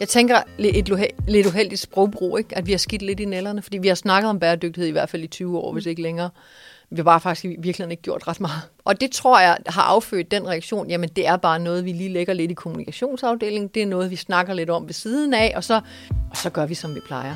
Jeg 0.00 0.08
tænker 0.08 0.42
et 0.58 0.88
lidt 1.28 1.46
uheldigt 1.46 1.80
sprogbrug, 1.80 2.38
ikke? 2.38 2.56
at 2.58 2.66
vi 2.66 2.70
har 2.70 2.78
skidt 2.78 3.02
lidt 3.02 3.20
i 3.20 3.24
nælderne, 3.24 3.62
fordi 3.62 3.78
vi 3.78 3.88
har 3.88 3.94
snakket 3.94 4.30
om 4.30 4.40
bæredygtighed 4.40 4.88
i 4.88 4.92
hvert 4.92 5.08
fald 5.08 5.22
i 5.22 5.26
20 5.26 5.58
år, 5.58 5.72
hvis 5.72 5.86
ikke 5.86 6.02
længere. 6.02 6.30
Vi 6.90 6.96
har 6.96 7.02
bare 7.02 7.20
faktisk 7.20 7.56
virkelig 7.58 7.90
ikke 7.90 8.02
gjort 8.02 8.28
ret 8.28 8.40
meget. 8.40 8.62
Og 8.84 9.00
det 9.00 9.10
tror 9.10 9.40
jeg 9.40 9.58
har 9.66 9.82
affødt 9.82 10.30
den 10.30 10.48
reaktion, 10.48 10.90
jamen 10.90 11.08
det 11.08 11.26
er 11.26 11.36
bare 11.36 11.58
noget, 11.58 11.84
vi 11.84 11.92
lige 11.92 12.08
lægger 12.08 12.34
lidt 12.34 12.50
i 12.50 12.54
kommunikationsafdelingen, 12.54 13.68
det 13.68 13.82
er 13.82 13.86
noget, 13.86 14.10
vi 14.10 14.16
snakker 14.16 14.54
lidt 14.54 14.70
om 14.70 14.86
ved 14.86 14.94
siden 14.94 15.34
af, 15.34 15.52
og 15.56 15.64
så, 15.64 15.80
og 16.30 16.36
så 16.36 16.50
gør 16.50 16.66
vi, 16.66 16.74
som 16.74 16.94
vi 16.94 17.00
plejer. 17.00 17.34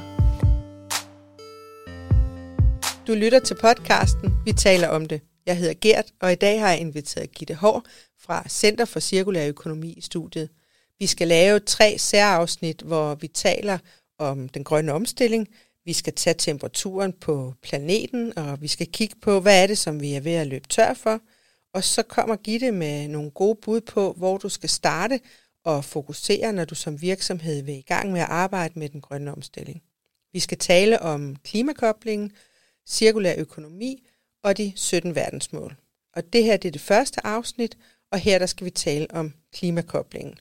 Du 3.07 3.15
lytter 3.15 3.39
til 3.39 3.55
podcasten 3.55 4.35
Vi 4.45 4.53
taler 4.53 4.89
om 4.89 5.07
det. 5.07 5.21
Jeg 5.47 5.57
hedder 5.57 5.75
Gert, 5.81 6.07
og 6.21 6.33
i 6.33 6.35
dag 6.35 6.61
har 6.61 6.69
jeg 6.69 6.81
inviteret 6.81 7.33
Gitte 7.33 7.55
Hår 7.55 7.83
fra 8.21 8.49
Center 8.49 8.85
for 8.85 9.01
Cirkulær 9.01 9.49
Økonomi 9.49 9.93
i 9.93 10.01
studiet. 10.01 10.49
Vi 10.99 11.07
skal 11.07 11.29
lave 11.29 11.61
tre 11.61 11.99
særafsnit, 11.99 12.83
hvor 12.83 13.15
vi 13.15 13.29
taler 13.29 13.79
om 14.19 14.49
den 14.49 14.65
grønne 14.65 14.93
omstilling. 14.93 15.49
Vi 15.85 15.93
skal 15.93 16.13
tage 16.13 16.35
temperaturen 16.39 17.13
på 17.13 17.55
planeten, 17.63 18.39
og 18.39 18.63
vi 18.63 18.69
skal 18.69 18.87
kigge 18.93 19.17
på, 19.23 19.41
hvad 19.41 19.63
er 19.63 19.67
det, 19.67 19.79
som 19.79 20.01
vi 20.01 20.15
er 20.15 20.21
ved 20.21 20.33
at 20.33 20.47
løbe 20.47 20.69
tør 20.69 20.95
for. 20.95 21.21
Og 21.75 21.85
så 21.85 22.03
kommer 22.03 22.37
Gitte 22.37 22.73
med 22.73 23.09
nogle 23.09 23.31
gode 23.31 23.59
bud 23.63 23.81
på, 23.81 24.13
hvor 24.13 24.39
du 24.39 24.49
skal 24.49 24.69
starte 24.69 25.21
og 25.65 25.85
fokusere, 25.85 26.53
når 26.53 26.65
du 26.65 26.75
som 26.75 27.03
virksomhed 27.03 27.63
vil 27.63 27.75
i 27.75 27.85
gang 27.87 28.13
med 28.13 28.21
at 28.21 28.29
arbejde 28.29 28.79
med 28.79 28.89
den 28.89 29.01
grønne 29.01 29.33
omstilling. 29.33 29.83
Vi 30.33 30.41
skal 30.41 30.59
tale 30.59 31.03
om 31.03 31.37
klimakoblingen, 31.37 32.33
cirkulær 32.89 33.35
økonomi 33.39 34.07
og 34.43 34.57
de 34.57 34.73
17 34.77 35.15
verdensmål. 35.15 35.77
Og 36.17 36.33
det 36.33 36.45
her 36.45 36.57
det 36.57 36.69
er 36.69 36.73
det 36.73 36.81
første 36.81 37.27
afsnit, 37.27 37.79
og 38.11 38.19
her 38.19 38.39
der 38.39 38.47
skal 38.47 38.65
vi 38.65 38.71
tale 38.71 39.07
om 39.11 39.33
klimakoblingen. 39.53 40.35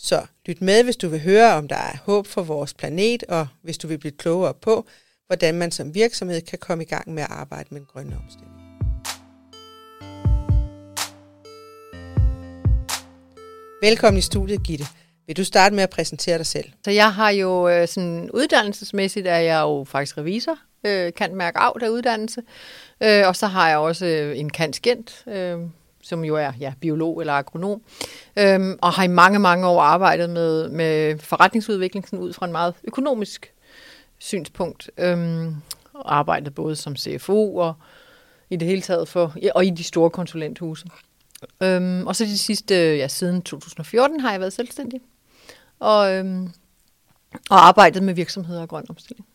Så 0.00 0.26
lyt 0.46 0.60
med, 0.60 0.84
hvis 0.84 0.96
du 0.96 1.08
vil 1.08 1.20
høre, 1.20 1.54
om 1.54 1.68
der 1.68 1.76
er 1.76 1.96
håb 2.04 2.26
for 2.26 2.42
vores 2.42 2.74
planet, 2.74 3.24
og 3.24 3.46
hvis 3.62 3.78
du 3.78 3.88
vil 3.88 3.98
blive 3.98 4.12
klogere 4.12 4.54
på, 4.54 4.86
hvordan 5.26 5.54
man 5.54 5.70
som 5.70 5.94
virksomhed 5.94 6.40
kan 6.40 6.58
komme 6.58 6.84
i 6.84 6.86
gang 6.86 7.14
med 7.14 7.22
at 7.22 7.30
arbejde 7.30 7.68
med 7.70 7.80
en 7.80 7.86
grøn 7.92 8.12
omstilling. 8.24 8.52
Velkommen 13.82 14.18
i 14.18 14.22
studiet, 14.22 14.62
Gitte. 14.62 14.84
Vil 15.26 15.36
du 15.36 15.44
starte 15.44 15.74
med 15.74 15.82
at 15.82 15.90
præsentere 15.90 16.38
dig 16.38 16.46
selv? 16.46 16.70
Så 16.84 16.90
jeg 16.90 17.14
har 17.14 17.30
jo 17.30 17.68
øh, 17.68 17.88
sådan 17.88 18.30
uddannelsesmæssigt, 18.30 19.26
er 19.26 19.38
jeg 19.38 19.60
jo 19.60 19.84
faktisk 19.84 20.18
revisor, 20.18 20.58
øh, 20.86 21.12
kan 21.16 21.34
mærke 21.34 21.58
af 21.58 21.72
der 21.80 21.88
uddannelse, 21.88 22.42
øh, 23.02 23.26
og 23.26 23.36
så 23.36 23.46
har 23.46 23.68
jeg 23.68 23.78
også 23.78 24.06
øh, 24.06 24.38
en 24.38 24.50
kantskent, 24.50 25.24
øh, 25.26 25.58
som 26.08 26.24
jo 26.24 26.36
er 26.36 26.52
ja, 26.60 26.72
biolog 26.80 27.20
eller 27.20 27.32
agronom, 27.32 27.82
øhm, 28.38 28.78
og 28.82 28.92
har 28.92 29.04
i 29.04 29.08
mange, 29.08 29.38
mange 29.38 29.66
år 29.66 29.82
arbejdet 29.82 30.30
med, 30.30 30.68
med 30.68 31.18
forretningsudvikling 31.18 32.08
sådan 32.08 32.18
ud 32.18 32.32
fra 32.32 32.46
en 32.46 32.52
meget 32.52 32.74
økonomisk 32.84 33.52
synspunkt, 34.18 34.90
øhm, 34.98 35.54
og 35.92 36.16
arbejdet 36.16 36.54
både 36.54 36.76
som 36.76 36.96
CFO 36.96 37.56
og 37.56 37.74
i 38.50 38.56
det 38.56 38.68
hele 38.68 38.82
taget 38.82 39.08
for, 39.08 39.34
ja, 39.42 39.50
og 39.54 39.66
i 39.66 39.70
de 39.70 39.84
store 39.84 40.10
konsulenthuse. 40.10 40.86
Øhm, 41.62 42.06
og 42.06 42.16
så 42.16 42.24
de 42.24 42.38
sidste, 42.38 42.74
ja, 42.74 43.08
siden 43.08 43.42
2014 43.42 44.20
har 44.20 44.30
jeg 44.30 44.40
været 44.40 44.52
selvstændig, 44.52 45.00
og, 45.78 46.14
øhm, 46.14 46.52
og 47.50 47.66
arbejdet 47.66 48.02
med 48.02 48.14
virksomheder 48.14 48.60
og 48.60 48.68
grøn 48.68 48.84
omstilling. 48.88 49.26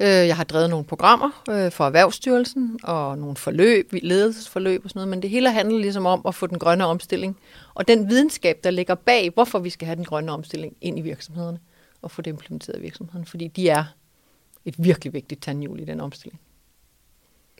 Øh, 0.00 0.08
jeg 0.08 0.36
har 0.36 0.44
drevet 0.44 0.70
nogle 0.70 0.84
programmer 0.84 1.42
øh, 1.50 1.72
for 1.72 1.86
Erhvervsstyrelsen 1.86 2.78
og 2.82 3.18
nogle 3.18 3.36
forløb, 3.36 3.92
ledelsesforløb 4.02 4.84
og 4.84 4.90
sådan 4.90 4.98
noget, 4.98 5.08
men 5.08 5.22
det 5.22 5.30
hele 5.30 5.50
handler 5.50 5.78
ligesom 5.78 6.06
om 6.06 6.22
at 6.28 6.34
få 6.34 6.46
den 6.46 6.58
grønne 6.58 6.86
omstilling 6.86 7.38
og 7.74 7.88
den 7.88 8.08
videnskab, 8.08 8.60
der 8.64 8.70
ligger 8.70 8.94
bag, 8.94 9.30
hvorfor 9.34 9.58
vi 9.58 9.70
skal 9.70 9.86
have 9.86 9.96
den 9.96 10.04
grønne 10.04 10.32
omstilling 10.32 10.76
ind 10.80 10.98
i 10.98 11.02
virksomhederne 11.02 11.58
og 12.02 12.10
få 12.10 12.22
det 12.22 12.30
implementeret 12.30 12.78
i 12.78 12.82
virksomhederne, 12.82 13.26
fordi 13.26 13.48
de 13.48 13.68
er 13.68 13.84
et 14.64 14.74
virkelig 14.78 15.12
vigtigt 15.12 15.42
tandhjul 15.42 15.80
i 15.80 15.84
den 15.84 16.00
omstilling. 16.00 16.40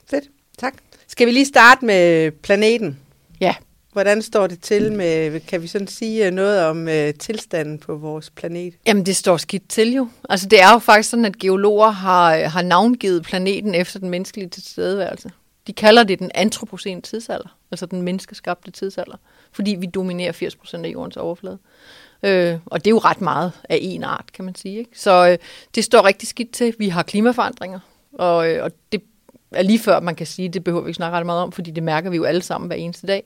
Fedt, 0.05 0.25
tak. 0.57 0.73
Skal 1.07 1.27
vi 1.27 1.31
lige 1.31 1.45
starte 1.45 1.85
med 1.85 2.31
planeten? 2.31 2.99
Ja. 3.39 3.55
Hvordan 3.97 4.21
står 4.21 4.47
det 4.47 4.61
til 4.61 4.93
med, 4.93 5.39
kan 5.39 5.61
vi 5.61 5.67
sådan 5.67 5.87
sige 5.87 6.25
øh, 6.25 6.31
noget 6.31 6.65
om 6.65 6.87
øh, 6.87 7.13
tilstanden 7.13 7.79
på 7.79 7.95
vores 7.95 8.29
planet? 8.29 8.73
Jamen, 8.85 9.05
det 9.05 9.15
står 9.15 9.37
skidt 9.37 9.69
til 9.69 9.93
jo. 9.93 10.09
Altså, 10.29 10.47
det 10.47 10.61
er 10.61 10.71
jo 10.71 10.79
faktisk 10.79 11.09
sådan, 11.09 11.25
at 11.25 11.37
geologer 11.37 11.89
har, 11.89 12.35
øh, 12.35 12.43
har 12.43 12.61
navngivet 12.61 13.23
planeten 13.23 13.75
efter 13.75 13.99
den 13.99 14.09
menneskelige 14.09 14.49
tilstedeværelse. 14.49 15.31
De 15.67 15.73
kalder 15.73 16.03
det 16.03 16.19
den 16.19 16.31
antropocene 16.35 17.01
tidsalder, 17.01 17.57
altså 17.71 17.85
den 17.85 18.01
menneskeskabte 18.01 18.71
tidsalder, 18.71 19.17
fordi 19.51 19.75
vi 19.79 19.85
dominerer 19.85 20.31
80% 20.33 20.85
af 20.85 20.89
jordens 20.89 21.17
overflade. 21.17 21.57
Øh, 22.23 22.57
og 22.65 22.79
det 22.79 22.87
er 22.87 22.95
jo 22.95 22.99
ret 22.99 23.21
meget 23.21 23.51
af 23.69 23.79
en 23.81 24.03
art, 24.03 24.25
kan 24.33 24.45
man 24.45 24.55
sige. 24.55 24.77
Ikke? 24.77 24.91
Så 24.93 25.29
øh, 25.29 25.37
det 25.75 25.83
står 25.83 26.05
rigtig 26.05 26.27
skidt 26.27 26.51
til. 26.51 26.75
Vi 26.79 26.89
har 26.89 27.03
klimaforandringer, 27.03 27.79
og, 28.13 28.49
øh, 28.49 28.63
og 28.63 28.71
det 28.91 29.01
er 29.51 29.63
lige 29.63 29.79
før, 29.79 29.99
man 29.99 30.15
kan 30.15 30.27
sige, 30.27 30.49
det 30.49 30.63
behøver 30.63 30.83
vi 30.83 30.89
ikke 30.89 30.97
snakke 30.97 31.17
ret 31.17 31.25
meget 31.25 31.41
om, 31.41 31.51
fordi 31.51 31.71
det 31.71 31.83
mærker 31.83 32.09
vi 32.09 32.15
jo 32.15 32.23
alle 32.23 32.41
sammen 32.41 32.67
hver 32.67 32.75
eneste 32.75 33.07
dag. 33.07 33.23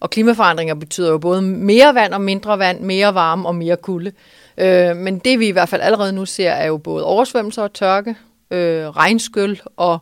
Og 0.00 0.10
klimaforandringer 0.10 0.74
betyder 0.74 1.10
jo 1.10 1.18
både 1.18 1.42
mere 1.42 1.94
vand 1.94 2.14
og 2.14 2.20
mindre 2.20 2.58
vand, 2.58 2.80
mere 2.80 3.14
varme 3.14 3.48
og 3.48 3.54
mere 3.54 3.76
kulde. 3.76 4.12
Øh, 4.58 4.96
men 4.96 5.18
det 5.18 5.38
vi 5.38 5.48
i 5.48 5.50
hvert 5.50 5.68
fald 5.68 5.82
allerede 5.82 6.12
nu 6.12 6.24
ser, 6.26 6.50
er 6.50 6.66
jo 6.66 6.76
både 6.76 7.04
oversvømmelser 7.04 7.62
og 7.62 7.72
tørke, 7.72 8.16
øh, 8.50 8.88
regnskyld 8.88 9.56
og 9.76 9.98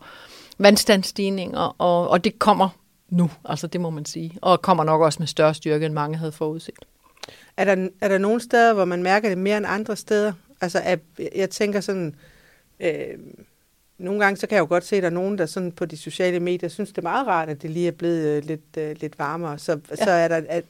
vandstandsstigninger, 0.58 1.74
og, 1.78 2.08
og 2.08 2.24
det 2.24 2.38
kommer 2.38 2.68
nu, 3.08 3.30
altså 3.44 3.66
det 3.66 3.80
må 3.80 3.90
man 3.90 4.04
sige. 4.04 4.38
Og 4.42 4.62
kommer 4.62 4.84
nok 4.84 5.00
også 5.00 5.18
med 5.18 5.26
større 5.26 5.54
styrke, 5.54 5.86
end 5.86 5.94
mange 5.94 6.18
havde 6.18 6.32
forudset. 6.32 6.74
Er 7.56 7.64
der, 7.64 7.88
er 8.00 8.08
der 8.08 8.18
nogle 8.18 8.40
steder, 8.40 8.74
hvor 8.74 8.84
man 8.84 9.02
mærker 9.02 9.28
det 9.28 9.38
mere 9.38 9.56
end 9.56 9.66
andre 9.68 9.96
steder? 9.96 10.32
Altså, 10.60 10.80
at, 10.84 11.00
jeg 11.36 11.50
tænker 11.50 11.80
sådan, 11.80 12.14
øh, 12.80 13.18
nogle 13.98 14.20
gange 14.20 14.36
så 14.36 14.46
kan 14.46 14.56
jeg 14.56 14.60
jo 14.60 14.66
godt 14.68 14.84
se, 14.84 14.96
at 14.96 15.02
der 15.02 15.08
er 15.08 15.12
nogen, 15.12 15.38
der 15.38 15.46
sådan 15.46 15.72
på 15.72 15.84
de 15.84 15.96
sociale 15.96 16.40
medier 16.40 16.68
synes, 16.68 16.88
det 16.88 16.98
er 16.98 17.02
meget 17.02 17.26
rart, 17.26 17.48
at 17.48 17.62
det 17.62 17.70
lige 17.70 17.88
er 17.88 17.92
blevet 17.92 18.26
øh, 18.26 18.44
lidt, 18.44 18.76
øh, 18.78 18.96
lidt 19.00 19.18
varmere. 19.18 19.58
Så, 19.58 19.78
ja. 19.90 19.96
så 19.96 20.10
er 20.10 20.28
der... 20.28 20.40
At, 20.48 20.64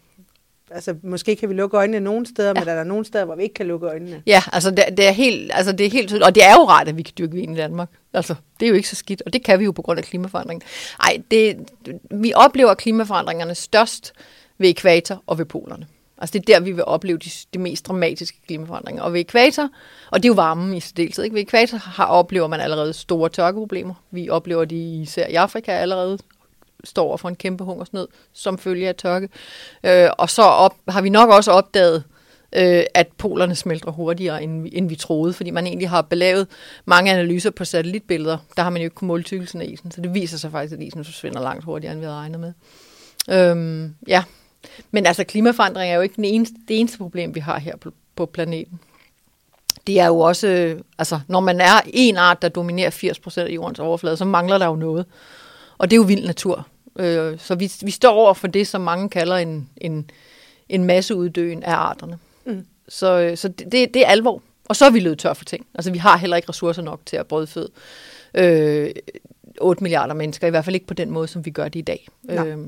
altså, 0.70 0.94
måske 1.02 1.36
kan 1.36 1.48
vi 1.48 1.54
lukke 1.54 1.76
øjnene 1.76 2.00
nogle 2.00 2.26
steder, 2.26 2.48
ja. 2.48 2.54
men 2.54 2.68
er 2.68 2.74
der 2.74 2.84
nogle 2.84 3.04
steder, 3.04 3.24
hvor 3.24 3.34
vi 3.34 3.42
ikke 3.42 3.54
kan 3.54 3.66
lukke 3.66 3.86
øjnene? 3.86 4.22
Ja, 4.26 4.42
altså 4.52 4.70
det, 4.70 4.84
det, 4.96 5.08
er 5.08 5.10
helt, 5.10 5.50
altså 5.54 5.72
det 5.72 5.86
er 5.86 5.90
helt 5.90 6.08
tydeligt. 6.08 6.26
Og 6.26 6.34
det 6.34 6.44
er 6.44 6.52
jo 6.52 6.64
rart, 6.64 6.88
at 6.88 6.96
vi 6.96 7.02
kan 7.02 7.14
dyrke 7.18 7.34
vin 7.34 7.52
i 7.52 7.56
Danmark. 7.56 7.88
Altså, 8.12 8.34
det 8.60 8.66
er 8.66 8.70
jo 8.70 8.74
ikke 8.74 8.88
så 8.88 8.96
skidt, 8.96 9.22
og 9.26 9.32
det 9.32 9.44
kan 9.44 9.58
vi 9.58 9.64
jo 9.64 9.72
på 9.72 9.82
grund 9.82 9.98
af 9.98 10.04
klimaforandringen. 10.04 10.68
Nej, 10.98 11.22
det, 11.30 11.56
vi 12.10 12.32
oplever 12.34 12.74
klimaforandringerne 12.74 13.54
størst 13.54 14.12
ved 14.58 14.68
ekvator 14.68 15.22
og 15.26 15.38
ved 15.38 15.44
polerne. 15.44 15.86
Altså 16.22 16.38
det 16.38 16.50
er 16.50 16.54
der, 16.54 16.64
vi 16.64 16.72
vil 16.72 16.84
opleve 16.84 17.18
de, 17.18 17.30
de 17.54 17.58
mest 17.58 17.86
dramatiske 17.86 18.38
klimaforandringer. 18.46 19.02
Og 19.02 19.12
ved 19.12 19.20
ekvator, 19.20 19.68
og 20.10 20.22
det 20.22 20.28
er 20.28 20.30
jo 20.30 20.34
varmen 20.34 20.74
i 20.74 20.80
særdeleshed, 20.80 21.24
ikke? 21.24 21.34
ved 21.34 21.42
ekvator 21.42 21.78
har, 21.78 22.06
oplever 22.06 22.46
man 22.46 22.60
allerede 22.60 22.92
store 22.92 23.28
tørkeproblemer. 23.28 23.94
Vi 24.10 24.28
oplever 24.28 24.64
de 24.64 25.02
især 25.02 25.26
i 25.26 25.34
Afrika 25.34 25.72
allerede 25.72 26.18
står 26.84 27.04
over 27.04 27.16
for 27.16 27.28
en 27.28 27.36
kæmpe 27.36 27.64
hungersnød 27.64 28.08
som 28.32 28.58
følge 28.58 28.88
af 28.88 28.94
tørke. 28.94 29.28
Øh, 29.84 30.08
og 30.18 30.30
så 30.30 30.42
op, 30.42 30.74
har 30.88 31.02
vi 31.02 31.08
nok 31.08 31.30
også 31.30 31.50
opdaget, 31.50 32.04
øh, 32.52 32.82
at 32.94 33.08
polerne 33.18 33.54
smelter 33.54 33.90
hurtigere, 33.90 34.42
end 34.42 34.62
vi, 34.62 34.70
end 34.72 34.88
vi 34.88 34.96
troede, 34.96 35.32
fordi 35.32 35.50
man 35.50 35.66
egentlig 35.66 35.88
har 35.88 36.02
belavet 36.02 36.46
mange 36.84 37.12
analyser 37.12 37.50
på 37.50 37.64
satellitbilleder. 37.64 38.38
Der 38.56 38.62
har 38.62 38.70
man 38.70 38.82
jo 38.82 38.86
ikke 38.86 38.94
kunnet 38.94 39.08
måle 39.08 39.22
tykkelsen 39.22 39.60
af 39.60 39.66
isen, 39.66 39.90
så 39.90 40.00
det 40.00 40.14
viser 40.14 40.38
sig 40.38 40.50
faktisk, 40.50 40.74
at 40.74 40.82
isen 40.82 41.04
forsvinder 41.04 41.40
langt 41.40 41.64
hurtigere, 41.64 41.92
end 41.92 42.00
vi 42.00 42.06
havde 42.06 42.18
regnet 42.18 42.40
med. 42.40 42.52
Øhm, 43.30 43.94
ja, 44.08 44.24
men 44.90 45.06
altså 45.06 45.24
klimaforandring 45.24 45.90
er 45.90 45.96
jo 45.96 46.00
ikke 46.00 46.16
den 46.16 46.24
eneste, 46.24 46.54
det 46.68 46.80
eneste 46.80 46.98
problem, 46.98 47.34
vi 47.34 47.40
har 47.40 47.58
her 47.58 47.76
på, 47.76 47.92
på 48.16 48.26
planeten. 48.26 48.80
Det 49.86 50.00
er 50.00 50.06
jo 50.06 50.18
også, 50.18 50.78
altså 50.98 51.20
når 51.28 51.40
man 51.40 51.60
er 51.60 51.80
en 51.86 52.16
art, 52.16 52.42
der 52.42 52.48
dominerer 52.48 52.90
80% 52.90 53.40
af 53.40 53.48
jordens 53.48 53.78
overflade, 53.78 54.16
så 54.16 54.24
mangler 54.24 54.58
der 54.58 54.66
jo 54.66 54.76
noget. 54.76 55.06
Og 55.78 55.90
det 55.90 55.96
er 55.96 55.98
jo 55.98 56.02
vild 56.02 56.26
natur. 56.26 56.66
Øh, 56.98 57.38
så 57.38 57.54
vi, 57.54 57.72
vi 57.82 57.90
står 57.90 58.12
over 58.12 58.34
for 58.34 58.46
det, 58.46 58.68
som 58.68 58.80
mange 58.80 59.08
kalder 59.08 59.36
en, 59.36 59.68
en, 59.76 60.10
en 60.68 60.84
masseuddøen 60.84 61.62
af 61.62 61.74
arterne. 61.74 62.18
Mm. 62.44 62.66
Så, 62.88 63.18
øh, 63.20 63.36
så 63.36 63.48
det, 63.48 63.72
det 63.94 63.96
er 63.96 64.06
alvor. 64.06 64.42
Og 64.64 64.76
så 64.76 64.86
er 64.86 64.90
vi 64.90 65.00
løbet 65.00 65.18
tør 65.18 65.32
for 65.32 65.44
ting. 65.44 65.66
Altså 65.74 65.90
vi 65.90 65.98
har 65.98 66.16
heller 66.16 66.36
ikke 66.36 66.48
ressourcer 66.48 66.82
nok 66.82 67.00
til 67.06 67.16
at 67.16 67.26
brødføde 67.26 67.68
øh, 68.34 68.90
8 69.60 69.82
milliarder 69.82 70.14
mennesker, 70.14 70.46
i 70.46 70.50
hvert 70.50 70.64
fald 70.64 70.76
ikke 70.76 70.86
på 70.86 70.94
den 70.94 71.10
måde, 71.10 71.28
som 71.28 71.44
vi 71.44 71.50
gør 71.50 71.68
det 71.68 71.78
i 71.78 71.82
dag. 71.82 72.08
Øh, 72.30 72.58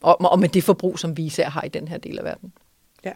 og, 0.00 0.20
og 0.20 0.38
med 0.38 0.48
det 0.48 0.64
forbrug, 0.64 0.98
som 0.98 1.16
vi 1.16 1.22
især 1.22 1.48
har 1.48 1.62
i 1.62 1.68
den 1.68 1.88
her 1.88 1.98
del 1.98 2.18
af 2.18 2.24
verden. 2.24 2.52
Ja. 3.04 3.12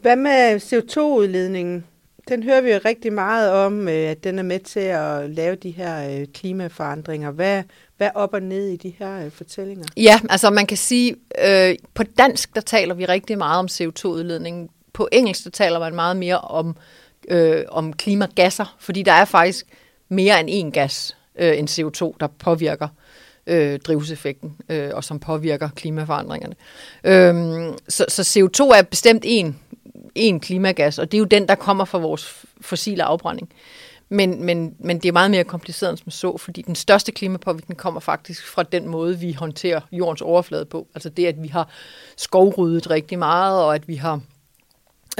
Hvad 0.00 0.16
med 0.16 0.56
CO2-udledningen? 0.56 1.84
Den 2.28 2.42
hører 2.42 2.60
vi 2.60 2.72
jo 2.72 2.80
rigtig 2.84 3.12
meget 3.12 3.52
om, 3.52 3.88
øh, 3.88 3.94
at 3.94 4.24
den 4.24 4.38
er 4.38 4.42
med 4.42 4.58
til 4.58 4.80
at 4.80 5.30
lave 5.30 5.56
de 5.56 5.70
her 5.70 6.20
øh, 6.20 6.26
klimaforandringer. 6.34 7.30
Hvad, 7.30 7.62
hvad 7.96 8.10
op 8.14 8.34
og 8.34 8.42
ned 8.42 8.68
i 8.68 8.76
de 8.76 8.94
her 8.98 9.24
øh, 9.24 9.30
fortællinger? 9.30 9.84
Ja, 9.96 10.20
altså 10.30 10.50
man 10.50 10.66
kan 10.66 10.76
sige, 10.76 11.16
øh, 11.44 11.76
på 11.94 12.02
dansk 12.02 12.54
der 12.54 12.60
taler 12.60 12.94
vi 12.94 13.04
rigtig 13.04 13.38
meget 13.38 13.58
om 13.58 13.66
CO2-udledning. 13.66 14.70
På 14.92 15.08
engelsk 15.12 15.44
der 15.44 15.50
taler 15.50 15.78
man 15.78 15.94
meget 15.94 16.16
mere 16.16 16.38
om, 16.38 16.76
øh, 17.28 17.64
om 17.68 17.92
klimagasser, 17.92 18.76
fordi 18.78 19.02
der 19.02 19.12
er 19.12 19.24
faktisk 19.24 19.66
mere 20.08 20.40
end 20.40 20.50
én 20.50 20.70
gas 20.70 21.16
øh, 21.38 21.58
end 21.58 21.68
CO2, 21.68 22.16
der 22.20 22.26
påvirker 22.26 22.88
øh, 22.88 23.05
Øh, 23.46 23.78
drivhuseffekten, 23.78 24.56
øh, 24.68 24.90
og 24.94 25.04
som 25.04 25.18
påvirker 25.18 25.68
klimaforandringerne. 25.68 26.54
Øh, 27.04 27.74
så, 27.88 28.04
så 28.08 28.22
CO2 28.22 28.78
er 28.78 28.82
bestemt 28.82 29.22
en 29.26 29.56
en 30.16 30.40
klimagas, 30.40 30.98
og 30.98 31.12
det 31.12 31.18
er 31.18 31.18
jo 31.18 31.24
den, 31.24 31.48
der 31.48 31.54
kommer 31.54 31.84
fra 31.84 31.98
vores 31.98 32.44
fossile 32.60 33.04
afbrænding. 33.04 33.52
Men, 34.08 34.44
men, 34.44 34.74
men 34.78 34.98
det 34.98 35.08
er 35.08 35.12
meget 35.12 35.30
mere 35.30 35.44
kompliceret 35.44 35.90
end 35.90 35.98
som 35.98 36.10
så, 36.10 36.36
fordi 36.36 36.62
den 36.62 36.74
største 36.74 37.12
klimapåvirkning 37.12 37.78
kommer 37.78 38.00
faktisk 38.00 38.46
fra 38.46 38.62
den 38.62 38.88
måde, 38.88 39.18
vi 39.18 39.32
håndterer 39.32 39.80
jordens 39.92 40.20
overflade 40.20 40.64
på. 40.64 40.86
Altså 40.94 41.08
det, 41.08 41.26
at 41.26 41.42
vi 41.42 41.48
har 41.48 41.68
skovryddet 42.16 42.90
rigtig 42.90 43.18
meget, 43.18 43.62
og 43.62 43.74
at 43.74 43.88
vi 43.88 43.94
har 43.94 44.20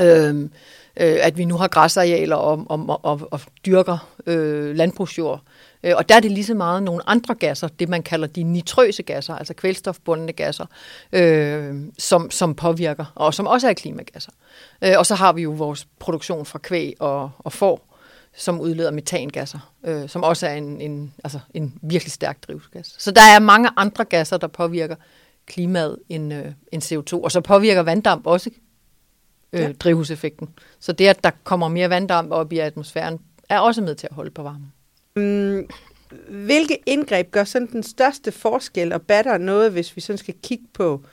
øh, 0.00 0.48
øh, 0.96 1.16
at 1.22 1.38
vi 1.38 1.44
nu 1.44 1.56
har 1.56 1.68
græsarealer 1.68 2.36
og, 2.36 2.66
og, 2.68 3.00
og, 3.02 3.28
og 3.30 3.40
dyrker 3.66 4.08
øh, 4.26 4.76
landbrugsjord. 4.76 5.40
Øh, 5.82 5.92
og 5.96 6.08
der 6.08 6.14
er 6.14 6.20
det 6.20 6.30
lige 6.30 6.44
så 6.44 6.54
meget 6.54 6.82
nogle 6.82 7.08
andre 7.08 7.34
gasser, 7.34 7.68
det 7.68 7.88
man 7.88 8.02
kalder 8.02 8.26
de 8.26 8.42
nitrøse 8.42 9.02
gasser, 9.02 9.34
altså 9.34 9.54
kvælstofbundne 9.54 10.32
gasser, 10.32 10.66
øh, 11.12 11.74
som, 11.98 12.30
som 12.30 12.54
påvirker, 12.54 13.04
og 13.14 13.34
som 13.34 13.46
også 13.46 13.68
er 13.68 13.72
klimagasser. 13.72 14.32
Øh, 14.82 14.94
og 14.98 15.06
så 15.06 15.14
har 15.14 15.32
vi 15.32 15.42
jo 15.42 15.50
vores 15.50 15.86
produktion 15.98 16.46
fra 16.46 16.58
kvæg 16.58 16.94
og, 17.00 17.30
og 17.38 17.52
får, 17.52 17.96
som 18.36 18.60
udleder 18.60 18.90
metangasser, 18.90 19.72
øh, 19.84 20.08
som 20.08 20.22
også 20.22 20.46
er 20.46 20.54
en, 20.54 20.80
en, 20.80 21.14
altså 21.24 21.38
en 21.54 21.74
virkelig 21.82 22.12
stærk 22.12 22.46
drivhusgas. 22.46 22.94
Så 22.98 23.10
der 23.10 23.22
er 23.34 23.38
mange 23.38 23.70
andre 23.76 24.04
gasser, 24.04 24.36
der 24.36 24.46
påvirker 24.46 24.96
klimaet 25.46 25.98
end, 26.08 26.34
øh, 26.34 26.52
end 26.72 26.82
CO2. 26.82 27.22
Og 27.24 27.32
så 27.32 27.40
påvirker 27.40 27.82
vanddamp 27.82 28.26
også 28.26 28.50
øh, 29.56 29.62
ja. 29.62 29.72
drivhuseffekten. 29.72 30.48
Så 30.80 30.92
det, 30.92 31.06
at 31.06 31.24
der 31.24 31.30
kommer 31.44 31.68
mere 31.68 31.90
vanddamp 31.90 32.32
op 32.32 32.52
i 32.52 32.58
atmosfæren, 32.58 33.18
er 33.48 33.58
også 33.58 33.82
med 33.82 33.94
til 33.94 34.06
at 34.06 34.14
holde 34.14 34.30
på 34.30 34.42
varmen. 34.42 34.72
Mm, 35.16 35.68
hvilke 36.28 36.78
indgreb 36.86 37.30
gør 37.30 37.44
sådan 37.44 37.68
den 37.72 37.82
største 37.82 38.32
forskel 38.32 38.92
og 38.92 39.02
batter 39.02 39.38
noget, 39.38 39.72
hvis 39.72 39.96
vi 39.96 40.00
sådan 40.00 40.18
skal 40.18 40.34
kigge 40.42 40.64
på, 40.72 41.04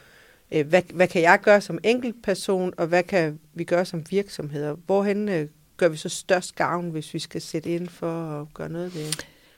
øh, 0.52 0.68
hvad, 0.68 0.82
hvad 0.94 1.08
kan 1.08 1.22
jeg 1.22 1.40
gøre 1.42 1.62
som 1.62 1.80
enkeltperson, 1.84 2.74
og 2.78 2.88
hvad 2.88 3.04
kan 3.04 3.40
vi 3.54 3.64
gøre 3.64 3.86
som 3.86 4.04
virksomheder? 4.10 4.76
Hvorhen 4.86 5.30
øh, 5.30 5.48
gør 5.78 5.88
vi 5.88 5.98
så 5.98 6.10
størst 6.10 6.56
gavn, 6.56 6.90
hvis 6.90 7.14
vi 7.14 7.20
skal 7.20 7.42
sætte 7.42 7.70
ind 7.70 7.88
for 7.90 8.42
at 8.42 8.48
gøre 8.54 8.70
noget 8.70 8.96
ved 8.96 9.14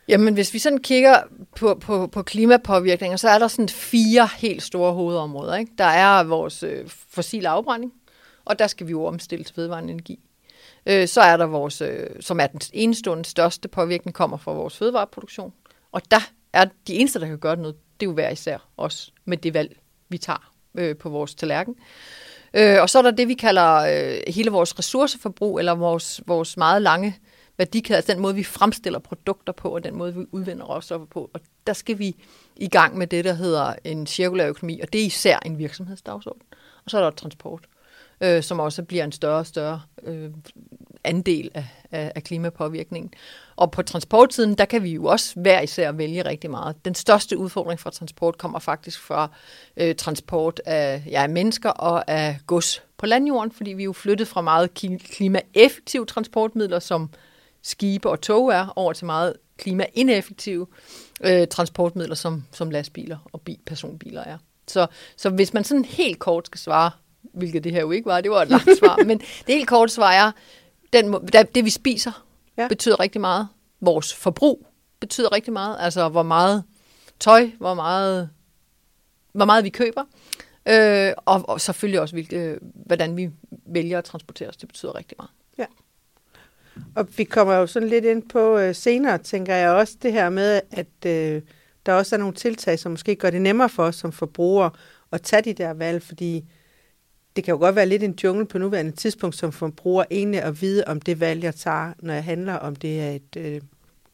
Jamen, 0.07 0.33
hvis 0.33 0.53
vi 0.53 0.59
sådan 0.59 0.77
kigger 0.77 1.15
på, 1.55 1.75
på, 1.81 2.07
på 2.07 2.21
klimapåvirkninger, 2.21 3.17
så 3.17 3.29
er 3.29 3.39
der 3.39 3.47
sådan 3.47 3.69
fire 3.69 4.29
helt 4.37 4.63
store 4.63 4.93
hovedområder. 4.93 5.55
Ikke? 5.55 5.71
Der 5.77 5.85
er 5.85 6.23
vores 6.23 6.63
øh, 6.63 6.89
fossile 7.09 7.49
afbrænding, 7.49 7.93
og 8.45 8.59
der 8.59 8.67
skal 8.67 8.87
vi 8.87 8.91
jo 8.91 9.05
omstille 9.05 9.43
til 9.43 9.57
vedvarende 9.57 9.93
energi. 9.93 10.19
Øh, 10.85 11.07
så 11.07 11.21
er 11.21 11.37
der 11.37 11.45
vores, 11.45 11.81
øh, 11.81 12.09
som 12.19 12.39
er 12.39 12.47
den 12.47 12.61
enestående 12.73 13.25
største 13.25 13.67
påvirkning, 13.67 14.15
kommer 14.15 14.37
fra 14.37 14.53
vores 14.53 14.77
fødevareproduktion. 14.77 15.53
Og 15.91 16.01
der 16.11 16.31
er 16.53 16.65
de 16.87 16.93
eneste, 16.93 17.19
der 17.19 17.27
kan 17.27 17.39
gøre 17.39 17.55
noget, 17.55 17.75
det 17.99 18.05
er 18.05 18.09
jo 18.09 18.13
hver 18.13 18.29
især 18.29 18.57
os 18.77 19.13
med 19.25 19.37
det 19.37 19.53
valg, 19.53 19.77
vi 20.09 20.17
tager 20.17 20.51
øh, 20.75 20.97
på 20.97 21.09
vores 21.09 21.35
tallerken. 21.35 21.75
Øh, 22.53 22.81
og 22.81 22.89
så 22.89 22.97
er 22.97 23.01
der 23.01 23.11
det, 23.11 23.27
vi 23.27 23.33
kalder 23.33 23.75
øh, 23.75 24.33
hele 24.33 24.49
vores 24.49 24.79
ressourceforbrug, 24.79 25.59
eller 25.59 25.75
vores, 25.75 26.21
vores 26.27 26.57
meget 26.57 26.81
lange 26.81 27.17
værdikæde, 27.57 27.97
altså 27.97 28.13
den 28.13 28.21
måde, 28.21 28.35
vi 28.35 28.43
fremstiller 28.43 28.99
produkter 28.99 29.53
på, 29.53 29.69
og 29.69 29.83
den 29.83 29.95
måde, 29.95 30.15
vi 30.15 30.25
udvinder 30.31 30.65
råstoffer 30.65 31.07
på. 31.07 31.29
Og 31.33 31.39
der 31.67 31.73
skal 31.73 31.99
vi 31.99 32.15
i 32.55 32.67
gang 32.67 32.97
med 32.97 33.07
det, 33.07 33.25
der 33.25 33.33
hedder 33.33 33.73
en 33.83 34.07
cirkulær 34.07 34.47
økonomi, 34.47 34.79
og 34.79 34.93
det 34.93 35.01
er 35.01 35.05
især 35.05 35.39
en 35.45 35.57
virksomhedsdagsorden. 35.57 36.41
Og 36.85 36.91
så 36.91 36.97
er 36.97 37.01
der 37.01 37.11
transport, 37.11 37.67
øh, 38.21 38.43
som 38.43 38.59
også 38.59 38.83
bliver 38.83 39.03
en 39.03 39.11
større 39.11 39.39
og 39.39 39.45
større 39.45 39.81
øh, 40.03 40.31
andel 41.03 41.51
af, 41.53 41.65
af, 41.91 42.11
af 42.15 42.23
klimapåvirkningen. 42.23 43.13
Og 43.55 43.71
på 43.71 43.81
transportsiden, 43.81 44.55
der 44.55 44.65
kan 44.65 44.83
vi 44.83 44.89
jo 44.89 45.05
også 45.05 45.39
hver 45.39 45.61
især 45.61 45.91
vælge 45.91 46.25
rigtig 46.25 46.49
meget. 46.49 46.85
Den 46.85 46.95
største 46.95 47.37
udfordring 47.37 47.79
for 47.79 47.89
transport 47.89 48.37
kommer 48.37 48.59
faktisk 48.59 49.01
fra 49.01 49.29
øh, 49.77 49.95
transport 49.95 50.61
af 50.65 51.03
ja, 51.05 51.27
mennesker 51.27 51.69
og 51.69 52.09
af 52.11 52.39
gods 52.47 52.83
på 52.97 53.05
landjorden, 53.05 53.51
fordi 53.51 53.73
vi 53.73 53.81
er 53.81 53.85
jo 53.85 53.93
flyttet 53.93 54.27
fra 54.27 54.41
meget 54.41 54.73
klimaeffektive 54.99 56.05
transportmidler, 56.05 56.79
som 56.79 57.09
skibe 57.61 58.09
og 58.09 58.21
tog 58.21 58.49
er, 58.49 58.73
over 58.75 58.93
til 58.93 59.05
meget 59.05 59.33
klimaineffektive 59.57 60.67
øh, 61.21 61.47
transportmidler, 61.47 62.15
som, 62.15 62.43
som 62.51 62.69
lastbiler 62.69 63.17
og 63.33 63.41
bi, 63.41 63.59
personbiler 63.65 64.23
er. 64.23 64.37
Så, 64.67 64.87
så 65.17 65.29
hvis 65.29 65.53
man 65.53 65.63
sådan 65.63 65.85
helt 65.85 66.19
kort 66.19 66.45
skal 66.45 66.59
svare, 66.59 66.91
hvilket 67.33 67.63
det 67.63 67.71
her 67.71 67.81
jo 67.81 67.91
ikke 67.91 68.05
var, 68.05 68.21
det 68.21 68.31
var 68.31 68.41
et 68.41 68.49
langt 68.49 68.69
svar, 68.79 68.97
men 69.07 69.19
det 69.19 69.55
helt 69.55 69.67
kort 69.67 69.91
svar 69.91 70.11
er, 70.11 70.31
den, 70.93 71.13
det 71.55 71.65
vi 71.65 71.69
spiser 71.69 72.25
ja. 72.57 72.67
betyder 72.67 72.99
rigtig 72.99 73.21
meget. 73.21 73.47
Vores 73.81 74.13
forbrug 74.13 74.67
betyder 74.99 75.31
rigtig 75.31 75.53
meget. 75.53 75.77
Altså 75.79 76.09
hvor 76.09 76.23
meget 76.23 76.63
tøj, 77.19 77.49
hvor 77.57 77.73
meget, 77.73 78.29
hvor 79.33 79.45
meget 79.45 79.63
vi 79.63 79.69
køber. 79.69 80.03
Øh, 80.65 81.13
og, 81.17 81.49
og 81.49 81.61
selvfølgelig 81.61 82.01
også, 82.01 82.15
hvilke, 82.15 82.59
hvordan 82.85 83.17
vi 83.17 83.29
vælger 83.67 83.97
at 83.97 84.03
transportere 84.03 84.49
os. 84.49 84.57
Det 84.57 84.67
betyder 84.67 84.95
rigtig 84.95 85.15
meget. 85.19 85.31
Ja. 85.57 85.65
Og 86.95 87.07
vi 87.17 87.23
kommer 87.23 87.53
jo 87.53 87.67
sådan 87.67 87.89
lidt 87.89 88.05
ind 88.05 88.29
på 88.29 88.57
øh, 88.57 88.75
senere, 88.75 89.17
tænker 89.17 89.55
jeg 89.55 89.69
også, 89.69 89.95
det 90.01 90.11
her 90.11 90.29
med, 90.29 90.61
at 90.71 91.05
øh, 91.05 91.41
der 91.85 91.93
også 91.93 92.15
er 92.15 92.19
nogle 92.19 92.33
tiltag, 92.33 92.79
som 92.79 92.91
måske 92.91 93.15
gør 93.15 93.29
det 93.29 93.41
nemmere 93.41 93.69
for 93.69 93.83
os 93.83 93.95
som 93.95 94.11
forbrugere 94.11 94.71
at 95.11 95.21
tage 95.21 95.41
de 95.41 95.53
der 95.53 95.73
valg, 95.73 96.03
fordi 96.03 96.45
det 97.35 97.43
kan 97.43 97.51
jo 97.51 97.57
godt 97.57 97.75
være 97.75 97.85
lidt 97.85 98.03
en 98.03 98.17
jungle 98.23 98.45
på 98.45 98.57
nuværende 98.57 98.91
tidspunkt, 98.91 99.35
som 99.35 99.51
forbruger 99.51 100.03
egentlig 100.11 100.41
at 100.41 100.61
vide, 100.61 100.83
om 100.87 101.01
det 101.01 101.19
valg, 101.19 101.43
jeg 101.43 101.55
tager, 101.55 101.93
når 101.99 102.13
jeg 102.13 102.23
handler, 102.23 102.53
om 102.53 102.75
det 102.75 103.01
er 103.01 103.11
et 103.11 103.35
øh, 103.37 103.61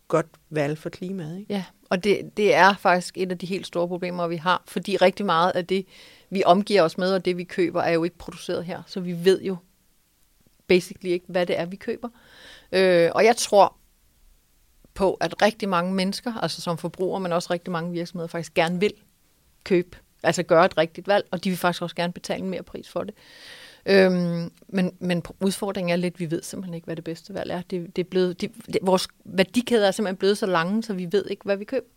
godt 0.08 0.28
valg 0.50 0.78
for 0.78 0.90
klimaet. 0.90 1.40
Ikke? 1.40 1.54
Ja, 1.54 1.64
og 1.90 2.04
det, 2.04 2.38
det 2.38 2.54
er 2.54 2.76
faktisk 2.76 3.18
et 3.18 3.32
af 3.32 3.38
de 3.38 3.46
helt 3.46 3.68
store 3.68 3.88
problemer, 3.88 4.28
vi 4.28 4.36
har, 4.36 4.64
fordi 4.68 4.98
rigtig 4.98 5.26
meget 5.26 5.52
af 5.52 5.68
det, 5.68 5.86
vi 6.30 6.44
omgiver 6.46 6.82
os 6.82 6.98
med, 6.98 7.14
og 7.14 7.26
det 7.26 7.38
vi 7.38 7.44
køber, 7.44 7.82
er 7.82 7.92
jo 7.92 8.04
ikke 8.04 8.18
produceret 8.18 8.66
her, 8.66 8.84
så 8.88 9.00
vi 9.00 9.26
ved 9.26 9.42
jo 9.42 9.56
basically 10.68 11.10
ikke, 11.12 11.26
hvad 11.28 11.46
det 11.46 11.60
er, 11.60 11.66
vi 11.66 11.76
køber. 11.76 12.10
Øh, 12.72 13.10
og 13.16 13.26
jeg 13.26 13.38
tror 13.38 13.76
på, 14.94 15.14
at 15.14 15.42
rigtig 15.42 15.70
mange 15.70 15.94
mennesker, 15.94 16.34
altså 16.34 16.62
som 16.62 16.78
forbrugere, 16.78 17.20
men 17.20 17.32
også 17.32 17.54
rigtig 17.54 17.72
mange 17.72 17.92
virksomheder, 17.92 18.28
faktisk 18.28 18.54
gerne 18.54 18.80
vil 18.80 18.94
købe 19.64 19.98
altså 20.24 20.44
gøre 20.44 20.66
et 20.66 20.78
rigtigt 20.78 21.08
valg, 21.08 21.26
og 21.32 21.44
de 21.44 21.50
vil 21.50 21.58
faktisk 21.58 21.82
også 21.82 21.96
gerne 21.96 22.14
betale 22.14 22.46
mere 22.46 22.64
pris 22.64 22.90
for 22.90 23.04
det. 23.04 23.14
Øhm, 23.86 24.52
men, 24.68 24.96
men 25.00 25.24
udfordringen 25.40 25.92
er 25.92 25.96
lidt, 25.96 26.14
at 26.14 26.20
vi 26.20 26.32
ved 26.32 26.42
simpelthen 26.42 26.74
ikke, 26.74 26.86
hvad 26.86 26.96
det 26.96 27.04
bedste 27.04 27.34
valg 27.34 27.52
er. 27.52 27.62
Det, 27.62 27.96
det 27.96 28.06
er 28.06 28.10
blevet, 28.10 28.42
det, 28.42 28.52
det, 28.68 28.78
vores 28.82 29.08
værdikæder 29.26 29.88
er 29.88 29.92
simpelthen 29.92 30.18
blevet 30.18 30.38
så 30.38 30.46
lange, 30.46 30.84
så 30.84 30.94
vi 30.94 31.08
ved 31.12 31.26
ikke, 31.30 31.44
hvad 31.46 31.58
vi 31.58 31.66
køber. 31.66 31.88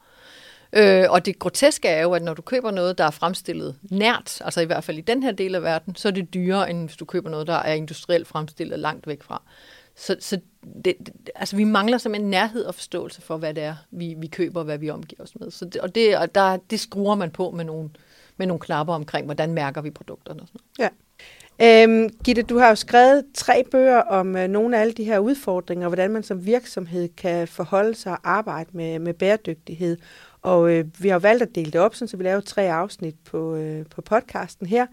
Øh, 0.72 1.04
og 1.10 1.26
det 1.26 1.38
groteske 1.38 1.88
er 1.88 2.02
jo, 2.02 2.12
at 2.12 2.22
når 2.22 2.34
du 2.34 2.42
køber 2.42 2.70
noget, 2.70 2.98
der 2.98 3.04
er 3.04 3.10
fremstillet 3.10 3.76
nært, 3.82 4.38
altså 4.40 4.60
i 4.60 4.64
hvert 4.64 4.84
fald 4.84 4.98
i 4.98 5.00
den 5.00 5.22
her 5.22 5.32
del 5.32 5.54
af 5.54 5.62
verden, 5.62 5.96
så 5.96 6.08
er 6.08 6.12
det 6.12 6.34
dyrere, 6.34 6.70
end 6.70 6.86
hvis 6.86 6.96
du 6.96 7.04
køber 7.04 7.30
noget, 7.30 7.46
der 7.46 7.54
er 7.54 7.74
industrielt 7.74 8.26
fremstillet 8.26 8.78
langt 8.78 9.06
væk 9.06 9.22
fra. 9.22 9.42
Så, 9.96 10.16
så 10.20 10.40
det, 10.84 10.94
det, 10.98 11.30
altså 11.34 11.56
vi 11.56 11.64
mangler 11.64 11.98
simpelthen 11.98 12.30
nærhed 12.30 12.64
og 12.64 12.74
forståelse 12.74 13.22
for, 13.22 13.36
hvad 13.36 13.54
det 13.54 13.62
er, 13.62 13.74
vi, 13.90 14.14
vi 14.18 14.26
køber 14.26 14.60
og 14.60 14.64
hvad 14.64 14.78
vi 14.78 14.90
omgiver 14.90 15.22
os 15.22 15.40
med. 15.40 15.50
Så 15.50 15.64
det, 15.64 15.80
og 15.80 15.94
det, 15.94 16.16
og 16.16 16.34
der, 16.34 16.56
det 16.56 16.80
skruer 16.80 17.14
man 17.14 17.30
på 17.30 17.50
med 17.50 17.64
nogle, 17.64 17.90
med 18.36 18.46
nogle 18.46 18.60
knapper 18.60 18.94
omkring, 18.94 19.24
hvordan 19.24 19.52
mærker 19.52 19.80
vi 19.80 19.90
produkterne 19.90 20.40
og 20.40 20.48
sådan 20.48 20.60
noget. 20.78 20.78
Ja. 20.78 20.88
Øhm, 21.62 22.08
Gitte, 22.24 22.42
du 22.42 22.58
har 22.58 22.68
jo 22.68 22.74
skrevet 22.74 23.24
tre 23.34 23.64
bøger 23.70 24.00
om 24.00 24.36
øh, 24.36 24.48
nogle 24.48 24.76
af 24.76 24.80
alle 24.80 24.92
de 24.92 25.04
her 25.04 25.18
udfordringer, 25.18 25.88
hvordan 25.88 26.10
man 26.10 26.22
som 26.22 26.46
virksomhed 26.46 27.08
kan 27.16 27.48
forholde 27.48 27.94
sig 27.94 28.12
og 28.12 28.18
arbejde 28.22 28.70
med, 28.72 28.98
med 28.98 29.14
bæredygtighed. 29.14 29.96
Og 30.42 30.70
øh, 30.70 30.84
vi 30.98 31.08
har 31.08 31.18
valgt 31.18 31.42
at 31.42 31.54
dele 31.54 31.70
det 31.70 31.80
op, 31.80 31.94
så 31.94 32.16
vi 32.16 32.22
laver 32.22 32.40
tre 32.40 32.72
afsnit 32.72 33.14
på, 33.24 33.54
øh, 33.54 33.86
på 33.86 34.02
podcasten 34.02 34.66
her. 34.66 34.86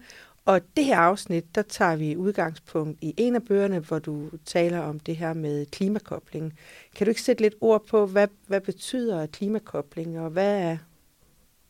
Og 0.44 0.60
det 0.76 0.84
her 0.84 0.96
afsnit, 0.96 1.54
der 1.54 1.62
tager 1.62 1.96
vi 1.96 2.16
udgangspunkt 2.16 2.98
i 3.00 3.14
en 3.16 3.34
af 3.34 3.42
bøgerne, 3.42 3.78
hvor 3.78 3.98
du 3.98 4.30
taler 4.44 4.80
om 4.80 5.00
det 5.00 5.16
her 5.16 5.34
med 5.34 5.66
klimakobling. 5.66 6.58
Kan 6.96 7.04
du 7.04 7.08
ikke 7.08 7.22
sætte 7.22 7.42
lidt 7.42 7.54
ord 7.60 7.86
på, 7.86 8.06
hvad, 8.06 8.28
hvad 8.46 8.60
betyder 8.60 9.26
klimakobling, 9.26 10.20
og 10.20 10.30
hvad 10.30 10.62
er, 10.62 10.76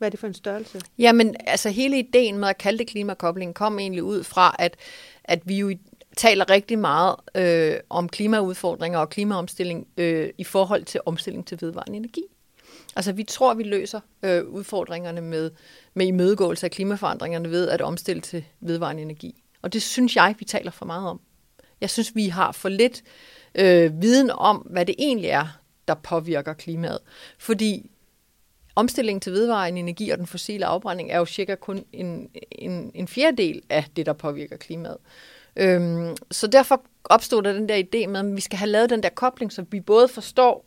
hvad 0.03 0.09
er 0.09 0.11
det 0.11 0.21
for 0.21 0.27
en 0.27 0.35
størrelse? 0.35 0.81
Jamen, 0.99 1.35
altså 1.47 1.71
hele 1.71 1.99
ideen 1.99 2.39
med 2.39 2.49
at 2.49 2.59
kalde 2.59 2.79
det 2.79 2.87
klimakobling 2.87 3.55
kom 3.55 3.79
egentlig 3.79 4.03
ud 4.03 4.25
fra, 4.25 4.57
at, 4.59 4.77
at 5.25 5.41
vi 5.45 5.59
jo 5.59 5.77
taler 6.17 6.51
rigtig 6.51 6.79
meget 6.79 7.17
øh, 7.35 7.81
om 7.91 8.09
klimaudfordringer 8.09 8.99
og 8.99 9.11
klimaomstilling 9.11 9.87
øh, 9.97 10.31
i 10.39 10.45
forhold 10.45 10.85
til 10.85 11.01
omstilling 11.07 11.47
til 11.47 11.59
vedvarende 11.61 11.97
energi. 11.97 12.23
Altså 12.97 13.13
vi 13.13 13.25
tror, 13.25 13.55
vi 13.55 13.63
løser 13.63 14.01
øh, 14.23 14.45
udfordringerne 14.45 15.21
med, 15.21 15.51
med 15.95 16.07
imødegåelse 16.07 16.67
af 16.67 16.71
klimaforandringerne 16.71 17.51
ved 17.51 17.69
at 17.69 17.81
omstille 17.81 18.23
til 18.23 18.45
vedvarende 18.61 19.03
energi. 19.03 19.43
Og 19.63 19.73
det 19.73 19.83
synes 19.83 20.17
jeg, 20.17 20.35
vi 20.39 20.45
taler 20.45 20.71
for 20.71 20.87
meget 20.87 21.09
om. 21.09 21.21
Jeg 21.81 21.91
synes, 21.91 22.15
vi 22.15 22.29
har 22.29 22.53
for 22.53 22.69
lidt 22.69 23.03
øh, 23.55 24.03
viden 24.03 24.31
om, 24.31 24.57
hvad 24.57 24.87
det 24.87 24.95
egentlig 24.99 25.29
er, 25.29 25.59
der 25.89 25.95
påvirker 25.95 26.53
klimaet. 26.53 26.99
Fordi 27.39 27.91
omstillingen 28.77 29.21
til 29.21 29.33
vedvarende 29.33 29.81
energi 29.81 30.11
og 30.11 30.19
den 30.19 30.27
fossile 30.27 30.67
afbrænding 30.67 31.11
er 31.11 31.19
jo 31.19 31.27
cirka 31.27 31.55
kun 31.55 31.85
en, 31.93 32.29
en, 32.53 32.91
en 32.95 33.09
fjerdedel 33.09 33.63
af 33.71 33.85
det, 33.97 34.07
der 34.07 34.13
påvirker 34.13 34.57
klimaet. 34.57 34.97
Øhm, 35.57 36.17
så 36.31 36.47
derfor 36.47 36.83
opstod 37.05 37.43
der 37.43 37.53
den 37.53 37.69
der 37.69 37.77
idé 37.77 38.07
med, 38.07 38.21
at 38.21 38.37
vi 38.37 38.41
skal 38.41 38.59
have 38.59 38.71
lavet 38.71 38.91
den 38.91 39.03
der 39.03 39.09
kobling, 39.09 39.53
så 39.53 39.65
vi 39.71 39.81
både 39.81 40.09
forstår, 40.09 40.65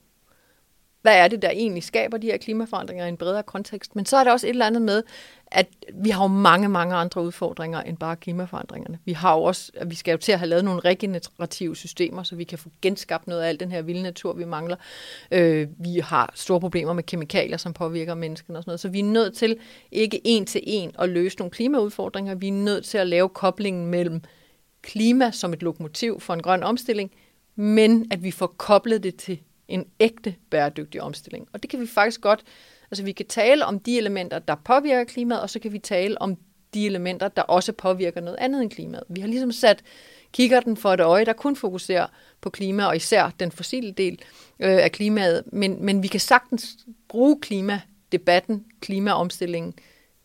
hvad 1.02 1.18
er 1.18 1.28
det, 1.28 1.42
der 1.42 1.50
egentlig 1.50 1.84
skaber 1.84 2.18
de 2.18 2.28
her 2.28 2.38
klimaforandringer 2.38 3.06
i 3.06 3.10
en 3.10 3.18
bredere 3.18 3.44
kontekst, 3.44 3.96
men 3.96 4.06
så 4.06 4.18
er 4.18 4.24
der 4.24 4.32
også 4.32 4.48
et 4.48 4.50
eller 4.50 4.66
andet 4.66 4.82
med, 4.82 5.04
at 5.56 5.68
vi 5.94 6.10
har 6.10 6.24
jo 6.24 6.28
mange, 6.28 6.70
mange 6.70 6.96
andre 6.96 7.24
udfordringer 7.24 7.82
end 7.82 7.98
bare 7.98 8.16
klimaforandringerne. 8.16 9.00
Vi 9.06 9.14
har 9.14 9.36
jo 9.36 9.44
også, 9.44 9.72
at 9.76 9.90
vi 9.90 9.96
skal 9.96 10.12
jo 10.12 10.18
til 10.18 10.32
at 10.32 10.40
have 10.40 10.50
lavet 10.50 10.66
nogle 10.66 10.80
regenerative 10.80 11.76
systemer, 11.76 12.24
så 12.24 12.36
vi 12.36 12.44
kan 12.44 12.58
få 12.58 12.70
genskabt 12.82 13.28
noget 13.28 13.42
af 13.42 13.50
al 13.50 13.60
den 13.60 13.72
her 13.72 13.82
vilde 13.82 14.02
natur, 14.02 14.34
vi 14.34 14.46
mangler. 14.46 14.76
Øh, 15.32 15.68
vi 15.78 16.00
har 16.00 16.32
store 16.36 16.60
problemer 16.60 16.94
med 16.94 17.04
kemikalier, 17.04 17.58
som 17.58 17.74
påvirker 17.74 18.14
menneskene 18.14 18.58
og 18.58 18.64
sådan 18.64 18.70
noget. 18.70 18.80
Så 18.80 18.90
vi 18.90 19.00
er 19.00 19.04
nødt 19.04 19.38
til 19.38 19.58
ikke 19.92 20.22
en 20.24 20.46
til 20.46 20.62
en 20.64 20.92
at 21.00 21.10
løse 21.10 21.38
nogle 21.38 21.52
klimaudfordringer. 21.52 22.36
Vi 22.36 22.48
er 22.48 22.52
nødt 22.52 22.86
til 22.86 22.98
at 22.98 23.08
lave 23.08 23.30
koblingen 23.30 23.86
mellem 23.86 24.22
klima 24.82 25.32
som 25.32 25.54
et 25.54 25.64
lokomotiv 25.64 26.20
for 26.20 26.34
en 26.34 26.42
grøn 26.42 26.64
omstilling, 26.64 27.12
men 27.56 28.08
at 28.12 28.24
vi 28.24 28.32
får 28.32 28.48
koblet 28.48 29.04
det 29.04 29.16
til 29.16 29.40
en 29.68 29.86
ægte 30.00 30.36
bæredygtig 30.50 31.02
omstilling. 31.02 31.48
Og 31.54 31.62
det 31.62 31.70
kan 31.70 31.80
vi 31.80 31.88
faktisk 31.88 32.22
godt 32.22 32.44
Altså 32.92 33.04
vi 33.04 33.12
kan 33.12 33.26
tale 33.26 33.66
om 33.66 33.80
de 33.80 33.98
elementer, 33.98 34.40
der 34.40 34.56
påvirker 34.56 35.04
klimaet, 35.04 35.42
og 35.42 35.50
så 35.50 35.60
kan 35.60 35.74
vi 35.74 35.80
tale 35.80 36.22
om 36.22 36.38
de 36.74 36.86
elementer, 36.86 37.28
der 37.28 37.42
også 37.42 37.72
påvirker 37.72 38.22
noget 38.22 38.38
andet 38.40 38.62
end 38.62 38.72
klimaet. 38.72 39.04
Vi 39.10 39.22
har 39.22 39.28
ligesom 39.28 39.52
sat 39.52 39.84
kikkerten 40.32 40.78
for 40.78 40.94
et 40.94 41.00
øje, 41.00 41.26
der 41.26 41.34
kun 41.34 41.56
fokuserer 41.56 42.08
på 42.42 42.50
klima, 42.50 42.86
og 42.86 42.96
især 42.96 43.30
den 43.40 43.52
fossile 43.52 43.92
del 43.92 44.22
øh, 44.60 44.84
af 44.84 44.92
klimaet. 44.92 45.44
Men, 45.52 45.86
men 45.86 46.04
vi 46.04 46.08
kan 46.08 46.20
sagtens 46.20 46.78
bruge 47.08 47.42
klimadebatten, 47.42 48.66
klimaomstillingen, 48.82 49.74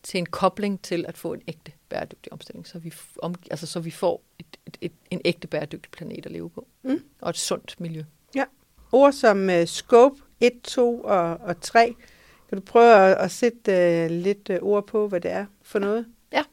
til 0.03 0.17
en 0.17 0.25
kobling 0.25 0.81
til 0.81 1.05
at 1.07 1.17
få 1.17 1.33
en 1.33 1.41
ægte 1.47 1.71
bæredygtig 1.89 2.33
omstilling, 2.33 2.67
så 2.67 2.79
vi, 2.79 2.93
om, 3.21 3.35
altså, 3.51 3.67
så 3.67 3.79
vi 3.79 3.91
får 3.91 4.23
et, 4.39 4.57
et, 4.67 4.77
et, 4.81 4.91
en 5.11 5.21
ægte 5.25 5.47
bæredygtig 5.47 5.91
planet 5.91 6.25
at 6.25 6.31
leve 6.31 6.49
på, 6.49 6.67
mm. 6.83 7.03
og 7.21 7.29
et 7.29 7.37
sundt 7.37 7.79
miljø. 7.79 8.03
Ja. 8.35 8.43
Ord 8.91 9.11
som 9.11 9.49
uh, 9.49 9.65
scope 9.65 10.21
1, 10.39 10.51
2 10.63 11.01
og, 11.01 11.37
og 11.37 11.61
3 11.61 11.95
kan 12.51 12.57
du 12.57 12.65
prøve 12.65 12.95
at, 12.95 13.17
at 13.17 13.31
sætte 13.31 13.71
uh, 14.05 14.11
lidt 14.11 14.49
uh, 14.49 14.55
ord 14.61 14.87
på, 14.87 15.07
hvad 15.07 15.21
det 15.21 15.31
er 15.31 15.45
for 15.63 15.79
noget? 15.79 16.05
Ja, 16.33 16.43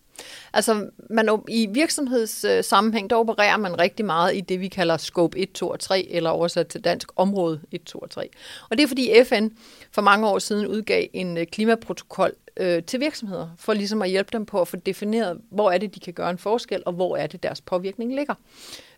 altså 0.53 0.91
man, 1.11 1.39
i 1.49 1.67
virksomhedssammenhæng, 1.67 3.05
øh, 3.05 3.11
der 3.11 3.17
opererer 3.17 3.57
man 3.57 3.79
rigtig 3.79 4.07
meget 4.07 4.37
i 4.37 4.41
det, 4.41 4.61
vi 4.61 4.69
kalder 4.69 4.97
scope 4.97 5.39
1, 5.39 5.53
2 5.53 5.69
og 5.69 5.81
3, 5.81 6.07
eller 6.11 6.31
oversat 6.31 6.67
til 6.67 6.85
dansk 6.85 7.09
område 7.17 7.61
1, 7.71 7.83
2 7.83 7.99
og 7.99 8.11
3. 8.11 8.29
Og 8.71 8.79
det 8.79 8.85
er 8.85 8.89
fordi 8.89 9.25
FN 9.25 9.49
for 9.93 10.03
mange 10.03 10.29
år 10.29 10.39
siden 10.39 10.67
udgav 10.67 11.07
en 11.13 11.47
klimaprotokol 11.47 12.33
øh, 12.57 12.83
til 12.83 13.01
virksomheder, 13.01 13.49
for 13.57 13.73
ligesom 13.73 14.03
at 14.03 14.11
hjælpe 14.11 14.31
dem 14.33 14.47
på 14.47 14.61
at 14.61 14.69
få 14.69 14.77
defineret, 14.77 15.41
hvor 15.51 15.71
er 15.71 15.79
det, 15.79 15.95
de 15.95 16.01
kan 16.01 16.15
gøre 16.15 16.31
en 16.31 16.39
forskel, 16.39 16.83
og 16.87 16.93
hvor 16.93 17.17
er 17.17 17.27
det, 17.27 17.43
deres 17.43 17.61
påvirkning 17.61 18.15
ligger. 18.15 18.35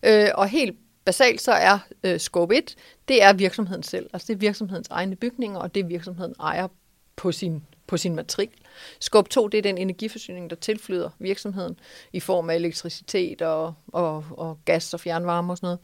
Øh, 0.03 0.29
og 0.35 0.49
helt 0.49 0.77
basalt 1.05 1.41
så 1.41 1.53
er 1.53 1.79
øh, 2.05 2.19
scope 2.19 2.57
1, 2.57 2.75
det 3.09 3.23
er 3.23 3.33
virksomheden 3.33 3.83
selv. 3.83 4.11
Altså 4.13 4.27
det 4.27 4.35
er 4.35 4.39
virksomhedens 4.39 4.89
egne 4.91 5.17
bygninger, 5.17 5.59
og 5.59 5.75
det 5.75 5.81
er 5.81 5.85
virksomheden 5.85 6.35
ejer 6.41 6.69
på 7.21 7.33
sin, 7.33 7.65
på 7.87 7.97
sin 7.97 8.15
matrikel. 8.15 8.59
Skub 9.01 9.29
2, 9.29 9.49
det 9.49 9.59
er 9.59 9.63
den 9.63 9.79
energiforsyning, 9.79 10.51
der 10.51 10.57
tilflyder 10.57 11.11
virksomheden 11.19 11.79
i 12.13 12.21
form 12.21 12.51
af 12.51 12.55
elektricitet 12.55 13.43
og, 13.43 13.75
og, 13.87 14.25
og 14.31 14.59
gas 14.65 14.95
og 14.95 15.01
fjernvarme 15.01 15.53
og 15.53 15.59
sådan 15.59 15.79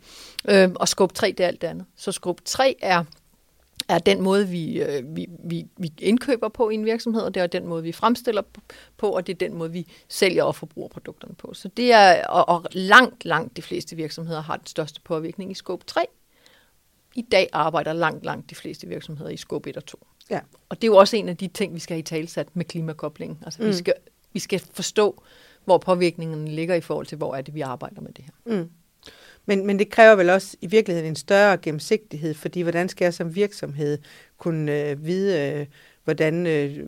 noget. 0.47 0.65
Øhm, 0.65 0.77
og 0.81 0.89
skub 0.89 1.13
3, 1.13 1.33
det 1.33 1.41
er 1.41 1.47
alt 1.47 1.61
det 1.61 1.69
andet. 1.69 1.87
Så 1.97 2.13
skub 2.13 2.41
3 2.45 2.77
er 2.83 3.05
er 3.89 3.99
den 3.99 4.21
måde, 4.21 4.49
vi, 4.49 4.83
øh, 4.83 5.17
vi, 5.17 5.27
vi, 5.45 5.67
vi 5.77 5.93
indkøber 5.99 6.49
på 6.49 6.71
i 6.71 6.75
en 6.75 6.85
virksomhed, 6.85 7.23
og 7.23 7.35
det 7.35 7.43
er 7.43 7.47
den 7.47 7.67
måde, 7.67 7.83
vi 7.83 7.93
fremstiller 7.93 8.43
på, 8.97 9.11
og 9.11 9.27
det 9.27 9.33
er 9.33 9.37
den 9.37 9.55
måde, 9.55 9.73
vi 9.73 9.87
sælger 10.09 10.45
og 10.45 10.55
forbruger 10.55 10.89
produkterne 10.89 11.35
på. 11.35 11.55
Så 11.55 11.69
det 11.69 11.93
er, 11.93 12.27
og, 12.27 12.49
og 12.49 12.65
langt, 12.73 13.25
langt 13.25 13.57
de 13.57 13.63
fleste 13.63 13.97
virksomheder 13.97 14.41
har 14.41 14.57
den 14.57 14.67
største 14.67 15.01
påvirkning 15.01 15.51
i 15.51 15.55
skub 15.55 15.85
3. 15.87 16.01
I 17.15 17.23
dag 17.23 17.49
arbejder 17.53 17.93
langt, 17.93 18.25
langt 18.25 18.51
de 18.51 18.55
fleste 18.55 18.87
virksomheder 18.87 19.31
i 19.31 19.37
skub 19.37 19.67
1 19.67 19.77
og 19.77 19.87
2. 19.87 20.07
Ja. 20.31 20.41
Og 20.69 20.77
det 20.77 20.89
er 20.89 20.93
jo 20.93 20.97
også 20.97 21.17
en 21.17 21.29
af 21.29 21.37
de 21.37 21.49
ting, 21.49 21.75
vi 21.75 21.81
skal 21.81 21.95
have 21.95 22.01
i 22.01 22.03
talsat 22.03 22.49
med 22.55 22.65
klimakoblingen. 22.65 23.39
Altså, 23.45 23.63
mm. 23.63 23.69
vi, 23.69 23.73
skal, 23.73 23.95
vi 24.33 24.39
skal 24.39 24.61
forstå, 24.75 25.23
hvor 25.65 25.79
påvirkningen 25.79 26.49
ligger 26.49 26.75
i 26.75 26.81
forhold 26.81 27.07
til, 27.07 27.19
hvor 27.19 27.35
er 27.35 27.41
det, 27.41 27.55
vi 27.55 27.61
arbejder 27.61 28.01
med 28.01 28.13
det 28.13 28.25
her. 28.25 28.57
Mm. 28.57 28.71
Men, 29.47 29.67
men 29.67 29.79
det 29.79 29.91
kræver 29.91 30.15
vel 30.15 30.31
også 30.31 30.57
i 30.61 30.67
virkeligheden 30.67 31.09
en 31.09 31.17
større 31.17 31.57
gennemsigtighed, 31.57 32.35
fordi 32.35 32.61
hvordan 32.61 32.89
skal 32.89 33.05
jeg 33.05 33.15
som 33.15 33.35
virksomhed 33.35 33.99
kunne 34.39 34.81
øh, 34.81 35.05
vide, 35.05 35.53
øh, 35.53 35.67
hvordan 36.05 36.47
øh, 36.47 36.87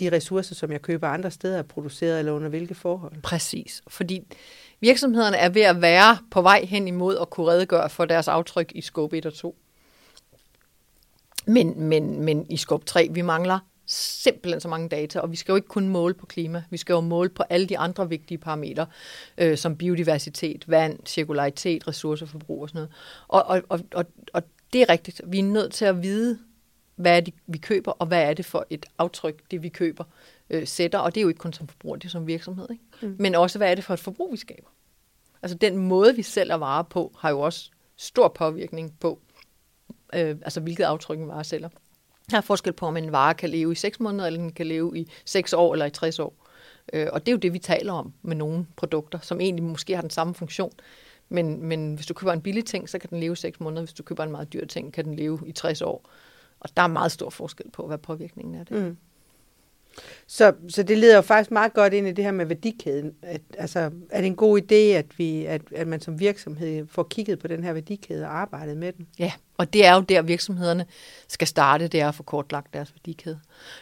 de 0.00 0.12
ressourcer, 0.12 0.54
som 0.54 0.72
jeg 0.72 0.82
køber 0.82 1.08
andre 1.08 1.30
steder, 1.30 1.58
er 1.58 1.62
produceret, 1.62 2.18
eller 2.18 2.32
under 2.32 2.48
hvilke 2.48 2.74
forhold? 2.74 3.12
Præcis, 3.22 3.82
fordi 3.88 4.22
virksomhederne 4.80 5.36
er 5.36 5.48
ved 5.48 5.62
at 5.62 5.82
være 5.82 6.18
på 6.30 6.42
vej 6.42 6.64
hen 6.64 6.88
imod 6.88 7.18
at 7.20 7.30
kunne 7.30 7.46
redegøre 7.46 7.90
for 7.90 8.04
deres 8.04 8.28
aftryk 8.28 8.72
i 8.74 8.80
scope 8.80 9.18
1 9.18 9.26
og 9.26 9.34
2. 9.34 9.56
Men, 11.46 11.80
men, 11.80 12.24
men 12.24 12.46
i 12.50 12.56
skub 12.56 12.84
3, 12.84 13.08
vi 13.10 13.22
mangler 13.22 13.58
simpelthen 13.86 14.60
så 14.60 14.68
mange 14.68 14.88
data, 14.88 15.20
og 15.20 15.30
vi 15.30 15.36
skal 15.36 15.52
jo 15.52 15.56
ikke 15.56 15.68
kun 15.68 15.88
måle 15.88 16.14
på 16.14 16.26
klima, 16.26 16.64
vi 16.70 16.76
skal 16.76 16.92
jo 16.92 17.00
måle 17.00 17.28
på 17.28 17.42
alle 17.50 17.66
de 17.66 17.78
andre 17.78 18.08
vigtige 18.08 18.38
parametre, 18.38 18.86
øh, 19.38 19.58
som 19.58 19.76
biodiversitet, 19.76 20.64
vand, 20.68 20.98
cirkularitet, 21.06 21.88
ressourceforbrug 21.88 22.62
og 22.62 22.68
sådan 22.68 22.78
noget. 22.78 22.90
Og, 23.28 23.44
og, 23.44 23.62
og, 23.68 23.80
og, 23.94 24.04
og 24.32 24.42
det 24.72 24.82
er 24.82 24.88
rigtigt, 24.88 25.20
vi 25.26 25.38
er 25.38 25.42
nødt 25.42 25.72
til 25.72 25.84
at 25.84 26.02
vide, 26.02 26.38
hvad 26.96 27.16
er 27.16 27.20
det, 27.20 27.34
vi 27.46 27.58
køber, 27.58 27.92
og 27.92 28.06
hvad 28.06 28.22
er 28.22 28.34
det 28.34 28.44
for 28.44 28.66
et 28.70 28.86
aftryk, 28.98 29.50
det 29.50 29.62
vi 29.62 29.68
køber, 29.68 30.04
øh, 30.50 30.66
sætter. 30.66 30.98
Og 30.98 31.14
det 31.14 31.20
er 31.20 31.22
jo 31.22 31.28
ikke 31.28 31.38
kun 31.38 31.52
som 31.52 31.68
forbruger, 31.68 31.96
det 31.96 32.04
er 32.04 32.10
som 32.10 32.26
virksomhed. 32.26 32.66
Ikke? 32.70 32.84
Mm. 33.02 33.16
Men 33.18 33.34
også, 33.34 33.58
hvad 33.58 33.70
er 33.70 33.74
det 33.74 33.84
for 33.84 33.94
et 33.94 34.00
forbrug, 34.00 34.32
vi 34.32 34.36
skaber. 34.36 34.68
Altså 35.42 35.58
den 35.58 35.76
måde, 35.76 36.16
vi 36.16 36.22
sælger 36.22 36.54
varer 36.54 36.82
på, 36.82 37.14
har 37.18 37.30
jo 37.30 37.40
også 37.40 37.70
stor 37.96 38.28
påvirkning 38.28 38.94
på, 39.00 39.20
øh, 40.14 40.36
altså 40.42 40.60
hvilket 40.60 40.84
aftryk 40.84 41.18
en 41.18 41.28
vare 41.28 41.44
sælger. 41.44 41.68
Der 42.30 42.36
er 42.36 42.40
forskel 42.40 42.72
på, 42.72 42.86
om 42.86 42.96
en 42.96 43.12
vare 43.12 43.34
kan 43.34 43.50
leve 43.50 43.72
i 43.72 43.74
6 43.74 44.00
måneder, 44.00 44.26
eller 44.26 44.40
den 44.40 44.52
kan 44.52 44.66
leve 44.66 44.98
i 44.98 45.10
6 45.24 45.52
år 45.52 45.72
eller 45.72 45.86
i 45.86 45.90
60 45.90 46.18
år. 46.18 46.34
Øh, 46.92 47.06
og 47.12 47.20
det 47.20 47.28
er 47.28 47.32
jo 47.32 47.38
det, 47.38 47.52
vi 47.52 47.58
taler 47.58 47.92
om 47.92 48.12
med 48.22 48.36
nogle 48.36 48.66
produkter, 48.76 49.18
som 49.18 49.40
egentlig 49.40 49.64
måske 49.64 49.94
har 49.94 50.00
den 50.00 50.10
samme 50.10 50.34
funktion. 50.34 50.72
Men, 51.28 51.64
men 51.64 51.94
hvis 51.94 52.06
du 52.06 52.14
køber 52.14 52.32
en 52.32 52.42
billig 52.42 52.64
ting, 52.64 52.88
så 52.88 52.98
kan 52.98 53.10
den 53.10 53.20
leve 53.20 53.36
6 53.36 53.60
måneder. 53.60 53.82
Hvis 53.82 53.92
du 53.92 54.02
køber 54.02 54.24
en 54.24 54.30
meget 54.30 54.52
dyr 54.52 54.66
ting, 54.66 54.92
kan 54.92 55.04
den 55.04 55.14
leve 55.14 55.40
i 55.46 55.52
60 55.52 55.82
år. 55.82 56.10
Og 56.60 56.76
der 56.76 56.82
er 56.82 56.86
meget 56.86 57.12
stor 57.12 57.30
forskel 57.30 57.70
på, 57.70 57.86
hvad 57.86 57.98
påvirkningen 57.98 58.54
er 58.54 58.64
det. 58.64 58.82
Mm. 58.82 58.96
Så, 60.26 60.52
så 60.68 60.82
det 60.82 60.98
leder 60.98 61.14
jo 61.14 61.20
faktisk 61.20 61.50
meget 61.50 61.72
godt 61.74 61.92
ind 61.92 62.08
i 62.08 62.12
det 62.12 62.24
her 62.24 62.32
med 62.32 62.46
værdikæden. 62.46 63.14
At, 63.22 63.40
altså, 63.58 63.90
er 64.10 64.20
det 64.20 64.26
en 64.26 64.36
god 64.36 64.60
idé, 64.60 64.74
at, 64.74 65.18
vi, 65.18 65.44
at, 65.44 65.62
at 65.74 65.86
man 65.86 66.00
som 66.00 66.20
virksomhed 66.20 66.86
får 66.90 67.02
kigget 67.02 67.38
på 67.38 67.48
den 67.48 67.64
her 67.64 67.72
værdikæde 67.72 68.24
og 68.24 68.40
arbejdet 68.40 68.76
med 68.76 68.92
den? 68.92 69.06
Ja, 69.18 69.32
og 69.58 69.72
det 69.72 69.86
er 69.86 69.94
jo 69.94 70.00
der, 70.00 70.22
virksomhederne 70.22 70.86
skal 71.28 71.46
starte, 71.46 71.88
det 71.88 72.00
er 72.00 72.08
at 72.08 72.14
få 72.14 72.22
kortlagt 72.22 72.74
deres 72.74 72.94
værdikæde. 72.94 73.40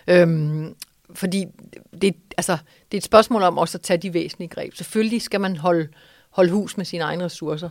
Øhm, 0.08 0.74
fordi 1.14 1.46
det, 2.02 2.16
altså, 2.36 2.52
det 2.92 2.96
er 2.96 3.00
et 3.00 3.04
spørgsmål 3.04 3.42
om 3.42 3.58
også 3.58 3.78
at 3.78 3.82
tage 3.82 3.98
de 3.98 4.14
væsentlige 4.14 4.48
greb. 4.48 4.74
Selvfølgelig 4.74 5.22
skal 5.22 5.40
man 5.40 5.56
holde, 5.56 5.88
holde 6.30 6.50
hus 6.50 6.76
med 6.76 6.84
sine 6.84 7.04
egne 7.04 7.24
ressourcer, 7.24 7.70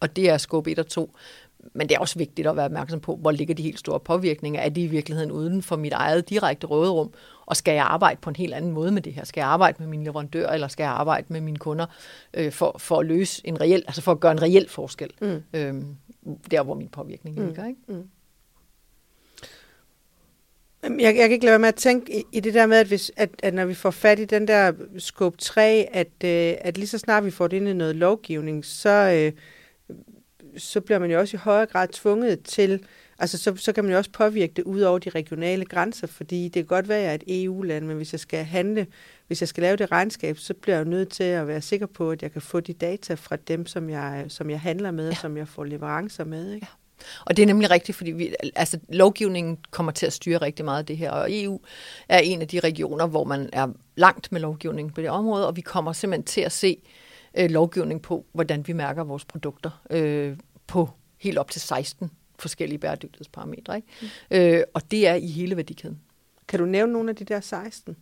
og 0.00 0.16
det 0.16 0.30
er 0.30 0.38
skub 0.38 0.66
1 0.66 0.78
og 0.78 0.86
2. 0.86 1.16
Men 1.74 1.88
det 1.88 1.94
er 1.94 1.98
også 1.98 2.18
vigtigt 2.18 2.48
at 2.48 2.56
være 2.56 2.64
opmærksom 2.64 3.00
på, 3.00 3.16
hvor 3.16 3.30
ligger 3.30 3.54
de 3.54 3.62
helt 3.62 3.78
store 3.78 4.00
påvirkninger. 4.00 4.60
Er 4.60 4.68
de 4.68 4.82
i 4.82 4.86
virkeligheden 4.86 5.32
uden 5.32 5.62
for 5.62 5.76
mit 5.76 5.92
eget 5.92 6.30
direkte 6.30 6.66
råderum? 6.66 7.12
Og 7.46 7.56
skal 7.56 7.74
jeg 7.74 7.84
arbejde 7.84 8.20
på 8.20 8.30
en 8.30 8.36
helt 8.36 8.54
anden 8.54 8.72
måde 8.72 8.90
med 8.90 9.02
det 9.02 9.12
her? 9.12 9.24
Skal 9.24 9.40
jeg 9.40 9.48
arbejde 9.48 9.76
med 9.78 9.86
mine 9.86 10.04
leverandører, 10.04 10.52
eller 10.52 10.68
skal 10.68 10.84
jeg 10.84 10.92
arbejde 10.92 11.26
med 11.28 11.40
mine 11.40 11.56
kunder 11.56 11.86
øh, 12.34 12.52
for, 12.52 12.76
for 12.78 13.00
at 13.00 13.06
løse 13.06 13.42
en 13.44 13.60
reel, 13.60 13.82
altså 13.86 14.02
for 14.02 14.12
at 14.12 14.20
gøre 14.20 14.32
en 14.32 14.42
reel 14.42 14.68
forskel? 14.68 15.10
Mm. 15.20 15.42
Øhm, 15.52 15.96
der, 16.50 16.62
hvor 16.62 16.74
min 16.74 16.88
påvirkning 16.88 17.38
mm. 17.38 17.46
ligger, 17.46 17.66
ikke? 17.66 17.80
Mm. 17.88 18.08
Jeg, 20.82 21.00
jeg 21.00 21.14
kan 21.14 21.30
ikke 21.30 21.44
lade 21.44 21.52
være 21.52 21.58
med 21.58 21.68
at 21.68 21.74
tænke 21.74 22.18
i, 22.18 22.24
i 22.32 22.40
det 22.40 22.54
der 22.54 22.66
med, 22.66 22.76
at, 22.76 22.86
hvis, 22.86 23.12
at, 23.16 23.30
at 23.42 23.54
når 23.54 23.64
vi 23.64 23.74
får 23.74 23.90
fat 23.90 24.18
i 24.18 24.24
den 24.24 24.48
der 24.48 24.72
skub 24.98 25.38
3, 25.38 25.88
at, 25.92 26.24
øh, 26.24 26.54
at 26.60 26.78
lige 26.78 26.88
så 26.88 26.98
snart 26.98 27.24
vi 27.24 27.30
får 27.30 27.46
det 27.46 27.56
ind 27.56 27.68
i 27.68 27.72
noget 27.72 27.96
lovgivning, 27.96 28.64
så, 28.64 28.90
øh, 28.90 29.32
så 30.56 30.80
bliver 30.80 30.98
man 30.98 31.10
jo 31.10 31.18
også 31.18 31.36
i 31.36 31.40
højere 31.40 31.66
grad 31.66 31.88
tvunget 31.88 32.42
til, 32.42 32.84
altså 33.18 33.38
så, 33.38 33.56
så 33.56 33.72
kan 33.72 33.84
man 33.84 33.90
jo 33.92 33.98
også 33.98 34.10
påvirke 34.10 34.52
det 34.56 34.64
ud 34.64 34.80
over 34.80 34.98
de 34.98 35.10
regionale 35.10 35.64
grænser, 35.64 36.06
fordi 36.06 36.44
det 36.44 36.52
kan 36.52 36.64
godt 36.64 36.88
være, 36.88 36.98
at 36.98 37.04
jeg 37.04 37.10
er 37.10 37.14
et 37.14 37.44
EU-land, 37.44 37.86
men 37.86 37.96
hvis 37.96 38.12
jeg 38.12 38.20
skal 38.20 38.44
handle, 38.44 38.86
hvis 39.26 39.42
jeg 39.42 39.48
skal 39.48 39.62
lave 39.62 39.76
det 39.76 39.90
regnskab, 39.90 40.38
så 40.38 40.54
bliver 40.54 40.76
jeg 40.76 40.84
jo 40.84 40.90
nødt 40.90 41.08
til 41.08 41.24
at 41.24 41.48
være 41.48 41.60
sikker 41.60 41.86
på, 41.86 42.10
at 42.10 42.22
jeg 42.22 42.32
kan 42.32 42.42
få 42.42 42.60
de 42.60 42.72
data 42.72 43.14
fra 43.14 43.36
dem, 43.36 43.66
som 43.66 43.90
jeg, 43.90 44.24
som 44.28 44.50
jeg 44.50 44.60
handler 44.60 44.90
med, 44.90 45.08
ja. 45.08 45.14
som 45.14 45.36
jeg 45.36 45.48
får 45.48 45.64
leverancer 45.64 46.24
med. 46.24 46.52
Ikke? 46.52 46.66
Ja. 46.66 46.74
Og 47.24 47.36
det 47.36 47.42
er 47.42 47.46
nemlig 47.46 47.70
rigtigt, 47.70 47.96
fordi 47.96 48.10
vi, 48.10 48.34
altså, 48.56 48.78
lovgivningen 48.88 49.58
kommer 49.70 49.92
til 49.92 50.06
at 50.06 50.12
styre 50.12 50.38
rigtig 50.38 50.64
meget 50.64 50.78
af 50.78 50.86
det 50.86 50.96
her, 50.96 51.10
og 51.10 51.28
EU 51.30 51.60
er 52.08 52.18
en 52.18 52.42
af 52.42 52.48
de 52.48 52.60
regioner, 52.60 53.06
hvor 53.06 53.24
man 53.24 53.50
er 53.52 53.68
langt 53.96 54.32
med 54.32 54.40
lovgivningen 54.40 54.92
på 54.94 55.00
det 55.00 55.10
område, 55.10 55.46
og 55.46 55.56
vi 55.56 55.60
kommer 55.60 55.92
simpelthen 55.92 56.24
til 56.24 56.40
at 56.40 56.52
se 56.52 56.76
øh, 56.84 57.07
lovgivning 57.46 58.02
på, 58.02 58.26
hvordan 58.32 58.66
vi 58.66 58.72
mærker 58.72 59.04
vores 59.04 59.24
produkter 59.24 59.82
øh, 59.90 60.36
på 60.66 60.90
helt 61.18 61.38
op 61.38 61.50
til 61.50 61.60
16 61.60 62.10
forskellige 62.38 62.78
bæredygtighedsparametre. 62.78 63.76
Ikke? 63.76 63.88
Mm. 64.02 64.36
Øh, 64.36 64.62
og 64.74 64.90
det 64.90 65.06
er 65.06 65.14
i 65.14 65.26
hele 65.26 65.56
værdikæden. 65.56 66.00
Kan 66.48 66.58
du 66.58 66.66
nævne 66.66 66.92
nogle 66.92 67.10
af 67.10 67.16
de 67.16 67.24
der 67.24 67.40
16? 67.40 67.96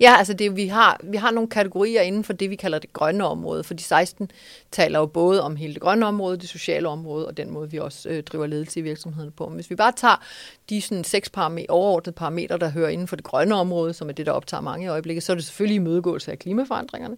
Ja, 0.00 0.14
altså 0.18 0.32
det, 0.32 0.56
vi, 0.56 0.66
har, 0.66 1.00
vi 1.04 1.16
har 1.16 1.30
nogle 1.30 1.48
kategorier 1.48 2.02
inden 2.02 2.24
for 2.24 2.32
det, 2.32 2.50
vi 2.50 2.56
kalder 2.56 2.78
det 2.78 2.92
grønne 2.92 3.24
område, 3.24 3.64
for 3.64 3.74
de 3.74 3.82
16 3.82 4.30
taler 4.72 4.98
jo 4.98 5.06
både 5.06 5.42
om 5.42 5.56
hele 5.56 5.74
det 5.74 5.82
grønne 5.82 6.06
område, 6.06 6.36
det 6.36 6.48
sociale 6.48 6.88
område, 6.88 7.26
og 7.26 7.36
den 7.36 7.50
måde, 7.50 7.70
vi 7.70 7.78
også 7.78 8.08
øh, 8.08 8.22
driver 8.22 8.46
ledelse 8.46 8.80
i 8.80 8.82
virksomheden 8.82 9.32
på. 9.32 9.48
Men 9.48 9.54
hvis 9.54 9.70
vi 9.70 9.74
bare 9.74 9.92
tager 9.96 10.24
de 10.70 10.80
sådan, 10.80 11.04
seks 11.04 11.30
parametre, 11.30 11.66
overordnede 11.68 12.16
parametre, 12.16 12.58
der 12.58 12.70
hører 12.70 12.88
inden 12.88 13.08
for 13.08 13.16
det 13.16 13.24
grønne 13.24 13.54
område, 13.54 13.94
som 13.94 14.08
er 14.08 14.12
det, 14.12 14.26
der 14.26 14.32
optager 14.32 14.60
mange 14.60 14.84
i 14.84 14.88
øjeblikket, 14.88 15.22
så 15.22 15.32
er 15.32 15.36
det 15.36 15.44
selvfølgelig 15.44 15.76
imødegåelse 15.76 16.32
af 16.32 16.38
klimaforandringerne, 16.38 17.16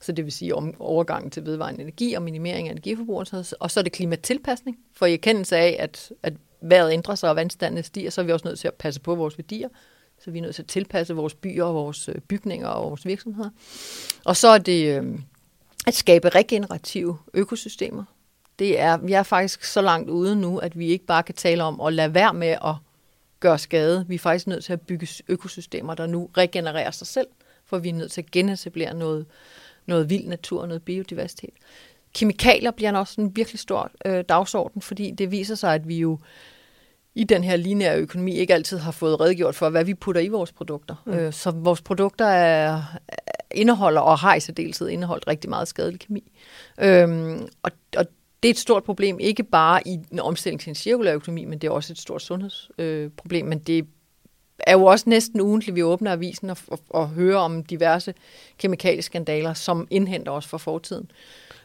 så 0.00 0.12
det 0.12 0.24
vil 0.24 0.32
sige 0.32 0.54
om 0.54 0.74
overgangen 0.78 1.30
til 1.30 1.46
vedvarende 1.46 1.82
energi 1.82 2.14
og 2.14 2.22
minimering 2.22 2.68
af 2.68 2.72
energiforbruget, 2.72 3.54
og 3.60 3.70
så 3.70 3.80
er 3.80 3.84
det 3.84 3.92
klimatilpasning, 3.92 4.78
for 4.94 5.06
i 5.06 5.12
erkendelse 5.12 5.56
af, 5.56 5.76
at, 5.78 6.12
at 6.22 6.32
vejret 6.60 6.92
ændrer 6.92 7.14
sig 7.14 7.30
og 7.30 7.36
vandstanden 7.36 7.84
stiger, 7.84 8.10
så 8.10 8.20
er 8.20 8.24
vi 8.24 8.32
også 8.32 8.48
nødt 8.48 8.58
til 8.58 8.68
at 8.68 8.74
passe 8.74 9.00
på 9.00 9.14
vores 9.14 9.38
værdier. 9.38 9.68
Så 10.24 10.30
vi 10.30 10.38
er 10.38 10.42
nødt 10.42 10.54
til 10.54 10.62
at 10.62 10.68
tilpasse 10.68 11.14
vores 11.14 11.34
byer 11.34 11.64
vores 11.64 12.08
øh, 12.08 12.14
bygninger 12.14 12.68
og 12.68 12.90
vores 12.90 13.06
virksomheder. 13.06 13.50
Og 14.24 14.36
så 14.36 14.48
er 14.48 14.58
det 14.58 14.96
øh, 14.96 15.18
at 15.86 15.94
skabe 15.94 16.28
regenerative 16.28 17.18
økosystemer. 17.34 18.04
Det 18.58 18.80
er, 18.80 18.96
vi 18.96 19.12
er 19.12 19.22
faktisk 19.22 19.64
så 19.64 19.80
langt 19.80 20.10
ude 20.10 20.36
nu, 20.36 20.58
at 20.58 20.78
vi 20.78 20.86
ikke 20.86 21.06
bare 21.06 21.22
kan 21.22 21.34
tale 21.34 21.62
om 21.62 21.80
at 21.80 21.92
lade 21.92 22.14
være 22.14 22.34
med 22.34 22.48
at 22.48 22.74
gøre 23.40 23.58
skade. 23.58 24.04
Vi 24.08 24.14
er 24.14 24.18
faktisk 24.18 24.46
nødt 24.46 24.64
til 24.64 24.72
at 24.72 24.80
bygge 24.80 25.08
økosystemer, 25.28 25.94
der 25.94 26.06
nu 26.06 26.30
regenererer 26.36 26.90
sig 26.90 27.06
selv, 27.06 27.26
for 27.64 27.78
vi 27.78 27.88
er 27.88 27.94
nødt 27.94 28.12
til 28.12 28.20
at 28.20 28.30
genetablere 28.30 28.94
noget, 28.94 29.26
noget 29.86 30.10
vild 30.10 30.26
natur 30.26 30.60
og 30.60 30.68
noget 30.68 30.82
biodiversitet. 30.82 31.54
Kemikalier 32.14 32.70
bliver 32.70 32.96
også 32.96 33.20
en 33.20 33.36
virkelig 33.36 33.58
stor 33.58 33.90
øh, 34.06 34.24
dagsorden, 34.28 34.82
fordi 34.82 35.10
det 35.10 35.30
viser 35.30 35.54
sig, 35.54 35.74
at 35.74 35.88
vi 35.88 35.98
jo 35.98 36.18
i 37.14 37.24
den 37.24 37.44
her 37.44 37.56
lineære 37.56 37.98
økonomi 37.98 38.36
ikke 38.36 38.54
altid 38.54 38.78
har 38.78 38.90
fået 38.92 39.20
redgjort 39.20 39.54
for, 39.54 39.68
hvad 39.68 39.84
vi 39.84 39.94
putter 39.94 40.20
i 40.20 40.28
vores 40.28 40.52
produkter. 40.52 40.94
Mm. 41.06 41.12
Øh, 41.12 41.32
så 41.32 41.50
vores 41.50 41.82
produkter 41.82 42.26
er, 42.26 42.82
indeholder 43.50 44.00
og 44.00 44.18
har 44.18 44.34
i 44.34 44.40
særdeleshed 44.40 44.88
indeholdt 44.88 45.26
rigtig 45.26 45.50
meget 45.50 45.68
skadelig 45.68 46.00
kemi. 46.00 46.32
Øhm, 46.80 47.48
og, 47.62 47.70
og 47.96 48.06
det 48.42 48.48
er 48.48 48.50
et 48.50 48.58
stort 48.58 48.84
problem, 48.84 49.18
ikke 49.20 49.42
bare 49.42 49.88
i 49.88 50.00
en 50.12 50.20
omstilling 50.20 50.60
til 50.60 50.68
en 50.68 50.74
cirkulær 50.74 51.14
økonomi, 51.14 51.44
men 51.44 51.58
det 51.58 51.66
er 51.68 51.72
også 51.72 51.92
et 51.92 51.98
stort 51.98 52.22
sundhedsproblem. 52.22 53.44
Øh, 53.44 53.48
men 53.48 53.58
det 53.58 53.86
er 54.58 54.72
jo 54.72 54.84
også 54.84 55.04
næsten 55.08 55.40
ugentligt, 55.40 55.74
vi 55.74 55.82
åbner 55.82 56.12
avisen 56.12 56.50
og, 56.50 56.56
og, 56.68 56.80
og 56.88 57.08
hører 57.08 57.38
om 57.38 57.64
diverse 57.64 58.14
kemikalieskandaler, 58.58 59.54
som 59.54 59.88
indhenter 59.90 60.32
os 60.32 60.46
fra 60.46 60.58
fortiden. 60.58 61.10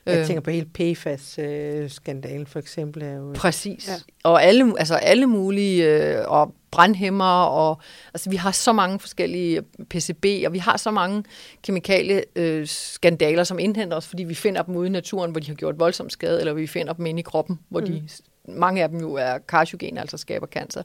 Jeg 0.05 0.19
øh. 0.19 0.25
tænker 0.25 0.41
på 0.41 0.49
hele 0.49 0.65
PFAS-skandalen 0.65 2.47
for 2.47 2.59
eksempel. 2.59 3.03
Er 3.03 3.13
jo, 3.13 3.33
Præcis. 3.35 3.87
Ja. 3.87 3.93
Og 4.23 4.43
alle, 4.43 4.73
altså 4.79 4.95
alle 4.95 5.25
mulige, 5.27 5.85
øh, 5.85 6.23
og 6.27 6.55
brandhæmmer, 6.71 7.43
og 7.43 7.79
altså 8.13 8.29
vi 8.29 8.35
har 8.35 8.51
så 8.51 8.73
mange 8.73 8.99
forskellige 8.99 9.61
PCB, 9.89 10.25
og 10.45 10.53
vi 10.53 10.57
har 10.57 10.77
så 10.77 10.91
mange 10.91 11.23
kemikalie 11.63 12.23
øh, 12.35 12.67
skandaler, 12.67 13.43
som 13.43 13.59
indhenter 13.59 13.97
os, 13.97 14.07
fordi 14.07 14.23
vi 14.23 14.35
finder 14.35 14.61
dem 14.61 14.75
ude 14.75 14.87
i 14.87 14.91
naturen, 14.91 15.31
hvor 15.31 15.39
de 15.39 15.47
har 15.47 15.55
gjort 15.55 15.79
voldsom 15.79 16.09
skade, 16.09 16.39
eller 16.39 16.53
vi 16.53 16.67
finder 16.67 16.93
dem 16.93 17.05
inde 17.05 17.19
i 17.19 17.23
kroppen, 17.23 17.59
hvor 17.69 17.79
mm. 17.79 17.85
de 17.85 18.07
mange 18.47 18.83
af 18.83 18.89
dem 18.89 18.99
jo 18.99 19.13
er 19.13 19.37
karcinogen, 19.37 19.97
altså 19.97 20.17
skaber 20.17 20.47
cancer. 20.47 20.83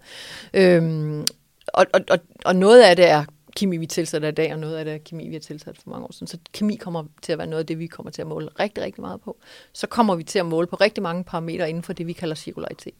Øhm, 0.55 1.27
og, 1.67 1.87
og, 1.93 2.01
og, 2.11 2.19
og 2.45 2.57
noget 2.57 2.83
af 2.83 2.97
det 2.97 3.09
er 3.09 3.25
kemi, 3.57 3.77
vi 3.77 3.87
tilsætter 3.87 4.29
i 4.29 4.33
dag, 4.33 4.53
og 4.53 4.59
noget 4.59 4.77
af 4.77 4.85
det 4.85 4.95
er 4.95 4.99
kemi, 4.99 5.29
vi 5.29 5.35
har 5.35 5.41
tilsat 5.41 5.79
for 5.79 5.91
mange 5.91 6.05
år 6.05 6.13
siden. 6.13 6.27
Så 6.27 6.39
kemi 6.53 6.77
kommer 6.77 7.05
til 7.23 7.33
at 7.33 7.39
være 7.39 7.47
noget 7.47 7.61
af 7.61 7.67
det, 7.67 7.79
vi 7.79 7.87
kommer 7.87 8.11
til 8.11 8.23
at 8.23 8.29
måle 8.29 8.49
rigtig, 8.61 8.85
rigtig 8.85 9.01
meget 9.01 9.21
på. 9.21 9.39
Så 9.73 9.87
kommer 9.87 10.15
vi 10.15 10.23
til 10.23 10.39
at 10.39 10.47
måle 10.47 10.67
på 10.67 10.77
rigtig 10.77 11.03
mange 11.03 11.25
parametre 11.25 11.69
inden 11.69 11.83
for 11.83 11.93
det, 11.93 12.07
vi 12.07 12.13
kalder 12.13 12.35
cirkularitet. 12.35 12.95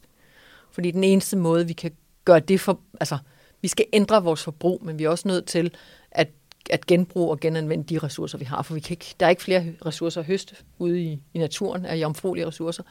Fordi 0.71 0.91
den 0.91 1.03
eneste 1.03 1.37
måde, 1.37 1.67
vi 1.67 1.73
kan 1.73 1.91
gøre 2.25 2.39
det 2.39 2.59
for... 2.59 2.79
Altså, 2.99 3.17
vi 3.61 3.67
skal 3.67 3.85
ændre 3.93 4.23
vores 4.23 4.43
forbrug, 4.43 4.85
men 4.85 4.99
vi 4.99 5.03
er 5.03 5.09
også 5.09 5.27
nødt 5.27 5.45
til 5.45 5.75
at, 6.11 6.29
at 6.69 6.85
genbruge 6.85 7.29
og 7.29 7.39
genanvende 7.39 7.83
de 7.83 7.97
ressourcer, 7.97 8.37
vi 8.37 8.45
har. 8.45 8.61
For 8.61 8.73
vi 8.73 8.79
kan 8.79 8.93
ikke, 8.93 9.15
der 9.19 9.25
er 9.25 9.29
ikke 9.29 9.41
flere 9.41 9.73
ressourcer 9.85 10.21
at 10.21 10.27
høste 10.27 10.55
ude 10.79 11.01
i, 11.01 11.21
i 11.33 11.39
naturen 11.39 11.85
af 11.85 11.95
jomfruelige 11.95 12.47
ressourcer. 12.47 12.83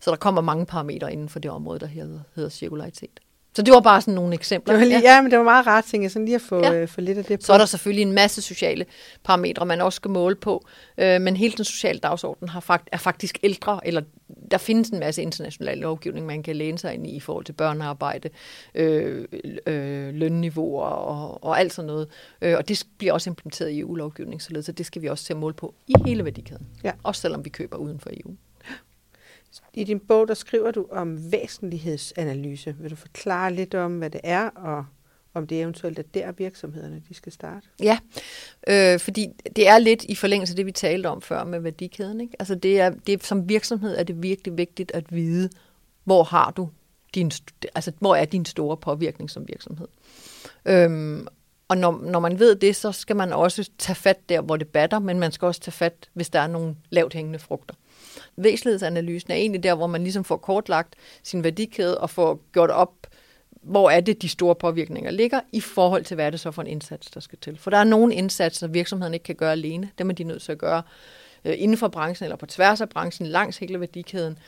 Så 0.00 0.10
der 0.10 0.16
kommer 0.16 0.40
mange 0.40 0.66
parametre 0.66 1.12
inden 1.12 1.28
for 1.28 1.38
det 1.38 1.50
område, 1.50 1.78
der 1.78 1.86
hedder, 1.86 2.20
hedder 2.34 2.50
cirkularitet. 2.50 3.20
Så 3.54 3.62
det 3.62 3.74
var 3.74 3.80
bare 3.80 4.00
sådan 4.00 4.14
nogle 4.14 4.34
eksempler. 4.34 4.74
Det 4.74 4.80
var 4.80 4.86
lige, 4.86 5.00
ja. 5.00 5.14
ja, 5.14 5.22
men 5.22 5.30
det 5.30 5.38
var 5.38 5.44
meget 5.44 5.66
rart, 5.66 5.84
tænker 5.84 6.04
jeg, 6.04 6.10
sådan 6.10 6.24
lige 6.24 6.34
at 6.34 6.40
få, 6.40 6.64
ja. 6.64 6.74
øh, 6.74 6.88
få 6.88 7.00
lidt 7.00 7.18
af 7.18 7.24
det 7.24 7.40
på. 7.40 7.46
Så 7.46 7.52
er 7.52 7.58
der 7.58 7.64
selvfølgelig 7.64 8.02
en 8.02 8.12
masse 8.12 8.42
sociale 8.42 8.86
parametre, 9.24 9.66
man 9.66 9.80
også 9.80 9.96
skal 9.96 10.10
måle 10.10 10.36
på, 10.36 10.66
øh, 10.98 11.20
men 11.20 11.36
hele 11.36 11.54
den 11.56 11.64
sociale 11.64 11.98
dagsorden 11.98 12.48
har 12.48 12.60
fakt, 12.60 12.88
er 12.92 12.96
faktisk 12.96 13.38
ældre, 13.42 13.80
eller 13.84 14.02
der 14.50 14.58
findes 14.58 14.88
en 14.88 14.98
masse 14.98 15.22
international 15.22 15.78
lovgivning, 15.78 16.26
man 16.26 16.42
kan 16.42 16.56
læne 16.56 16.78
sig 16.78 16.94
ind 16.94 17.06
i 17.06 17.10
i 17.10 17.20
forhold 17.20 17.44
til 17.44 17.52
børnearbejde, 17.52 18.28
øh, 18.74 19.24
øh, 19.66 20.14
lønniveauer 20.14 20.86
og, 20.86 21.44
og 21.44 21.60
alt 21.60 21.72
sådan 21.72 21.86
noget. 21.86 22.08
Øh, 22.42 22.56
og 22.56 22.68
det 22.68 22.84
bliver 22.98 23.12
også 23.12 23.30
implementeret 23.30 23.70
i 23.70 23.80
EU-lovgivning, 23.80 24.42
så 24.42 24.72
det 24.78 24.86
skal 24.86 25.02
vi 25.02 25.06
også 25.06 25.24
se 25.24 25.32
at 25.32 25.36
måle 25.36 25.54
på 25.54 25.74
i 25.86 25.94
hele 26.06 26.24
værdikæden. 26.24 26.66
Ja. 26.84 26.92
Også 27.02 27.20
selvom 27.20 27.44
vi 27.44 27.50
køber 27.50 27.76
uden 27.76 28.00
for 28.00 28.10
EU. 28.12 28.34
I 29.74 29.84
din 29.84 30.00
bog, 30.00 30.28
der 30.28 30.34
skriver 30.34 30.70
du 30.70 30.86
om 30.90 31.32
væsentlighedsanalyse. 31.32 32.76
Vil 32.80 32.90
du 32.90 32.96
forklare 32.96 33.54
lidt 33.54 33.74
om, 33.74 33.98
hvad 33.98 34.10
det 34.10 34.20
er, 34.24 34.48
og 34.48 34.84
om 35.34 35.46
det 35.46 35.60
eventuelt 35.60 35.98
er 35.98 36.02
der 36.14 36.32
virksomhederne, 36.32 37.02
de 37.08 37.14
skal 37.14 37.32
starte? 37.32 37.68
Ja, 37.82 37.98
øh, 38.68 39.00
fordi 39.00 39.28
det 39.56 39.68
er 39.68 39.78
lidt 39.78 40.04
i 40.04 40.14
forlængelse 40.14 40.52
af 40.52 40.56
det, 40.56 40.66
vi 40.66 40.72
talte 40.72 41.06
om 41.06 41.22
før 41.22 41.44
med 41.44 41.60
værdikæden. 41.60 42.20
Ikke? 42.20 42.36
Altså 42.38 42.54
det 42.54 42.80
er, 42.80 42.90
det 42.90 43.24
som 43.24 43.48
virksomhed 43.48 43.96
er 43.96 44.02
det 44.02 44.22
virkelig 44.22 44.58
vigtigt 44.58 44.92
at 44.94 45.12
vide, 45.14 45.50
hvor 46.04 46.22
har 46.22 46.50
du 46.50 46.68
din, 47.14 47.30
altså 47.74 47.92
hvor 47.98 48.14
er 48.14 48.24
din 48.24 48.44
store 48.44 48.76
påvirkning 48.76 49.30
som 49.30 49.48
virksomhed. 49.48 49.88
Øhm, 50.64 51.26
og 51.68 51.78
når, 51.78 52.00
når 52.02 52.20
man 52.20 52.38
ved 52.38 52.54
det, 52.54 52.76
så 52.76 52.92
skal 52.92 53.16
man 53.16 53.32
også 53.32 53.70
tage 53.78 53.96
fat 53.96 54.28
der, 54.28 54.40
hvor 54.40 54.56
det 54.56 54.68
batter, 54.68 54.98
men 54.98 55.18
man 55.18 55.32
skal 55.32 55.46
også 55.46 55.60
tage 55.60 55.72
fat, 55.72 56.08
hvis 56.12 56.30
der 56.30 56.40
er 56.40 56.46
nogle 56.46 56.76
lavt 56.90 57.14
hængende 57.14 57.38
frugter 57.38 57.74
væsentlighedsanalysen 58.36 59.30
er 59.30 59.34
egentlig 59.34 59.62
der, 59.62 59.74
hvor 59.74 59.86
man 59.86 60.02
ligesom 60.02 60.24
får 60.24 60.36
kortlagt 60.36 60.94
sin 61.22 61.44
værdikæde 61.44 62.00
og 62.00 62.10
får 62.10 62.40
gjort 62.52 62.70
op, 62.70 62.92
hvor 63.62 63.90
er 63.90 64.00
det, 64.00 64.22
de 64.22 64.28
store 64.28 64.54
påvirkninger 64.54 65.10
ligger, 65.10 65.40
i 65.52 65.60
forhold 65.60 66.04
til, 66.04 66.14
hvad 66.14 66.26
er 66.26 66.30
det 66.30 66.40
så 66.40 66.50
for 66.50 66.62
en 66.62 66.68
indsats, 66.68 67.10
der 67.10 67.20
skal 67.20 67.38
til. 67.40 67.58
For 67.58 67.70
der 67.70 67.78
er 67.78 67.84
nogle 67.84 68.14
indsatser, 68.14 68.66
virksomheden 68.66 69.14
ikke 69.14 69.24
kan 69.24 69.34
gøre 69.34 69.52
alene. 69.52 69.90
Dem 69.98 70.10
er 70.10 70.14
de 70.14 70.24
nødt 70.24 70.42
til 70.42 70.52
at 70.52 70.58
gøre 70.58 70.82
øh, 71.44 71.54
inden 71.58 71.76
for 71.76 71.88
branchen 71.88 72.24
eller 72.24 72.36
på 72.36 72.46
tværs 72.46 72.80
af 72.80 72.88
branchen, 72.88 73.26
langs 73.26 73.58
hele 73.58 73.80
værdikæden. 73.80 74.38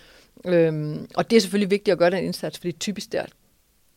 Øhm, 0.44 1.08
og 1.14 1.30
det 1.30 1.36
er 1.36 1.40
selvfølgelig 1.40 1.70
vigtigt 1.70 1.92
at 1.92 1.98
gøre 1.98 2.10
den 2.10 2.24
indsats, 2.24 2.58
fordi 2.58 2.72
typisk 2.72 3.12
der 3.12 3.24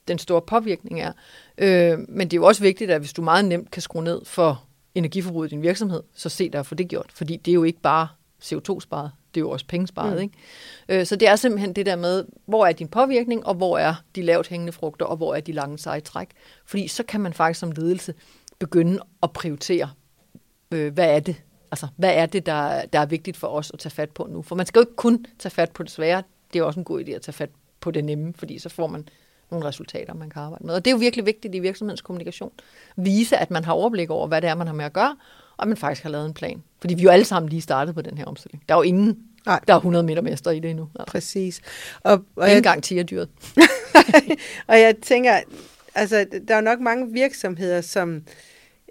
den 0.08 0.20
store 0.20 0.42
påvirkning 0.42 1.02
er. 1.02 1.12
Øh, 1.58 2.00
men 2.10 2.28
det 2.28 2.34
er 2.34 2.42
jo 2.42 2.46
også 2.46 2.62
vigtigt, 2.62 2.92
at 2.92 3.02
hvis 3.02 3.14
du 3.14 3.22
meget 3.22 3.46
nemt 3.46 3.72
kan 3.72 3.82
skrue 3.82 4.04
ned 4.04 4.26
for 4.26 4.64
energiforbruget 4.96 5.48
i 5.48 5.50
din 5.50 5.62
virksomhed, 5.62 6.04
så 6.16 6.30
se 6.30 6.50
dig 6.50 6.60
at 6.60 6.66
få 6.66 6.76
det 6.76 6.88
gjort. 6.88 7.12
Fordi 7.14 7.38
det 7.38 7.52
er 7.52 7.56
jo 7.56 7.64
ikke 7.64 7.82
bare 7.82 8.08
CO2-sparet, 8.44 9.12
det 9.36 9.42
er 9.42 9.46
jo 9.46 9.50
også 9.50 9.66
pengesparet. 9.68 10.16
Mm. 10.16 10.22
Ikke? 10.22 10.34
Øh, 10.90 11.06
så 11.06 11.16
det 11.16 11.28
er 11.28 11.36
simpelthen 11.36 11.74
det 11.74 11.86
der 11.86 11.96
med, 11.96 12.26
hvor 12.46 12.66
er 12.66 12.72
din 12.72 12.88
påvirkning, 12.88 13.46
og 13.46 13.56
hvor 13.56 13.78
er 13.78 13.96
de 14.16 14.22
lavt 14.22 14.48
hængende 14.48 14.74
frugter, 14.74 15.06
og 15.06 15.18
hvor 15.18 15.36
er 15.36 15.40
de 15.40 15.52
lange 15.52 15.78
seje 15.78 16.00
træk. 16.00 16.30
Fordi 16.66 16.88
så 16.88 17.04
kan 17.04 17.22
man 17.22 17.34
faktisk 17.34 17.60
som 17.60 17.72
ledelse 17.72 18.14
begynde 18.60 19.00
at 19.24 19.32
prioritere, 19.32 19.90
øh, 20.72 20.94
hvad 20.94 21.16
er 21.16 21.20
det, 21.20 21.36
altså, 21.72 21.88
hvad 21.96 22.14
er 22.16 22.26
det, 22.26 22.46
der, 22.46 22.86
der 22.86 23.00
er 23.00 23.06
vigtigt 23.06 23.38
for 23.38 23.48
os 23.48 23.72
at 23.74 23.80
tage 23.80 23.92
fat 23.92 24.10
på 24.10 24.28
nu? 24.30 24.42
For 24.42 24.56
man 24.56 24.66
skal 24.66 24.80
jo 24.80 24.84
ikke 24.84 24.96
kun 24.96 25.26
tage 25.40 25.52
fat 25.52 25.72
på 25.72 25.84
det 25.84 25.92
svære, 25.92 26.24
det 26.54 26.60
er 26.60 26.64
også 26.64 26.80
en 26.80 26.84
god 26.84 27.04
idé 27.04 27.12
at 27.12 27.22
tage 27.22 27.34
fat 27.34 27.50
på 27.80 27.92
det 27.92 28.04
nemme, 28.04 28.34
fordi 28.34 28.60
så 28.60 28.70
får 28.70 28.88
man 28.88 29.08
nogle 29.54 29.68
resultater, 29.68 30.14
man 30.14 30.30
kan 30.30 30.42
arbejde 30.42 30.66
med. 30.66 30.74
Og 30.76 30.86
det 30.86 30.92
er 30.92 30.96
jo 30.96 31.00
virkelig 31.00 31.26
vigtigt 31.26 31.56
i 31.56 31.60
virksomhedens 31.60 32.02
kommunikation. 32.02 32.52
Vise, 32.96 33.38
at 33.38 33.52
man 33.52 33.66
har 33.66 33.74
overblik 33.74 34.10
over, 34.10 34.28
hvad 34.28 34.42
det 34.42 34.50
er, 34.50 34.56
man 34.56 34.68
har 34.68 34.74
med 34.74 34.86
at 34.86 34.94
gøre, 34.94 35.16
og 35.58 35.68
man 35.68 35.78
faktisk 35.78 36.04
har 36.04 36.10
lavet 36.10 36.26
en 36.26 36.34
plan. 36.34 36.64
Fordi 36.80 36.94
vi 36.94 37.04
jo 37.04 37.10
alle 37.10 37.26
sammen 37.26 37.50
lige 37.50 37.62
startet 37.62 37.96
på 37.96 38.02
den 38.02 38.18
her 38.18 38.26
omstilling. 38.26 38.64
Der 38.70 38.76
er 38.76 38.80
jo 38.80 38.82
ingen, 38.82 39.18
Nej. 39.46 39.60
der 39.68 39.74
er 39.74 39.78
100 39.78 40.04
meter 40.06 40.22
mester 40.22 40.52
i 40.52 40.60
det 40.60 40.70
endnu. 40.70 40.90
Altså. 41.00 41.12
Præcis. 41.12 41.62
Og, 42.02 42.24
og 42.36 42.50
Ingen 42.50 42.64
gang 42.64 42.84
tigerdyret. 42.84 43.30
og 44.68 44.80
jeg 44.80 44.96
tænker, 45.02 45.40
altså, 45.96 46.26
der 46.48 46.56
er 46.56 46.62
nok 46.62 46.80
mange 46.80 47.14
virksomheder, 47.14 47.82
som, 47.82 48.24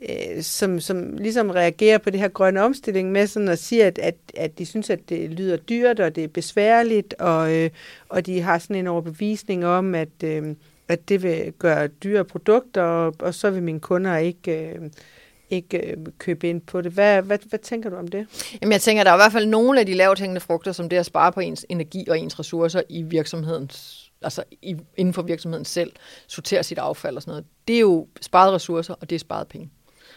øh, 0.08 0.42
som, 0.42 0.80
som 0.80 1.16
ligesom 1.16 1.50
reagerer 1.50 1.98
på 1.98 2.10
det 2.10 2.20
her 2.20 2.28
grønne 2.28 2.62
omstilling 2.62 3.12
med 3.12 3.26
sådan 3.26 3.48
at 3.48 3.58
sige, 3.58 3.84
at, 3.84 3.98
at, 3.98 4.14
at 4.36 4.58
de 4.58 4.66
synes, 4.66 4.90
at 4.90 5.08
det 5.08 5.30
lyder 5.30 5.56
dyrt, 5.56 6.00
og 6.00 6.16
det 6.16 6.24
er 6.24 6.28
besværligt, 6.28 7.14
og, 7.14 7.54
øh, 7.54 7.70
og 8.08 8.26
de 8.26 8.40
har 8.40 8.58
sådan 8.58 8.76
en 8.76 8.86
overbevisning 8.86 9.66
om, 9.66 9.94
at, 9.94 10.22
øh, 10.24 10.42
at 10.88 11.08
det 11.08 11.22
vil 11.22 11.52
gøre 11.58 11.86
dyre 11.86 12.24
produkter, 12.24 12.82
og, 12.82 13.14
og 13.18 13.34
så 13.34 13.50
vil 13.50 13.62
mine 13.62 13.80
kunder 13.80 14.16
ikke... 14.16 14.68
Øh, 14.68 14.90
ikke 15.50 15.78
øh, 15.78 15.96
købe 16.18 16.48
ind 16.48 16.60
på 16.60 16.80
det. 16.80 16.92
Hvad, 16.92 17.22
hvad, 17.22 17.38
hvad 17.48 17.58
tænker 17.58 17.90
du 17.90 17.96
om 17.96 18.08
det? 18.08 18.26
Jamen 18.62 18.72
jeg 18.72 18.80
tænker, 18.80 19.04
der 19.04 19.10
er 19.10 19.14
i 19.14 19.18
hvert 19.18 19.32
fald 19.32 19.46
nogle 19.46 19.80
af 19.80 19.86
de 19.86 19.94
lavt 19.94 20.18
hængende 20.18 20.40
frugter, 20.40 20.72
som 20.72 20.88
det 20.88 20.96
at 20.96 21.06
spare 21.06 21.32
på 21.32 21.40
ens 21.40 21.66
energi 21.68 22.04
og 22.08 22.18
ens 22.18 22.38
ressourcer 22.38 22.82
i 22.88 23.02
virksomhedens 23.02 24.02
altså 24.24 24.44
i, 24.62 24.76
inden 24.96 25.14
for 25.14 25.22
virksomheden 25.22 25.64
selv, 25.64 25.92
sortere 26.26 26.62
sit 26.62 26.78
affald 26.78 27.16
og 27.16 27.22
sådan 27.22 27.30
noget. 27.30 27.44
Det 27.68 27.76
er 27.76 27.80
jo 27.80 28.06
sparet 28.20 28.52
ressourcer, 28.52 28.94
og 29.00 29.10
det 29.10 29.16
er 29.16 29.20
sparet 29.20 29.48
penge. 29.48 29.70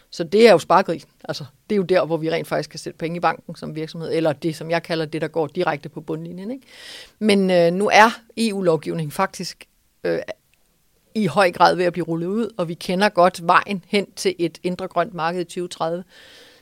Så 0.09 0.23
det 0.23 0.47
er 0.47 0.51
jo 0.51 0.57
sparegrisen. 0.57 1.09
Altså, 1.23 1.45
det 1.69 1.75
er 1.75 1.77
jo 1.77 1.83
der, 1.83 2.05
hvor 2.05 2.17
vi 2.17 2.31
rent 2.31 2.47
faktisk 2.47 2.69
kan 2.69 2.79
sætte 2.79 2.97
penge 2.97 3.17
i 3.17 3.19
banken 3.19 3.55
som 3.55 3.75
virksomhed, 3.75 4.13
eller 4.13 4.33
det, 4.33 4.55
som 4.55 4.71
jeg 4.71 4.83
kalder 4.83 5.05
det, 5.05 5.21
der 5.21 5.27
går 5.27 5.47
direkte 5.47 5.89
på 5.89 6.01
bundlinjen. 6.01 6.51
Ikke? 6.51 6.67
Men 7.19 7.51
øh, 7.51 7.73
nu 7.73 7.89
er 7.93 8.21
EU-lovgivningen 8.37 9.11
faktisk 9.11 9.65
øh, 10.03 10.19
i 11.15 11.25
høj 11.27 11.51
grad 11.51 11.75
ved 11.75 11.85
at 11.85 11.93
blive 11.93 12.05
rullet 12.05 12.27
ud, 12.27 12.49
og 12.57 12.67
vi 12.67 12.73
kender 12.73 13.09
godt 13.09 13.47
vejen 13.47 13.83
hen 13.87 14.11
til 14.15 14.35
et 14.39 14.57
indre 14.63 14.87
grønt 14.87 15.13
marked 15.13 15.41
i 15.41 15.43
2030. 15.43 16.03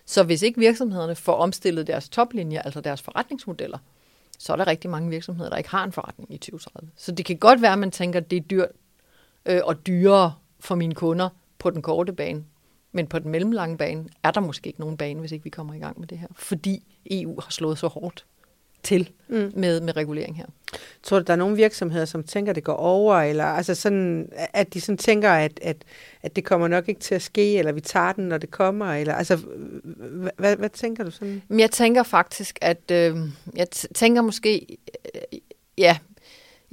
Så 0.05 0.23
hvis 0.23 0.41
ikke 0.41 0.59
virksomhederne 0.59 1.15
får 1.15 1.33
omstillet 1.33 1.87
deres 1.87 2.09
toplinjer, 2.09 2.61
altså 2.61 2.81
deres 2.81 3.01
forretningsmodeller, 3.01 3.77
så 4.39 4.53
er 4.53 4.57
der 4.57 4.67
rigtig 4.67 4.89
mange 4.89 5.09
virksomheder, 5.09 5.49
der 5.49 5.57
ikke 5.57 5.69
har 5.69 5.83
en 5.83 5.91
forretning 5.91 6.33
i 6.33 6.37
2030. 6.37 6.89
Så 6.95 7.11
det 7.11 7.25
kan 7.25 7.37
godt 7.37 7.61
være, 7.61 7.71
at 7.71 7.79
man 7.79 7.91
tænker, 7.91 8.19
at 8.19 8.31
det 8.31 8.37
er 8.37 8.41
dyrt 8.41 8.69
øh, 9.45 9.61
og 9.63 9.87
dyrere 9.87 10.33
for 10.59 10.75
mine 10.75 10.95
kunder 10.95 11.29
på 11.59 11.69
den 11.69 11.81
korte 11.81 12.13
bane. 12.13 12.43
Men 12.93 13.07
på 13.07 13.19
den 13.19 13.31
mellemlange 13.31 13.77
bane 13.77 14.05
er 14.23 14.31
der 14.31 14.41
måske 14.41 14.67
ikke 14.67 14.79
nogen 14.79 14.97
bane, 14.97 15.19
hvis 15.19 15.31
ikke 15.31 15.43
vi 15.43 15.49
kommer 15.49 15.73
i 15.73 15.79
gang 15.79 15.99
med 15.99 16.07
det 16.07 16.17
her. 16.17 16.27
Fordi 16.35 16.83
EU 17.11 17.39
har 17.41 17.51
slået 17.51 17.77
så 17.77 17.87
hårdt 17.87 18.25
til 18.83 19.09
mm. 19.27 19.51
med, 19.55 19.81
med 19.81 19.95
regulering 19.95 20.37
her. 20.37 20.45
Tror 21.03 21.19
du, 21.19 21.25
der 21.27 21.33
er 21.33 21.37
nogle 21.37 21.55
virksomheder, 21.55 22.05
som 22.05 22.23
tænker, 22.23 22.53
det 22.53 22.63
går 22.63 22.73
over, 22.73 23.15
eller 23.15 23.45
altså 23.45 23.75
sådan, 23.75 24.29
at 24.53 24.73
de 24.73 24.81
sådan 24.81 24.97
tænker, 24.97 25.31
at, 25.31 25.59
at, 25.61 25.77
at 26.21 26.35
det 26.35 26.45
kommer 26.45 26.67
nok 26.67 26.89
ikke 26.89 27.01
til 27.01 27.15
at 27.15 27.21
ske, 27.21 27.57
eller 27.57 27.71
vi 27.71 27.81
tager 27.81 28.11
den, 28.11 28.27
når 28.27 28.37
det 28.37 28.51
kommer, 28.51 28.93
eller 28.93 29.13
altså, 29.13 29.35
hvad, 30.37 30.55
hvad 30.55 30.69
tænker 30.69 31.03
du 31.03 31.11
sådan? 31.11 31.41
Jeg 31.49 31.71
tænker 31.71 32.03
faktisk, 32.03 32.59
at 32.61 32.91
øh, 32.91 33.17
jeg 33.55 33.69
tænker 33.69 34.21
måske, 34.21 34.77
øh, 35.15 35.39
ja, 35.77 35.97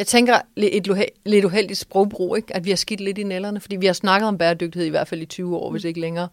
jeg 0.00 0.06
tænker 0.06 0.40
et 0.56 1.04
lidt 1.24 1.44
uheldigt 1.44 1.78
sprogbrug, 1.78 2.36
ikke? 2.36 2.56
at 2.56 2.64
vi 2.64 2.70
har 2.70 2.76
skidt 2.76 3.00
lidt 3.00 3.18
i 3.18 3.22
nælderne, 3.22 3.60
fordi 3.60 3.76
vi 3.76 3.86
har 3.86 3.92
snakket 3.92 4.28
om 4.28 4.38
bæredygtighed 4.38 4.86
i 4.86 4.90
hvert 4.90 5.08
fald 5.08 5.22
i 5.22 5.26
20 5.26 5.56
år, 5.56 5.68
mm. 5.68 5.72
hvis 5.72 5.84
ikke 5.84 6.00
længere. 6.00 6.28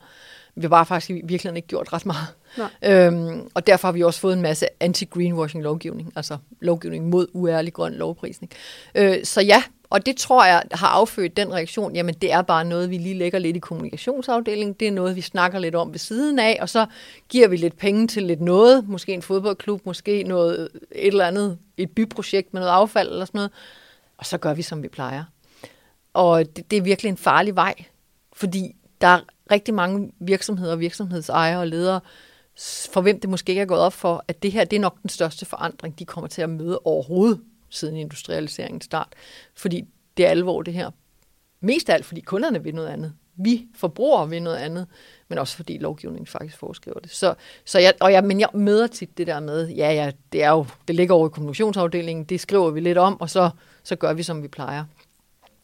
Vi 0.55 0.61
har 0.61 0.69
bare 0.69 0.85
faktisk 0.85 1.21
virkelig 1.23 1.55
ikke 1.55 1.67
gjort 1.67 1.93
ret 1.93 2.05
meget. 2.05 2.27
Øhm, 2.83 3.49
og 3.53 3.67
derfor 3.67 3.87
har 3.87 3.93
vi 3.93 4.03
også 4.03 4.19
fået 4.19 4.33
en 4.33 4.41
masse 4.41 4.65
anti-greenwashing 4.83 5.61
lovgivning, 5.61 6.13
altså 6.15 6.37
lovgivning 6.59 7.09
mod 7.09 7.27
uærlig 7.33 7.73
grøn 7.73 7.93
lovprisning. 7.93 8.51
Øh, 8.95 9.15
så 9.23 9.41
ja, 9.41 9.63
og 9.89 10.05
det 10.05 10.17
tror 10.17 10.45
jeg 10.45 10.63
har 10.71 10.87
affødt 10.87 11.37
den 11.37 11.53
reaktion, 11.53 11.95
jamen 11.95 12.15
det 12.15 12.31
er 12.31 12.41
bare 12.41 12.65
noget, 12.65 12.89
vi 12.89 12.97
lige 12.97 13.17
lægger 13.17 13.39
lidt 13.39 13.55
i 13.55 13.59
kommunikationsafdelingen, 13.59 14.73
det 14.73 14.87
er 14.87 14.91
noget, 14.91 15.15
vi 15.15 15.21
snakker 15.21 15.59
lidt 15.59 15.75
om 15.75 15.91
ved 15.91 15.99
siden 15.99 16.39
af, 16.39 16.57
og 16.61 16.69
så 16.69 16.85
giver 17.29 17.47
vi 17.47 17.57
lidt 17.57 17.77
penge 17.77 18.07
til 18.07 18.23
lidt 18.23 18.41
noget, 18.41 18.87
måske 18.87 19.13
en 19.13 19.21
fodboldklub, 19.21 19.85
måske 19.85 20.23
noget, 20.23 20.69
et 20.91 21.07
eller 21.07 21.27
andet, 21.27 21.57
et 21.77 21.91
byprojekt 21.91 22.53
med 22.53 22.61
noget 22.61 22.73
affald 22.73 23.09
eller 23.09 23.25
sådan 23.25 23.37
noget, 23.37 23.51
og 24.17 24.25
så 24.25 24.37
gør 24.37 24.53
vi, 24.53 24.61
som 24.61 24.83
vi 24.83 24.87
plejer. 24.87 25.23
Og 26.13 26.55
det, 26.55 26.71
det 26.71 26.77
er 26.77 26.81
virkelig 26.81 27.09
en 27.09 27.17
farlig 27.17 27.55
vej, 27.55 27.73
fordi 28.33 28.75
der 29.01 29.07
er 29.07 29.19
rigtig 29.51 29.73
mange 29.73 30.11
virksomheder, 30.19 30.75
virksomhedsejere 30.75 31.59
og 31.59 31.67
ledere, 31.67 31.99
for 32.91 33.01
hvem 33.01 33.19
det 33.19 33.29
måske 33.29 33.49
ikke 33.49 33.61
er 33.61 33.65
gået 33.65 33.81
op 33.81 33.93
for, 33.93 34.23
at 34.27 34.43
det 34.43 34.51
her 34.51 34.65
det 34.65 34.75
er 34.75 34.81
nok 34.81 35.01
den 35.01 35.09
største 35.09 35.45
forandring, 35.45 35.99
de 35.99 36.05
kommer 36.05 36.27
til 36.27 36.41
at 36.41 36.49
møde 36.49 36.79
overhovedet 36.85 37.41
siden 37.69 37.95
industrialiseringens 37.95 38.85
start. 38.85 39.13
Fordi 39.55 39.85
det 40.17 40.25
er 40.25 40.29
alvor 40.29 40.61
det 40.61 40.73
her. 40.73 40.91
Mest 41.59 41.89
af 41.89 41.93
alt, 41.93 42.05
fordi 42.05 42.21
kunderne 42.21 42.63
vil 42.63 42.75
noget 42.75 42.87
andet. 42.87 43.13
Vi 43.35 43.67
forbrugere 43.75 44.29
vil 44.29 44.43
noget 44.43 44.57
andet, 44.57 44.87
men 45.27 45.37
også 45.37 45.55
fordi 45.55 45.77
lovgivningen 45.77 46.27
faktisk 46.27 46.57
foreskriver 46.57 46.99
det. 46.99 47.11
Så, 47.11 47.35
så 47.65 47.79
jeg, 47.79 47.93
og 47.99 48.11
jeg, 48.11 48.23
men 48.23 48.39
jeg 48.39 48.49
møder 48.53 48.87
tit 48.87 49.17
det 49.17 49.27
der 49.27 49.39
med, 49.39 49.69
ja, 49.69 49.91
ja, 49.91 50.11
det, 50.31 50.43
er 50.43 50.49
jo, 50.49 50.65
det 50.87 50.95
ligger 50.95 51.15
over 51.15 51.27
i 51.27 51.31
kommunikationsafdelingen, 51.31 52.25
det 52.25 52.39
skriver 52.39 52.69
vi 52.71 52.79
lidt 52.79 52.97
om, 52.97 53.21
og 53.21 53.29
så, 53.29 53.49
så 53.83 53.95
gør 53.95 54.13
vi, 54.13 54.23
som 54.23 54.43
vi 54.43 54.47
plejer. 54.47 54.85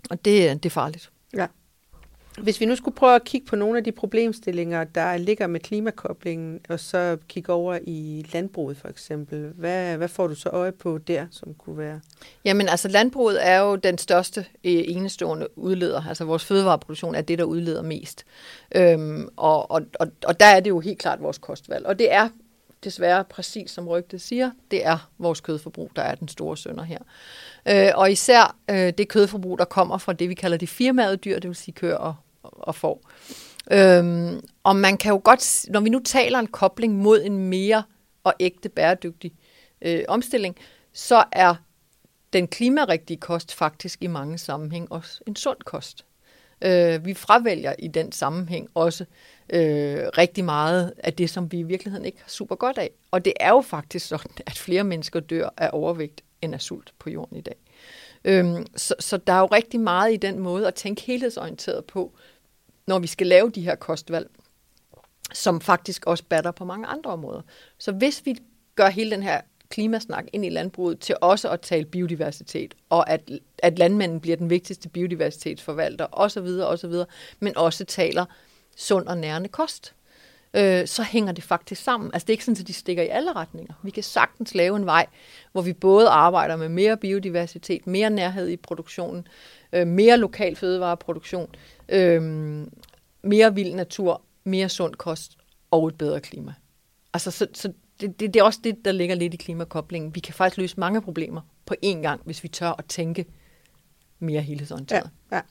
Og 0.09 0.25
det, 0.25 0.63
det 0.63 0.69
er 0.69 0.73
farligt. 0.73 1.11
Ja. 1.33 1.47
Hvis 2.41 2.60
vi 2.60 2.65
nu 2.65 2.76
skulle 2.76 2.96
prøve 2.96 3.15
at 3.15 3.24
kigge 3.24 3.48
på 3.48 3.56
nogle 3.56 3.78
af 3.78 3.84
de 3.84 3.91
problemstillinger, 3.91 4.84
der 4.84 5.17
ligger 5.17 5.48
med 5.48 5.60
klimakoblingen, 5.60 6.60
og 6.69 6.80
så 6.80 7.17
kigge 7.28 7.54
over 7.54 7.80
i 7.88 8.26
landbruget 8.34 8.78
for 8.78 8.88
eksempel, 8.88 9.52
hvad, 9.56 9.98
hvad 9.98 10.08
får 10.08 10.28
du 10.28 10.36
så 10.36 10.50
øje 10.50 10.72
på 10.72 10.98
der, 10.98 11.26
som 11.32 11.54
kunne 11.54 11.78
være? 11.78 12.00
Jamen 12.46 12.69
altså 12.69 12.88
landbruget 12.88 13.48
er 13.48 13.60
jo 13.60 13.76
den 13.76 13.98
største 13.98 14.39
øh, 14.39 14.84
enestående 14.88 15.48
udleder. 15.56 16.04
Altså 16.10 16.26
vores 16.26 16.46
fødevareproduktion 16.46 17.15
er 17.15 17.22
det, 17.22 17.39
der 17.39 17.43
udleder 17.43 17.82
mest. 17.82 18.26
Øhm, 18.76 19.30
og, 19.36 19.72
og, 19.72 19.82
og, 20.00 20.08
og 20.26 20.39
der 20.39 20.46
er 20.46 20.60
det 20.60 20.69
jo 20.69 20.80
helt 20.80 21.00
klart 21.00 21.22
vores 21.22 21.38
kostvalg. 21.38 21.86
Og 21.86 22.00
det 22.00 22.13
er 22.13 22.30
desværre 22.84 23.24
præcis 23.24 23.72
som 23.72 23.88
rygtet 23.88 24.22
siger, 24.22 24.52
det 24.72 24.86
er 24.86 25.10
vores 25.17 25.41
kødforbrug, 25.41 25.91
der 25.96 26.02
er 26.02 26.15
den 26.15 26.28
store 26.28 26.58
sønder 26.58 26.84
her. 26.84 27.00
Øh, 27.65 27.91
og 27.96 28.12
især 28.12 28.56
øh, 28.69 28.93
det 28.98 29.08
kødforbrug, 29.08 29.58
der 29.58 29.65
kommer 29.65 29.98
fra 29.98 30.13
det, 30.13 30.30
vi 30.30 30.34
kalder 30.34 30.58
de 30.58 30.67
firmaede 30.67 31.17
dyr, 31.17 31.39
det 31.39 31.48
vil 31.48 31.56
sige 31.56 31.74
køer 31.74 31.96
og, 31.96 32.15
og 32.43 32.75
får. 32.75 33.10
Øhm, 33.71 34.41
og 34.63 34.75
man 34.75 34.97
kan 34.97 35.12
jo 35.12 35.21
godt, 35.23 35.65
når 35.69 35.79
vi 35.79 35.89
nu 35.89 36.01
taler 36.06 36.39
en 36.39 36.47
kobling 36.47 36.95
mod 36.95 37.21
en 37.23 37.38
mere 37.38 37.84
og 38.23 38.34
ægte 38.39 38.69
bæredygtig 38.69 39.34
øh, 39.82 40.03
omstilling, 40.08 40.56
så 40.93 41.23
er 41.32 41.56
den 42.34 42.47
klimarigtige 42.47 43.17
kost 43.17 43.53
faktisk 43.53 44.03
i 44.03 44.08
mange 44.08 44.38
sammenhæng 44.38 44.91
også 44.91 45.21
en 45.27 45.36
sund 45.36 45.58
kost. 45.65 46.06
Øh, 46.62 47.06
vi 47.06 47.13
fravælger 47.13 47.73
i 47.79 47.88
den 47.88 48.12
sammenhæng 48.12 48.69
også 48.73 49.06
øh, 49.49 49.97
rigtig 50.17 50.45
meget 50.45 50.93
af 50.97 51.13
det, 51.13 51.29
som 51.29 51.51
vi 51.51 51.60
i 51.60 51.63
virkeligheden 51.63 52.06
ikke 52.06 52.21
har 52.21 52.29
super 52.29 52.56
godt 52.56 52.77
af. 52.77 52.89
Og 53.12 53.25
det 53.25 53.34
er 53.39 53.49
jo 53.49 53.62
faktisk 53.62 54.08
sådan, 54.08 54.32
at 54.45 54.58
flere 54.58 54.84
mennesker 54.84 55.19
dør 55.19 55.49
af 55.58 55.69
overvægt 55.73 56.21
end 56.41 56.53
af 56.53 56.62
sult 56.62 56.93
på 56.99 57.10
jorden 57.10 57.38
i 57.38 57.41
dag. 57.41 57.56
Øhm, 58.25 58.65
så, 58.75 58.95
så 58.99 59.17
der 59.17 59.34
er 59.34 59.39
jo 59.39 59.45
rigtig 59.45 59.79
meget 59.79 60.13
i 60.13 60.17
den 60.17 60.39
måde 60.39 60.67
at 60.67 60.73
tænke 60.73 61.01
helhedsorienteret 61.01 61.86
på, 61.86 62.12
når 62.88 63.00
vi 63.00 63.08
skal 63.08 63.28
lave 63.28 63.50
de 63.50 63.62
her 63.62 63.76
kostvalg, 63.76 64.30
som 65.34 65.62
faktisk 65.62 66.06
også 66.06 66.24
batter 66.30 66.52
på 66.52 66.65
mange 66.65 66.88
andre 66.88 67.12
områder. 67.12 67.41
Så 67.78 67.91
hvis 67.91 68.26
vi 68.26 68.36
gør 68.76 68.89
hele 68.89 69.12
den 69.12 69.24
her 69.24 69.41
klimasnak 69.69 70.26
ind 70.34 70.46
i 70.46 70.50
landbruget 70.50 71.00
til 71.00 71.15
også 71.22 71.50
at 71.50 71.62
tale 71.62 71.86
biodiversitet, 71.86 72.74
og 72.89 73.10
at, 73.10 73.22
at 73.58 73.80
landmanden 73.80 74.19
bliver 74.19 74.38
den 74.38 74.50
vigtigste 74.50 74.89
biodiversitetsforvalter 74.89 76.08
osv., 76.12 76.48
osv., 76.48 76.93
men 77.39 77.58
også 77.58 77.86
taler 77.86 78.26
sund 78.76 79.08
og 79.08 79.17
nærende 79.17 79.50
kost, 79.50 79.93
øh, 80.54 80.88
så 80.88 81.04
hænger 81.04 81.32
det 81.32 81.43
faktisk 81.43 81.84
sammen. 81.84 82.10
Altså 82.13 82.26
det 82.26 82.30
er 82.30 82.34
ikke 82.34 82.46
sådan, 82.46 82.62
at 82.62 82.67
de 82.67 82.74
stikker 82.74 83.04
i 83.04 83.08
alle 83.08 83.34
retninger. 83.34 83.74
Vi 83.84 83.91
kan 83.91 84.04
sagtens 84.04 84.56
lave 84.56 84.76
en 84.78 84.86
vej, 84.86 85.06
hvor 85.52 85.62
vi 85.62 85.74
både 85.74 86.10
arbejder 86.10 86.56
med 86.56 86.69
mere 86.69 86.98
biodiversitet, 86.98 87.88
mere 87.88 88.10
nærhed 88.10 88.50
i 88.50 88.58
produktionen, 88.58 89.28
øh, 89.74 89.88
mere 89.88 90.17
lokal 90.17 90.56
fødevareproduktion, 90.56 91.56
øhm, 91.93 92.71
mere 93.23 93.56
vild 93.56 93.73
natur, 93.73 94.21
mere 94.43 94.69
sund 94.69 94.95
kost 94.95 95.38
og 95.71 95.88
et 95.88 95.97
bedre 95.97 96.21
klima. 96.21 96.53
Altså, 97.13 97.32
så, 97.32 97.47
så 97.53 97.73
det, 98.01 98.19
det, 98.19 98.34
det 98.34 98.39
er 98.39 98.43
også 98.43 98.60
det, 98.63 98.86
der 98.86 98.91
ligger 98.91 99.15
lidt 99.15 99.34
i 99.34 99.38
klimakoblingen. 99.38 100.15
Vi 100.15 100.19
kan 100.19 100.34
faktisk 100.34 100.58
løse 100.58 100.79
mange 100.79 101.01
problemer 101.01 101.41
på 101.65 101.75
én 101.86 102.01
gang, 102.01 102.21
hvis 102.25 102.43
vi 102.43 102.47
tør 102.47 102.75
at 102.79 102.86
tænke 102.86 103.25
mere 104.19 104.41
helhedsorienteret. 104.41 105.10
Ja, 105.32 105.36
ja. 105.36 105.41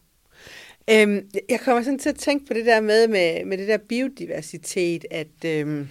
Øhm, 0.90 1.31
jeg 1.48 1.61
kommer 1.61 1.83
sådan 1.83 1.98
til 1.98 2.09
at 2.09 2.16
tænke 2.16 2.46
på 2.46 2.55
det 2.55 2.66
der 2.66 2.81
med, 2.81 3.09
med, 3.09 3.44
med 3.44 3.59
det 3.59 3.68
der 3.68 3.78
biodiversitet, 3.78 5.05
at, 5.11 5.44
øhm, 5.44 5.88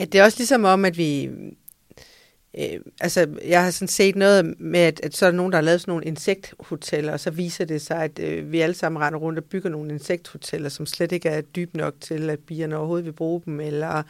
at 0.00 0.12
det 0.12 0.14
er 0.20 0.24
også 0.24 0.38
ligesom 0.38 0.64
om, 0.64 0.84
at 0.84 0.98
vi... 0.98 1.30
Øh, 2.58 2.80
altså, 3.00 3.26
jeg 3.46 3.64
har 3.64 3.70
sådan 3.70 3.88
set 3.88 4.16
noget 4.16 4.60
med, 4.60 4.80
at, 4.80 5.00
at 5.02 5.16
så 5.16 5.26
er 5.26 5.30
der 5.30 5.36
nogen, 5.36 5.52
der 5.52 5.56
har 5.56 5.62
lavet 5.62 5.80
sådan 5.80 5.92
nogle 5.92 6.04
insekthoteller, 6.04 7.12
og 7.12 7.20
så 7.20 7.30
viser 7.30 7.64
det 7.64 7.82
sig, 7.82 8.04
at 8.04 8.18
øh, 8.18 8.52
vi 8.52 8.60
alle 8.60 8.74
sammen 8.74 9.02
render 9.02 9.18
rundt 9.18 9.38
og 9.38 9.44
bygger 9.44 9.70
nogle 9.70 9.92
insekthoteller, 9.92 10.68
som 10.68 10.86
slet 10.86 11.12
ikke 11.12 11.28
er 11.28 11.40
dybe 11.40 11.76
nok 11.76 11.94
til, 12.00 12.30
at 12.30 12.38
bierne 12.38 12.76
overhovedet 12.76 13.06
vil 13.06 13.12
bruge 13.12 13.42
dem, 13.46 13.60
eller 13.60 14.02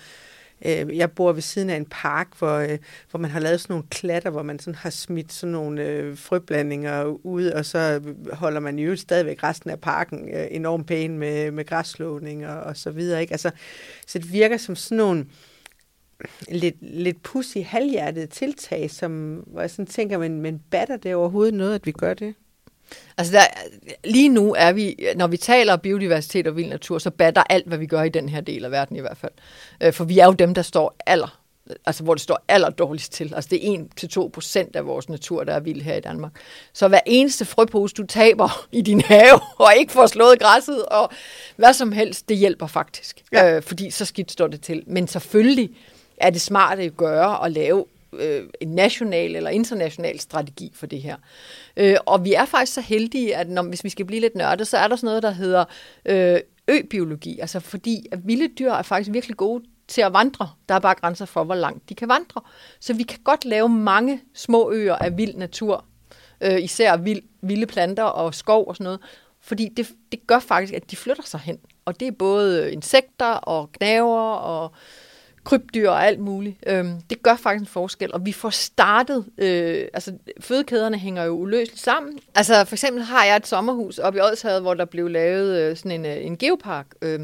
Øh, 0.65 0.97
jeg 0.97 1.13
bor 1.13 1.33
ved 1.33 1.43
siden 1.43 1.71
af 1.71 1.77
en 1.77 1.87
park, 1.91 2.29
hvor, 2.39 2.57
øh, 2.57 2.79
hvor 3.11 3.19
man 3.21 3.31
har 3.31 3.41
lavet 3.41 3.61
sådan 3.61 3.73
nogle 3.73 3.87
klatter, 3.91 4.31
hvor 4.31 4.43
man 4.43 4.59
sådan 4.59 4.75
har 4.75 4.91
smidt 4.91 5.33
sådan 5.33 5.53
nogle 5.53 5.83
øh, 5.83 6.19
frøblandinger 6.19 7.05
ud, 7.05 7.47
og 7.47 7.65
så 7.65 8.01
holder 8.33 8.61
man 8.61 8.79
jo 8.79 8.97
stadigvæk 8.97 9.43
resten 9.43 9.71
af 9.71 9.81
parken 9.81 10.29
øh, 10.35 10.47
enormt 10.51 10.87
pæn 10.87 11.19
med, 11.19 11.51
med 11.51 11.65
græsslåning 11.65 12.47
og, 12.47 12.61
og 12.61 12.77
så 12.77 12.91
videre. 12.91 13.21
Ikke? 13.21 13.33
Altså, 13.33 13.51
så 14.07 14.19
det 14.19 14.33
virker 14.33 14.57
som 14.57 14.77
sådan 14.77 14.99
nogle 14.99 15.27
lidt, 16.49 16.77
lidt 16.81 17.23
pussy 17.23 17.59
halvhjertede 17.59 18.27
tiltag, 18.27 18.91
som, 18.91 19.35
hvor 19.47 19.61
jeg 19.61 19.71
sådan 19.71 19.87
tænker, 19.87 20.19
men, 20.19 20.41
men 20.41 20.63
batter 20.71 20.97
det 20.97 21.15
overhovedet 21.15 21.55
noget, 21.55 21.75
at 21.75 21.87
vi 21.87 21.93
gør 21.93 22.15
det? 22.15 22.35
Altså 23.19 23.33
der, 23.33 23.43
lige 24.05 24.29
nu 24.29 24.55
er 24.59 24.73
vi, 24.73 24.97
når 25.17 25.27
vi 25.27 25.37
taler 25.37 25.73
om 25.73 25.81
biodiversitet 25.81 26.47
og 26.47 26.57
vild 26.57 26.69
natur, 26.69 26.99
så 26.99 27.11
batter 27.11 27.43
alt, 27.51 27.67
hvad 27.67 27.79
vi 27.79 27.87
gør 27.87 28.03
i 28.03 28.09
den 28.09 28.29
her 28.29 28.41
del 28.41 28.65
af 28.65 28.71
verden 28.71 28.97
i 28.97 29.01
hvert 29.01 29.17
fald. 29.17 29.33
Øh, 29.83 29.93
for 29.93 30.05
vi 30.05 30.19
er 30.19 30.27
jo 30.27 30.33
dem, 30.33 30.55
der 30.55 30.63
står 30.63 30.97
aller, 31.07 31.41
altså 31.87 32.05
hvor 32.05 32.15
det 32.15 32.23
står 32.23 32.45
aller 32.49 32.71
dårligst 32.71 33.13
til. 33.13 33.35
Altså 33.35 33.49
det 33.51 33.75
er 33.75 33.85
1-2 34.25 34.29
procent 34.29 34.77
af 34.77 34.87
vores 34.87 35.09
natur, 35.09 35.45
der 35.45 35.53
er 35.53 35.61
vild 35.61 35.83
her 35.83 35.95
i 35.95 36.01
Danmark. 36.01 36.33
Så 36.73 36.89
hver 36.89 37.01
eneste 37.07 37.45
frøpose, 37.45 37.95
du 37.95 38.07
taber 38.07 38.67
i 38.73 38.81
din 38.81 39.01
have, 39.01 39.41
og 39.67 39.71
ikke 39.79 39.93
får 39.93 40.07
slået 40.07 40.41
græsset, 40.41 40.87
og 40.87 41.11
hvad 41.57 41.73
som 41.73 41.93
helst, 41.93 42.29
det 42.29 42.37
hjælper 42.37 42.67
faktisk. 42.67 43.23
Ja. 43.33 43.57
Øh, 43.57 43.63
fordi 43.63 43.91
så 43.91 44.05
skidt 44.05 44.33
står 44.33 44.47
det 44.47 44.61
til. 44.61 44.83
Men 44.87 45.09
selvfølgelig 45.09 45.71
er 46.21 46.31
det 46.31 46.41
smart 46.41 46.79
at 46.79 46.97
gøre 46.97 47.45
at 47.45 47.53
lave 47.53 47.85
øh, 48.13 48.43
en 48.61 48.69
national 48.69 49.37
eller 49.37 49.51
international 49.51 50.21
strategi 50.21 50.73
for 50.75 50.87
det 50.87 51.03
her. 51.03 51.17
Øh, 51.77 51.97
og 52.07 52.25
vi 52.25 52.35
er 52.35 52.45
faktisk 52.45 52.75
så 52.75 52.81
heldige, 52.81 53.37
at 53.37 53.49
når, 53.49 53.63
hvis 53.63 53.85
vi 53.85 53.89
skal 53.89 54.05
blive 54.05 54.21
lidt 54.21 54.35
nørdet, 54.35 54.67
så 54.67 54.77
er 54.77 54.89
der 54.89 54.97
sådan 54.97 55.07
noget, 55.07 55.23
der 55.23 55.31
hedder 55.31 55.65
øh, 56.05 56.41
øbiologi. 56.69 57.39
Altså 57.41 57.61
fordi 57.61 58.07
at 58.13 58.19
vilde 58.27 58.49
dyr 58.59 58.73
er 58.73 58.83
faktisk 58.83 59.13
virkelig 59.13 59.37
gode 59.37 59.65
til 59.89 60.01
at 60.01 60.13
vandre. 60.13 60.51
Der 60.69 60.75
er 60.75 60.79
bare 60.79 60.95
grænser 60.95 61.25
for, 61.25 61.45
hvor 61.45 61.55
langt 61.55 61.89
de 61.89 61.95
kan 61.95 62.09
vandre. 62.09 62.41
Så 62.81 62.95
vi 62.95 63.03
kan 63.03 63.19
godt 63.25 63.45
lave 63.45 63.69
mange 63.69 64.21
små 64.35 64.71
øer 64.71 64.95
af 64.95 65.17
vild 65.17 65.35
natur, 65.35 65.85
øh, 66.41 66.63
især 66.63 66.97
vild, 66.97 67.23
vilde 67.43 67.67
planter 67.67 68.03
og 68.03 68.35
skov 68.35 68.69
og 68.69 68.77
sådan 68.77 68.85
noget, 68.85 69.01
fordi 69.41 69.69
det, 69.77 69.89
det 70.13 70.27
gør 70.27 70.39
faktisk, 70.39 70.75
at 70.75 70.91
de 70.91 70.97
flytter 70.97 71.23
sig 71.23 71.41
hen. 71.41 71.59
Og 71.85 72.01
det 72.01 72.09
er 72.09 72.13
både 72.13 72.73
insekter 72.73 73.27
og 73.33 73.73
knaver 73.73 74.31
og 74.31 74.73
krybdyr 75.49 75.91
og 75.91 76.07
alt 76.07 76.21
muligt. 76.21 76.57
Øhm, 76.67 77.01
det 77.11 77.23
gør 77.23 77.37
faktisk 77.37 77.61
en 77.61 77.67
forskel, 77.67 78.13
og 78.13 78.27
vi 78.27 78.33
får 78.33 78.51
startet, 78.51 79.25
øh, 79.39 79.89
altså 79.95 80.13
fødekæderne 80.41 80.99
hænger 80.99 81.25
jo 81.25 81.33
uløseligt 81.33 81.83
sammen. 81.83 82.19
Altså 82.35 82.65
for 82.65 82.75
eksempel 82.75 83.03
har 83.03 83.25
jeg 83.25 83.37
et 83.37 83.47
sommerhus 83.47 83.99
oppe 83.99 84.19
i 84.19 84.23
Odshavet, 84.23 84.63
hvor 84.63 84.75
der 84.75 84.85
blev 84.85 85.09
lavet 85.09 85.59
øh, 85.59 85.77
sådan 85.77 85.91
en, 85.91 86.07
øh, 86.07 86.27
en 86.27 86.37
geopark, 86.37 86.87
øh, 87.03 87.21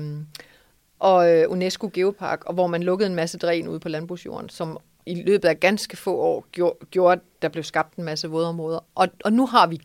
og 0.98 1.32
øh, 1.32 1.50
UNESCO 1.50 1.90
Geopark, 1.94 2.44
og 2.44 2.54
hvor 2.54 2.66
man 2.66 2.82
lukkede 2.82 3.08
en 3.08 3.14
masse 3.14 3.38
dræn 3.38 3.68
ude 3.68 3.80
på 3.80 3.88
landbrugsjorden, 3.88 4.48
som 4.48 4.78
i 5.06 5.22
løbet 5.22 5.48
af 5.48 5.60
ganske 5.60 5.96
få 5.96 6.16
år 6.16 6.46
gjorde, 6.52 6.76
gjorde 6.90 7.20
der 7.42 7.48
blev 7.48 7.64
skabt 7.64 7.96
en 7.96 8.04
masse 8.04 8.28
vådområder. 8.28 8.78
Og, 8.94 9.08
og 9.24 9.32
nu 9.32 9.46
har 9.46 9.66
vi 9.66 9.80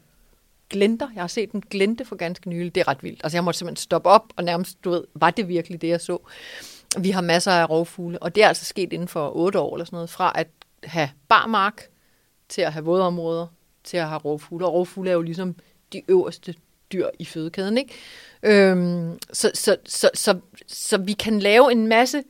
glenter. 0.70 1.08
Jeg 1.16 1.24
har 1.24 1.28
set 1.28 1.52
en 1.52 1.62
glente 1.62 2.06
for 2.06 2.16
ganske 2.16 2.50
nylig. 2.50 2.76
Det 2.76 2.82
er 2.82 2.88
ret 2.88 3.04
vildt. 3.04 3.22
Altså 3.24 3.38
jeg 3.38 3.44
måtte 3.44 3.58
simpelthen 3.58 3.82
stoppe 3.82 4.10
op 4.10 4.24
og 4.36 4.44
nærmest, 4.44 4.84
du 4.84 4.90
ved, 4.90 5.04
var 5.14 5.30
det 5.30 5.48
virkelig 5.48 5.82
det, 5.82 5.88
jeg 5.88 6.02
så? 6.02 6.18
Vi 6.98 7.10
har 7.10 7.22
masser 7.22 7.52
af 7.52 7.70
rovfugle, 7.70 8.24
og 8.24 8.36
det 8.36 8.44
er 8.44 8.48
altså 8.48 8.66
sket 8.66 8.94
inden 8.94 9.08
for 9.08 9.36
otte 9.36 9.60
år 9.60 9.76
eller 9.76 9.86
sådan 9.86 9.98
noget, 9.98 10.10
fra 10.10 10.32
at 10.36 10.48
have 10.84 11.10
barmark 11.28 11.90
til 12.50 12.62
at 12.62 12.74
have 12.74 12.86
vådområder, 12.86 13.48
til 13.84 13.98
at 13.98 14.08
have 14.08 14.20
rovfugle. 14.20 14.66
Og 14.66 14.74
rovfugle 14.74 15.10
er 15.10 15.14
jo 15.14 15.22
ligesom 15.22 15.56
de 15.94 16.02
øverste 16.08 16.56
dyr 16.92 17.08
i 17.20 17.26
fødekæden, 17.26 17.78
ikke? 17.78 17.94
Øhm, 18.44 19.20
så, 19.34 19.52
så, 19.54 19.78
så, 19.86 20.10
så, 20.14 20.40
så 20.68 20.98
vi 20.98 21.14
kan 21.14 21.40
lave 21.40 21.72
en 21.72 21.88
masse 21.88 22.24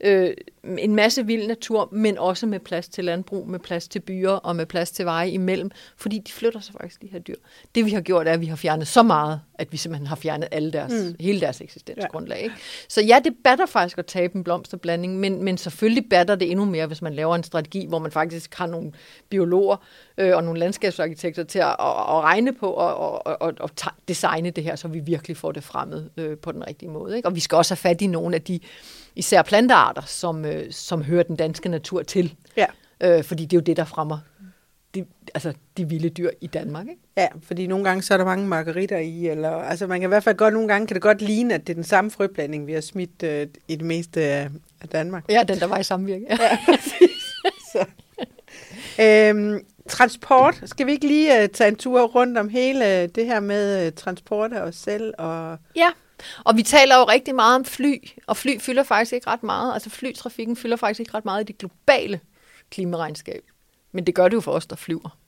øh, 0.00 0.34
en 0.78 0.94
masse 0.94 1.26
vild 1.26 1.46
natur, 1.46 1.88
men 1.92 2.18
også 2.18 2.46
med 2.46 2.60
plads 2.60 2.88
til 2.88 3.04
landbrug, 3.04 3.48
med 3.48 3.58
plads 3.58 3.88
til 3.88 4.00
byer 4.00 4.30
og 4.30 4.56
med 4.56 4.66
plads 4.66 4.90
til 4.90 5.04
veje 5.04 5.30
imellem, 5.30 5.70
fordi 5.96 6.18
de 6.18 6.32
flytter 6.32 6.60
sig 6.60 6.74
faktisk, 6.80 7.02
de 7.02 7.06
her 7.06 7.18
dyr. 7.18 7.34
Det 7.74 7.84
vi 7.84 7.90
har 7.90 8.00
gjort, 8.00 8.28
er, 8.28 8.32
at 8.32 8.40
vi 8.40 8.46
har 8.46 8.56
fjernet 8.56 8.88
så 8.88 9.02
meget, 9.02 9.40
at 9.58 9.72
vi 9.72 9.76
simpelthen 9.76 10.06
har 10.06 10.16
fjernet 10.16 10.48
alle 10.50 10.72
deres, 10.72 10.92
mm. 10.92 11.16
hele 11.20 11.40
deres 11.40 11.60
eksistensgrundlag. 11.60 12.42
Ikke? 12.42 12.54
Så 12.88 13.02
ja, 13.02 13.18
det 13.24 13.34
batter 13.44 13.66
faktisk 13.66 13.98
at 13.98 14.06
tabe 14.06 14.36
en 14.36 14.44
blomsterblanding, 14.44 15.18
men, 15.20 15.44
men 15.44 15.58
selvfølgelig 15.58 16.04
batter 16.10 16.34
det 16.34 16.50
endnu 16.50 16.64
mere, 16.64 16.86
hvis 16.86 17.02
man 17.02 17.14
laver 17.14 17.34
en 17.34 17.42
strategi, 17.42 17.86
hvor 17.86 17.98
man 17.98 18.10
faktisk 18.10 18.54
har 18.54 18.66
nogle 18.66 18.92
biologer 19.28 19.76
øh, 20.18 20.36
og 20.36 20.44
nogle 20.44 20.60
landskabsarkitekter 20.60 21.44
til 21.44 21.58
at, 21.58 21.66
at, 21.66 21.74
at 21.78 22.22
regne 22.22 22.52
på 22.52 22.66
og, 22.66 22.96
og, 23.26 23.42
og, 23.42 23.52
og 23.60 23.70
designe 24.08 24.50
det 24.50 24.64
her, 24.64 24.76
så 24.76 24.88
vi 24.88 24.98
virkelig 25.00 25.36
får 25.36 25.52
det 25.52 25.64
fremmed 25.64 26.10
øh, 26.16 26.38
på 26.38 26.52
den 26.52 26.66
rigtige 26.66 26.90
måde. 26.90 27.16
Ikke? 27.16 27.28
Og 27.28 27.34
vi 27.34 27.40
skal 27.40 27.56
også 27.56 27.74
have 27.74 27.90
fat 27.90 28.02
i 28.02 28.06
nogle 28.06 28.34
af 28.34 28.42
de 28.42 28.60
især 29.16 29.42
plantearter, 29.42 30.02
som, 30.02 30.44
øh, 30.44 30.72
som 30.72 31.02
hører 31.02 31.22
den 31.22 31.36
danske 31.36 31.68
natur 31.68 32.02
til. 32.02 32.34
Ja. 32.56 32.66
Øh, 33.00 33.24
fordi 33.24 33.44
det 33.44 33.52
er 33.52 33.60
jo 33.60 33.64
det, 33.64 33.76
der 33.76 33.84
fremmer 33.84 34.18
de, 34.94 35.04
altså 35.34 35.52
de 35.76 35.88
vilde 35.88 36.08
dyr 36.08 36.30
i 36.40 36.46
Danmark. 36.46 36.86
Ikke? 36.88 37.00
Ja, 37.16 37.28
fordi 37.42 37.66
nogle 37.66 37.84
gange 37.84 38.02
så 38.02 38.14
er 38.14 38.18
der 38.18 38.24
mange 38.24 38.46
margaritter 38.46 38.98
i, 38.98 39.28
eller 39.28 39.50
altså 39.50 39.86
man 39.86 40.00
kan 40.00 40.08
i 40.08 40.12
hvert 40.12 40.24
fald 40.24 40.36
godt, 40.36 40.54
nogle 40.54 40.68
gange 40.68 40.86
kan 40.86 40.94
det 40.94 41.02
godt 41.02 41.22
ligne, 41.22 41.54
at 41.54 41.66
det 41.66 41.72
er 41.72 41.74
den 41.74 41.84
samme 41.84 42.10
frøblanding, 42.10 42.66
vi 42.66 42.72
har 42.72 42.80
smidt 42.80 43.22
øh, 43.22 43.46
i 43.68 43.76
det 43.76 43.86
meste 43.86 44.20
af, 44.20 44.50
Danmark. 44.92 45.24
Ja, 45.28 45.42
den 45.48 45.60
der 45.60 45.66
var 45.66 45.78
i 45.78 45.82
samvirke. 45.82 46.26
Ja, 46.30 46.38
ja 46.42 46.76
så. 47.72 47.84
Øhm, 49.00 49.66
transport. 49.88 50.62
Skal 50.64 50.86
vi 50.86 50.92
ikke 50.92 51.06
lige 51.06 51.42
uh, 51.42 51.48
tage 51.48 51.68
en 51.68 51.76
tur 51.76 52.02
rundt 52.02 52.38
om 52.38 52.48
hele 52.48 53.06
det 53.06 53.26
her 53.26 53.40
med 53.40 53.86
uh, 53.86 53.92
transport 53.92 54.52
af 54.52 54.60
os 54.60 54.76
selv? 54.76 55.14
Og... 55.18 55.58
Ja, 55.76 55.88
og 56.44 56.56
vi 56.56 56.62
taler 56.62 56.96
jo 56.96 57.04
rigtig 57.04 57.34
meget 57.34 57.56
om 57.56 57.64
fly, 57.64 57.94
og 58.26 58.36
fly 58.36 58.58
fylder 58.60 58.82
faktisk 58.82 59.12
ikke 59.12 59.26
ret 59.26 59.42
meget. 59.42 59.74
Altså 59.74 59.90
flytrafikken 59.90 60.56
fylder 60.56 60.76
faktisk 60.76 61.00
ikke 61.00 61.14
ret 61.14 61.24
meget 61.24 61.42
i 61.42 61.46
det 61.46 61.58
globale 61.58 62.20
klimaregnskab. 62.70 63.42
Men 63.94 64.06
det 64.06 64.14
gør 64.14 64.28
det 64.28 64.34
jo 64.34 64.40
for 64.40 64.52
os, 64.52 64.66
der 64.66 64.76
flyver. 64.76 65.18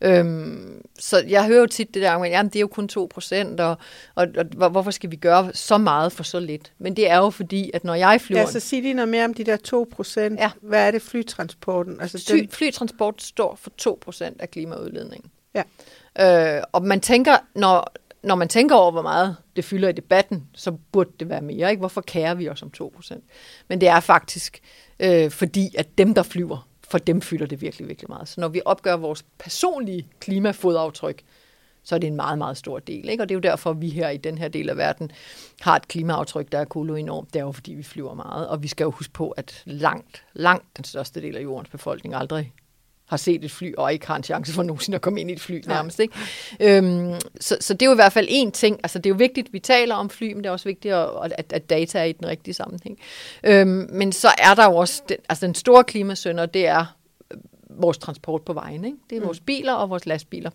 Øhm, 0.00 0.82
så 0.98 1.24
jeg 1.28 1.46
hører 1.46 1.60
jo 1.60 1.66
tit 1.66 1.94
det 1.94 2.02
der, 2.02 2.12
at 2.12 2.30
jamen, 2.30 2.50
det 2.50 2.56
er 2.56 2.60
jo 2.60 2.66
kun 2.66 2.88
2 2.88 3.08
procent, 3.14 3.60
og, 3.60 3.76
og, 4.14 4.26
og 4.60 4.70
hvorfor 4.70 4.90
skal 4.90 5.10
vi 5.10 5.16
gøre 5.16 5.50
så 5.54 5.78
meget 5.78 6.12
for 6.12 6.22
så 6.22 6.40
lidt? 6.40 6.72
Men 6.78 6.96
det 6.96 7.10
er 7.10 7.16
jo 7.16 7.30
fordi, 7.30 7.70
at 7.74 7.84
når 7.84 7.94
jeg 7.94 8.20
flyver... 8.20 8.40
Ja, 8.40 8.46
så 8.46 8.60
sig 8.60 8.82
lige 8.82 8.94
noget 8.94 9.08
mere 9.08 9.24
om 9.24 9.34
de 9.34 9.44
der 9.44 9.56
2 9.56 9.88
procent. 9.92 10.40
Ja. 10.40 10.50
Hvad 10.60 10.86
er 10.86 10.90
det 10.90 11.02
flytransporten? 11.02 12.00
Altså 12.00 12.32
den... 12.32 12.48
Flytransport 12.48 13.22
står 13.22 13.54
for 13.54 13.70
2 13.70 13.98
procent 14.00 14.40
af 14.40 14.50
klimaudledningen. 14.50 15.30
Ja. 15.54 15.62
Øh, 16.56 16.62
og 16.72 16.82
man 16.82 17.00
tænker, 17.00 17.36
når, 17.54 17.92
når 18.22 18.34
man 18.34 18.48
tænker 18.48 18.76
over, 18.76 18.90
hvor 18.90 19.02
meget 19.02 19.36
det 19.56 19.64
fylder 19.64 19.88
i 19.88 19.92
debatten, 19.92 20.48
så 20.54 20.70
burde 20.92 21.10
det 21.20 21.28
være 21.28 21.40
mere. 21.40 21.70
Ikke? 21.70 21.80
Hvorfor 21.80 22.00
kærer 22.00 22.34
vi 22.34 22.48
os 22.48 22.62
om 22.62 22.70
2%? 22.82 23.20
Men 23.68 23.80
det 23.80 23.88
er 23.88 24.00
faktisk 24.00 24.60
øh, 25.00 25.30
fordi, 25.30 25.74
at 25.78 25.98
dem, 25.98 26.14
der 26.14 26.22
flyver, 26.22 26.68
for 26.92 26.98
dem 26.98 27.20
fylder 27.20 27.46
det 27.46 27.60
virkelig, 27.60 27.88
virkelig 27.88 28.10
meget. 28.10 28.28
Så 28.28 28.40
når 28.40 28.48
vi 28.48 28.60
opgør 28.64 28.96
vores 28.96 29.24
personlige 29.38 30.06
klimafodaftryk, 30.20 31.22
så 31.82 31.94
er 31.94 31.98
det 31.98 32.06
en 32.06 32.16
meget, 32.16 32.38
meget 32.38 32.56
stor 32.56 32.78
del. 32.78 33.08
Ikke? 33.08 33.22
Og 33.22 33.28
det 33.28 33.34
er 33.34 33.36
jo 33.36 33.40
derfor, 33.40 33.70
at 33.70 33.80
vi 33.80 33.88
her 33.88 34.08
i 34.08 34.16
den 34.16 34.38
her 34.38 34.48
del 34.48 34.70
af 34.70 34.76
verden 34.76 35.10
har 35.60 35.76
et 35.76 35.88
klimaaftryk, 35.88 36.52
der 36.52 36.58
er 36.58 36.64
koloenormt. 36.64 37.34
Det 37.34 37.40
er 37.40 37.44
jo, 37.44 37.52
fordi 37.52 37.72
vi 37.72 37.82
flyver 37.82 38.14
meget. 38.14 38.48
Og 38.48 38.62
vi 38.62 38.68
skal 38.68 38.84
jo 38.84 38.90
huske 38.90 39.12
på, 39.12 39.30
at 39.30 39.62
langt, 39.66 40.24
langt 40.32 40.76
den 40.76 40.84
største 40.84 41.22
del 41.22 41.36
af 41.36 41.42
jordens 41.42 41.68
befolkning 41.68 42.14
aldrig 42.14 42.52
har 43.12 43.16
set 43.16 43.44
et 43.44 43.50
fly, 43.50 43.74
og 43.74 43.92
ikke 43.92 44.06
har 44.06 44.16
en 44.16 44.22
chance 44.22 44.52
for 44.52 44.62
nogensinde 44.62 44.96
at 44.96 45.02
komme 45.02 45.20
ind 45.20 45.30
i 45.30 45.32
et 45.32 45.40
fly 45.40 45.60
nærmest. 45.66 46.00
Ikke? 46.00 46.14
Øhm, 46.60 47.14
så, 47.40 47.56
så 47.60 47.74
det 47.74 47.82
er 47.82 47.86
jo 47.86 47.92
i 47.92 47.94
hvert 47.94 48.12
fald 48.12 48.26
en 48.30 48.52
ting. 48.52 48.80
Altså 48.82 48.98
det 48.98 49.06
er 49.06 49.10
jo 49.10 49.16
vigtigt, 49.18 49.46
at 49.46 49.52
vi 49.52 49.58
taler 49.58 49.94
om 49.94 50.10
fly, 50.10 50.32
men 50.32 50.38
det 50.38 50.46
er 50.46 50.50
også 50.50 50.68
vigtigt, 50.68 50.94
at, 50.94 51.08
at, 51.38 51.52
at 51.52 51.70
data 51.70 51.98
er 51.98 52.04
i 52.04 52.12
den 52.12 52.26
rigtige 52.26 52.54
sammenhæng. 52.54 52.98
Øhm, 53.44 53.88
men 53.92 54.12
så 54.12 54.28
er 54.38 54.54
der 54.54 54.64
jo 54.64 54.76
også, 54.76 55.02
den, 55.08 55.16
altså 55.28 55.46
den 55.46 55.54
store 55.54 55.84
klimasønder, 55.84 56.46
det 56.46 56.66
er 56.66 56.96
øh, 57.30 57.38
vores 57.68 57.98
transport 57.98 58.42
på 58.42 58.52
vejen. 58.52 58.84
Ikke? 58.84 58.96
Det 59.10 59.16
er 59.16 59.20
mm. 59.20 59.26
vores 59.26 59.40
biler 59.40 59.72
og 59.72 59.90
vores 59.90 60.06
lastbiler. 60.06 60.50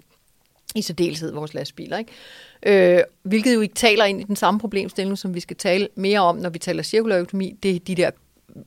I 0.75 0.81
særdeleshed 0.81 1.31
vores 1.31 1.53
lastbiler. 1.53 1.97
Ikke? 1.97 2.97
Øh, 2.97 3.03
hvilket 3.23 3.55
jo 3.55 3.61
ikke 3.61 3.75
taler 3.75 4.05
ind 4.05 4.21
i 4.21 4.23
den 4.23 4.35
samme 4.35 4.59
problemstilling, 4.59 5.17
som 5.17 5.35
vi 5.35 5.39
skal 5.39 5.57
tale 5.57 5.87
mere 5.95 6.19
om, 6.19 6.35
når 6.37 6.49
vi 6.49 6.59
taler 6.59 6.83
cirkulær 6.83 7.19
økonomi. 7.19 7.57
Det 7.63 7.75
er 7.75 7.79
de 7.79 7.95
der 7.95 8.11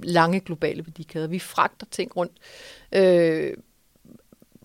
lange 0.03 0.41
globale 0.41 0.87
værdikæder. 0.87 1.27
Vi 1.27 1.39
fragter 1.39 1.87
ting 1.91 2.17
rundt. 2.17 2.33
Øh, 2.93 3.53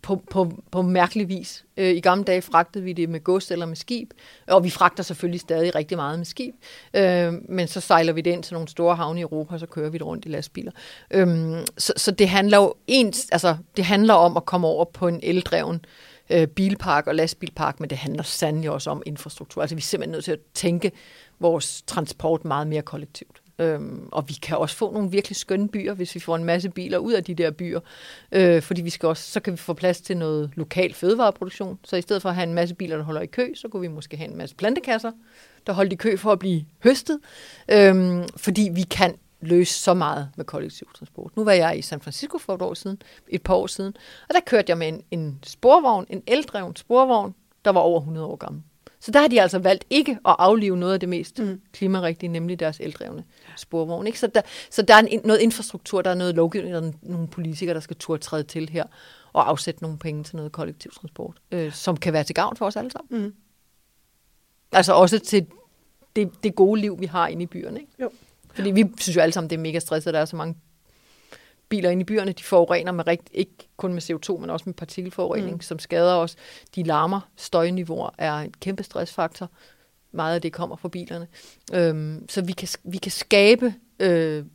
på, 0.05 0.21
på, 0.31 0.51
på 0.71 0.81
mærkelig 0.81 1.29
vis. 1.29 1.65
Øh, 1.77 1.89
I 1.89 1.99
gamle 1.99 2.23
dage 2.23 2.41
fragtede 2.41 2.83
vi 2.83 2.93
det 2.93 3.09
med 3.09 3.23
gods 3.23 3.51
eller 3.51 3.65
med 3.65 3.75
skib, 3.75 4.11
og 4.47 4.63
vi 4.63 4.69
fragter 4.69 5.03
selvfølgelig 5.03 5.39
stadig 5.39 5.75
rigtig 5.75 5.97
meget 5.97 6.19
med 6.19 6.25
skib, 6.25 6.55
øh, 6.93 7.33
men 7.49 7.67
så 7.67 7.81
sejler 7.81 8.13
vi 8.13 8.21
det 8.21 8.31
ind 8.31 8.43
til 8.43 8.53
nogle 8.53 8.67
store 8.67 8.95
havne 8.95 9.19
i 9.19 9.21
Europa, 9.21 9.53
og 9.53 9.59
så 9.59 9.65
kører 9.65 9.89
vi 9.89 9.97
det 9.97 10.05
rundt 10.05 10.25
i 10.25 10.29
lastbiler. 10.29 10.71
Øh, 11.11 11.57
så, 11.77 11.93
så 11.97 12.11
det 12.11 12.29
handler 12.29 12.57
jo 12.57 12.73
ens, 12.87 13.27
altså, 13.31 13.57
det 13.77 13.85
handler 13.85 14.13
om 14.13 14.37
at 14.37 14.45
komme 14.45 14.67
over 14.67 14.85
på 14.85 15.07
en 15.07 15.19
eldreven 15.23 15.85
øh, 16.29 16.47
bilpark 16.47 17.07
og 17.07 17.15
lastbilpark, 17.15 17.79
men 17.79 17.89
det 17.89 17.97
handler 17.97 18.23
sandelig 18.23 18.71
også 18.71 18.89
om 18.89 19.03
infrastruktur. 19.05 19.61
Altså 19.61 19.75
vi 19.75 19.79
er 19.79 19.83
simpelthen 19.83 20.11
nødt 20.11 20.25
til 20.25 20.31
at 20.31 20.39
tænke 20.53 20.91
vores 21.39 21.81
transport 21.81 22.45
meget 22.45 22.67
mere 22.67 22.81
kollektivt. 22.81 23.41
Øhm, 23.59 24.09
og 24.11 24.29
vi 24.29 24.33
kan 24.33 24.57
også 24.57 24.75
få 24.75 24.91
nogle 24.91 25.11
virkelig 25.11 25.35
skønne 25.35 25.69
byer, 25.69 25.93
hvis 25.93 26.15
vi 26.15 26.19
får 26.19 26.35
en 26.35 26.43
masse 26.43 26.69
biler 26.69 26.97
ud 26.97 27.13
af 27.13 27.23
de 27.23 27.35
der 27.35 27.51
byer. 27.51 27.79
Øh, 28.31 28.61
fordi 28.61 28.81
vi 28.81 28.89
skal 28.89 29.09
også, 29.09 29.31
så 29.31 29.39
kan 29.39 29.53
vi 29.53 29.57
få 29.57 29.73
plads 29.73 30.01
til 30.01 30.17
noget 30.17 30.51
lokal 30.55 30.93
fødevareproduktion. 30.93 31.79
Så 31.83 31.95
i 31.95 32.01
stedet 32.01 32.21
for 32.21 32.29
at 32.29 32.35
have 32.35 32.47
en 32.47 32.53
masse 32.53 32.75
biler, 32.75 32.97
der 32.97 33.03
holder 33.03 33.21
i 33.21 33.25
kø, 33.25 33.53
så 33.55 33.67
kunne 33.67 33.81
vi 33.81 33.87
måske 33.87 34.17
have 34.17 34.31
en 34.31 34.37
masse 34.37 34.55
plantekasser, 34.55 35.11
der 35.67 35.73
holder 35.73 35.91
i 35.91 35.95
kø 35.95 36.17
for 36.17 36.31
at 36.31 36.39
blive 36.39 36.65
høstet. 36.83 37.19
Øhm, 37.71 38.23
fordi 38.37 38.69
vi 38.73 38.81
kan 38.81 39.15
løse 39.41 39.73
så 39.73 39.93
meget 39.93 40.29
med 40.35 40.45
kollektiv 40.45 40.87
transport. 40.95 41.37
Nu 41.37 41.43
var 41.43 41.51
jeg 41.51 41.77
i 41.77 41.81
San 41.81 42.01
Francisco 42.01 42.37
for 42.37 42.55
et 42.55 42.61
år 42.61 42.73
siden, 42.73 43.01
et 43.27 43.41
par 43.41 43.53
år 43.53 43.67
siden, 43.67 43.93
og 44.29 44.35
der 44.35 44.41
kørte 44.45 44.69
jeg 44.69 44.77
med 44.77 44.87
en, 44.87 45.01
en 45.11 45.39
sporvogn, 45.43 46.05
en 46.09 46.23
eldreven 46.27 46.75
sporvogn, 46.75 47.35
der 47.65 47.71
var 47.71 47.81
over 47.81 47.99
100 47.99 48.27
år 48.27 48.35
gammel. 48.35 48.63
Så 49.05 49.11
der 49.11 49.19
har 49.19 49.27
de 49.27 49.41
altså 49.41 49.59
valgt 49.59 49.85
ikke 49.89 50.11
at 50.11 50.35
aflive 50.39 50.77
noget 50.77 50.93
af 50.93 50.99
det 50.99 51.09
mest 51.09 51.39
mm. 51.39 51.61
klimarigtige, 51.73 52.29
nemlig 52.29 52.59
deres 52.59 52.79
eldrevne 52.79 53.23
sporvogn. 53.57 54.07
Ikke? 54.07 54.19
Så, 54.19 54.27
der, 54.27 54.41
så 54.69 54.81
der 54.81 54.95
er 54.95 54.99
en, 54.99 55.21
noget 55.23 55.39
infrastruktur, 55.39 56.01
der 56.01 56.09
er 56.09 56.15
noget 56.15 56.35
lovgivning, 56.35 56.73
der 56.73 56.81
er 56.81 56.91
nogle 57.01 57.27
politikere, 57.27 57.73
der 57.73 57.79
skal 57.79 57.95
turde 57.95 58.23
træde 58.23 58.43
til 58.43 58.69
her 58.69 58.83
og 59.33 59.49
afsætte 59.49 59.83
nogle 59.83 59.97
penge 59.97 60.23
til 60.23 60.35
noget 60.35 60.51
kollektiv 60.51 60.91
transport, 60.91 61.37
øh, 61.51 61.73
som 61.73 61.97
kan 61.97 62.13
være 62.13 62.23
til 62.23 62.35
gavn 62.35 62.57
for 62.57 62.65
os 62.65 62.75
alle 62.75 62.91
sammen. 62.91 63.23
Mm. 63.23 63.33
Altså 64.71 64.93
også 64.93 65.19
til 65.19 65.45
det, 66.15 66.43
det 66.43 66.55
gode 66.55 66.81
liv, 66.81 66.99
vi 66.99 67.05
har 67.05 67.27
inde 67.27 67.43
i 67.43 67.45
byerne. 67.45 67.79
Ikke? 67.79 67.91
Jo. 68.01 68.09
Fordi 68.53 68.71
vi 68.71 68.85
synes 68.99 69.15
jo 69.15 69.21
alle 69.21 69.33
sammen, 69.33 69.49
det 69.49 69.55
er 69.55 69.61
mega 69.61 69.79
stresset, 69.79 70.07
at 70.07 70.13
der 70.13 70.19
er 70.19 70.25
så 70.25 70.35
mange 70.35 70.55
biler 71.69 71.89
inde 71.89 72.01
i 72.01 72.05
byerne, 72.05 72.31
de 72.31 72.43
forurener 72.43 72.91
med 72.91 73.07
rigt, 73.07 73.29
ikke 73.33 73.69
kun 73.77 73.93
med 73.93 74.01
CO2, 74.01 74.37
men 74.37 74.49
også 74.49 74.63
med 74.65 74.73
partikelforurening, 74.73 75.53
mm. 75.53 75.61
som 75.61 75.79
skader 75.79 76.13
os. 76.13 76.35
De 76.75 76.83
larmer, 76.83 77.29
støjniveauer 77.35 78.09
er 78.17 78.33
en 78.33 78.53
kæmpe 78.59 78.83
stressfaktor. 78.83 79.49
Meget 80.11 80.35
af 80.35 80.41
det 80.41 80.53
kommer 80.53 80.75
fra 80.75 80.89
bilerne. 80.89 81.27
Øhm, 81.73 82.29
så 82.29 82.41
vi 82.41 82.51
kan, 82.51 82.67
vi 82.83 82.97
kan 82.97 83.11
skabe 83.11 83.73
øh, 83.99 84.45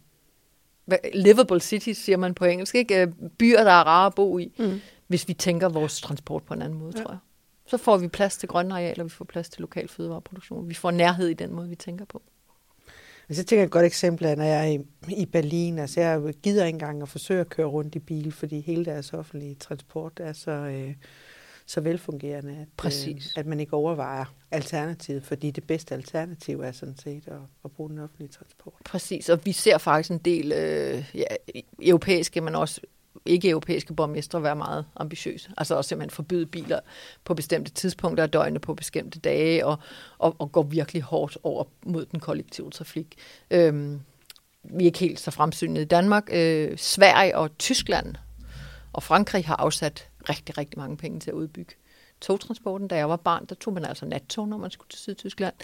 livable 1.14 1.60
cities, 1.60 1.98
siger 1.98 2.16
man 2.16 2.34
på 2.34 2.44
engelsk, 2.44 2.74
ikke? 2.74 3.02
Øh, 3.02 3.08
byer, 3.38 3.64
der 3.64 3.70
er 3.70 3.84
rare 3.84 4.06
at 4.06 4.14
bo 4.14 4.38
i, 4.38 4.52
mm. 4.58 4.80
hvis 5.06 5.28
vi 5.28 5.34
tænker 5.34 5.68
vores 5.68 6.00
transport 6.00 6.42
på 6.42 6.54
en 6.54 6.62
anden 6.62 6.78
måde, 6.78 6.92
ja. 6.96 7.02
tror 7.02 7.10
jeg. 7.10 7.18
Så 7.66 7.76
får 7.76 7.96
vi 7.96 8.08
plads 8.08 8.36
til 8.36 8.48
grønne 8.48 8.74
arealer, 8.74 9.04
vi 9.04 9.10
får 9.10 9.24
plads 9.24 9.48
til 9.48 9.60
lokal 9.60 9.88
fødevareproduktion. 9.88 10.68
Vi 10.68 10.74
får 10.74 10.90
nærhed 10.90 11.28
i 11.28 11.34
den 11.34 11.52
måde, 11.52 11.68
vi 11.68 11.74
tænker 11.74 12.04
på. 12.04 12.22
Altså, 13.30 13.42
jeg 13.42 13.46
tænker 13.46 13.64
et 13.64 13.70
godt 13.70 13.84
eksempel 13.84 14.26
er, 14.26 14.34
når 14.34 14.44
jeg 14.44 14.68
er 14.68 14.72
i, 14.72 14.80
i 15.08 15.26
Berlin. 15.26 15.78
Altså, 15.78 16.00
jeg 16.00 16.34
gider 16.42 16.64
ikke 16.64 16.74
engang 16.74 17.02
at 17.02 17.08
forsøge 17.08 17.40
at 17.40 17.48
køre 17.48 17.66
rundt 17.66 17.94
i 17.94 17.98
bil, 17.98 18.32
fordi 18.32 18.60
hele 18.60 18.84
deres 18.84 19.12
offentlige 19.12 19.54
transport 19.54 20.12
er 20.20 20.32
så, 20.32 20.50
øh, 20.50 20.94
så 21.66 21.80
velfungerende, 21.80 22.52
at, 22.60 22.68
Præcis. 22.76 23.26
Øh, 23.26 23.40
at 23.40 23.46
man 23.46 23.60
ikke 23.60 23.74
overvejer 23.74 24.34
alternativet, 24.50 25.22
fordi 25.22 25.50
det 25.50 25.64
bedste 25.64 25.94
alternativ 25.94 26.60
er 26.60 26.72
sådan 26.72 26.96
set 26.96 27.22
at, 27.26 27.38
at 27.64 27.70
bruge 27.70 27.90
den 27.90 27.98
offentlige 27.98 28.28
transport. 28.28 28.74
Præcis, 28.84 29.28
og 29.28 29.40
vi 29.44 29.52
ser 29.52 29.78
faktisk 29.78 30.10
en 30.10 30.18
del 30.18 30.52
øh, 30.52 31.10
ja, 31.14 31.24
europæiske, 31.82 32.40
men 32.40 32.54
også 32.54 32.80
ikke-europæiske 33.26 33.94
borgmestre 33.94 34.42
være 34.42 34.56
meget 34.56 34.84
ambitiøse. 34.96 35.50
Altså 35.56 35.74
også 35.74 35.88
simpelthen 35.88 36.10
forbyde 36.10 36.46
biler 36.46 36.80
på 37.24 37.34
bestemte 37.34 37.70
tidspunkter 37.70 38.22
af 38.22 38.30
døgnet 38.30 38.62
på 38.62 38.74
bestemte 38.74 39.18
dage, 39.18 39.66
og, 39.66 39.78
og, 40.18 40.36
og 40.38 40.52
gå 40.52 40.62
virkelig 40.62 41.02
hårdt 41.02 41.38
over 41.42 41.64
mod 41.86 42.06
den 42.06 42.20
kollektive 42.20 42.70
trafik. 42.70 43.14
Øhm, 43.50 44.00
vi 44.62 44.84
er 44.84 44.86
ikke 44.86 44.98
helt 44.98 45.20
så 45.20 45.30
fremsynede 45.30 45.82
i 45.82 45.84
Danmark. 45.84 46.28
Øh, 46.32 46.78
Sverige 46.78 47.36
og 47.36 47.58
Tyskland 47.58 48.14
og 48.92 49.02
Frankrig 49.02 49.44
har 49.44 49.56
afsat 49.56 50.08
rigtig, 50.28 50.58
rigtig 50.58 50.78
mange 50.78 50.96
penge 50.96 51.20
til 51.20 51.30
at 51.30 51.34
udbygge 51.34 51.74
togtransporten. 52.20 52.88
Da 52.88 52.96
jeg 52.96 53.08
var 53.08 53.16
barn, 53.16 53.46
der 53.46 53.54
tog 53.54 53.74
man 53.74 53.84
altså 53.84 54.06
nattog, 54.06 54.48
når 54.48 54.56
man 54.56 54.70
skulle 54.70 54.88
til 54.88 54.98
Sydtyskland. 54.98 55.54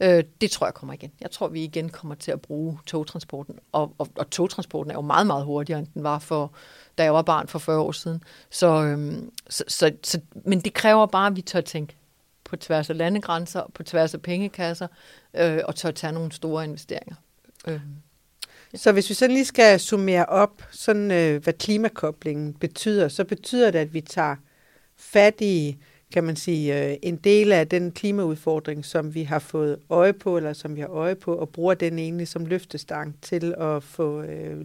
Øh, 0.00 0.24
det 0.40 0.50
tror 0.50 0.66
jeg 0.66 0.74
kommer 0.74 0.94
igen. 0.94 1.12
Jeg 1.20 1.30
tror, 1.30 1.48
vi 1.48 1.64
igen 1.64 1.88
kommer 1.88 2.14
til 2.14 2.32
at 2.32 2.40
bruge 2.40 2.78
togtransporten. 2.86 3.58
Og, 3.72 3.94
og, 3.98 4.08
og 4.16 4.30
togtransporten 4.30 4.90
er 4.90 4.94
jo 4.94 5.00
meget, 5.00 5.26
meget 5.26 5.44
hurtigere, 5.44 5.78
end 5.78 5.88
den 5.94 6.02
var 6.02 6.18
for, 6.18 6.52
da 6.98 7.02
jeg 7.02 7.14
var 7.14 7.22
barn 7.22 7.48
for 7.48 7.58
40 7.58 7.80
år 7.80 7.92
siden. 7.92 8.22
Så, 8.50 8.66
øhm, 8.66 9.30
så, 9.50 9.64
så, 9.68 9.92
så, 10.02 10.20
men 10.44 10.60
det 10.60 10.74
kræver 10.74 11.06
bare, 11.06 11.26
at 11.26 11.36
vi 11.36 11.42
tør 11.42 11.60
tænke 11.60 11.96
på 12.44 12.56
tværs 12.56 12.90
af 12.90 12.96
landegrænser, 12.96 13.62
på 13.74 13.82
tværs 13.82 14.14
af 14.14 14.22
pengekasser, 14.22 14.86
øh, 15.34 15.60
og 15.64 15.74
tør 15.74 15.90
tage 15.90 16.12
nogle 16.12 16.32
store 16.32 16.64
investeringer. 16.64 17.14
Øh. 17.68 17.80
Så 18.74 18.92
hvis 18.92 19.08
vi 19.08 19.14
sådan 19.14 19.34
lige 19.34 19.44
skal 19.44 19.80
summere 19.80 20.26
op, 20.26 20.62
sådan, 20.70 21.10
øh, 21.10 21.42
hvad 21.42 21.52
klimakoblingen 21.52 22.54
betyder, 22.54 23.08
så 23.08 23.24
betyder 23.24 23.70
det, 23.70 23.78
at 23.78 23.94
vi 23.94 24.00
tager 24.00 24.36
fat 24.96 25.40
i, 25.40 25.76
kan 26.12 26.24
man 26.24 26.36
sige, 26.36 26.90
øh, 26.90 26.96
en 27.02 27.16
del 27.16 27.52
af 27.52 27.68
den 27.68 27.92
klimaudfordring, 27.92 28.84
som 28.84 29.14
vi 29.14 29.22
har 29.22 29.38
fået 29.38 29.78
øje 29.90 30.12
på, 30.12 30.36
eller 30.36 30.52
som 30.52 30.76
vi 30.76 30.80
har 30.80 30.88
øje 30.88 31.14
på, 31.14 31.34
og 31.34 31.48
bruger 31.48 31.74
den 31.74 31.98
egentlig 31.98 32.28
som 32.28 32.46
løftestang 32.46 33.16
til 33.22 33.54
at 33.58 33.82
få 33.82 34.22
øh, 34.22 34.64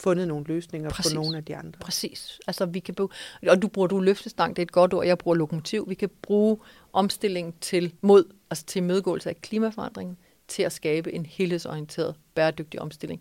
fundet 0.00 0.28
nogle 0.28 0.44
løsninger 0.46 0.90
Præcis. 0.90 1.12
på 1.12 1.20
nogle 1.22 1.36
af 1.36 1.44
de 1.44 1.56
andre. 1.56 1.78
Præcis. 1.80 2.40
Altså, 2.46 2.66
vi 2.66 2.78
kan 2.78 2.94
bruge, 2.94 3.08
og 3.48 3.62
du 3.62 3.68
bruger 3.68 3.88
du 3.88 4.00
løftestang, 4.00 4.56
det 4.56 4.62
er 4.62 4.66
et 4.66 4.72
godt 4.72 4.94
ord, 4.94 5.06
jeg 5.06 5.18
bruger 5.18 5.34
lokomotiv. 5.34 5.88
Vi 5.88 5.94
kan 5.94 6.10
bruge 6.22 6.58
omstilling 6.92 7.60
til 7.60 7.94
mod, 8.00 8.24
altså 8.50 8.64
til 8.64 8.82
imødegåelse 8.82 9.28
af 9.28 9.40
klimaforandringen, 9.40 10.16
til 10.48 10.62
at 10.62 10.72
skabe 10.72 11.12
en 11.12 11.26
helhedsorienteret, 11.26 12.14
bæredygtig 12.34 12.80
omstilling. 12.80 13.20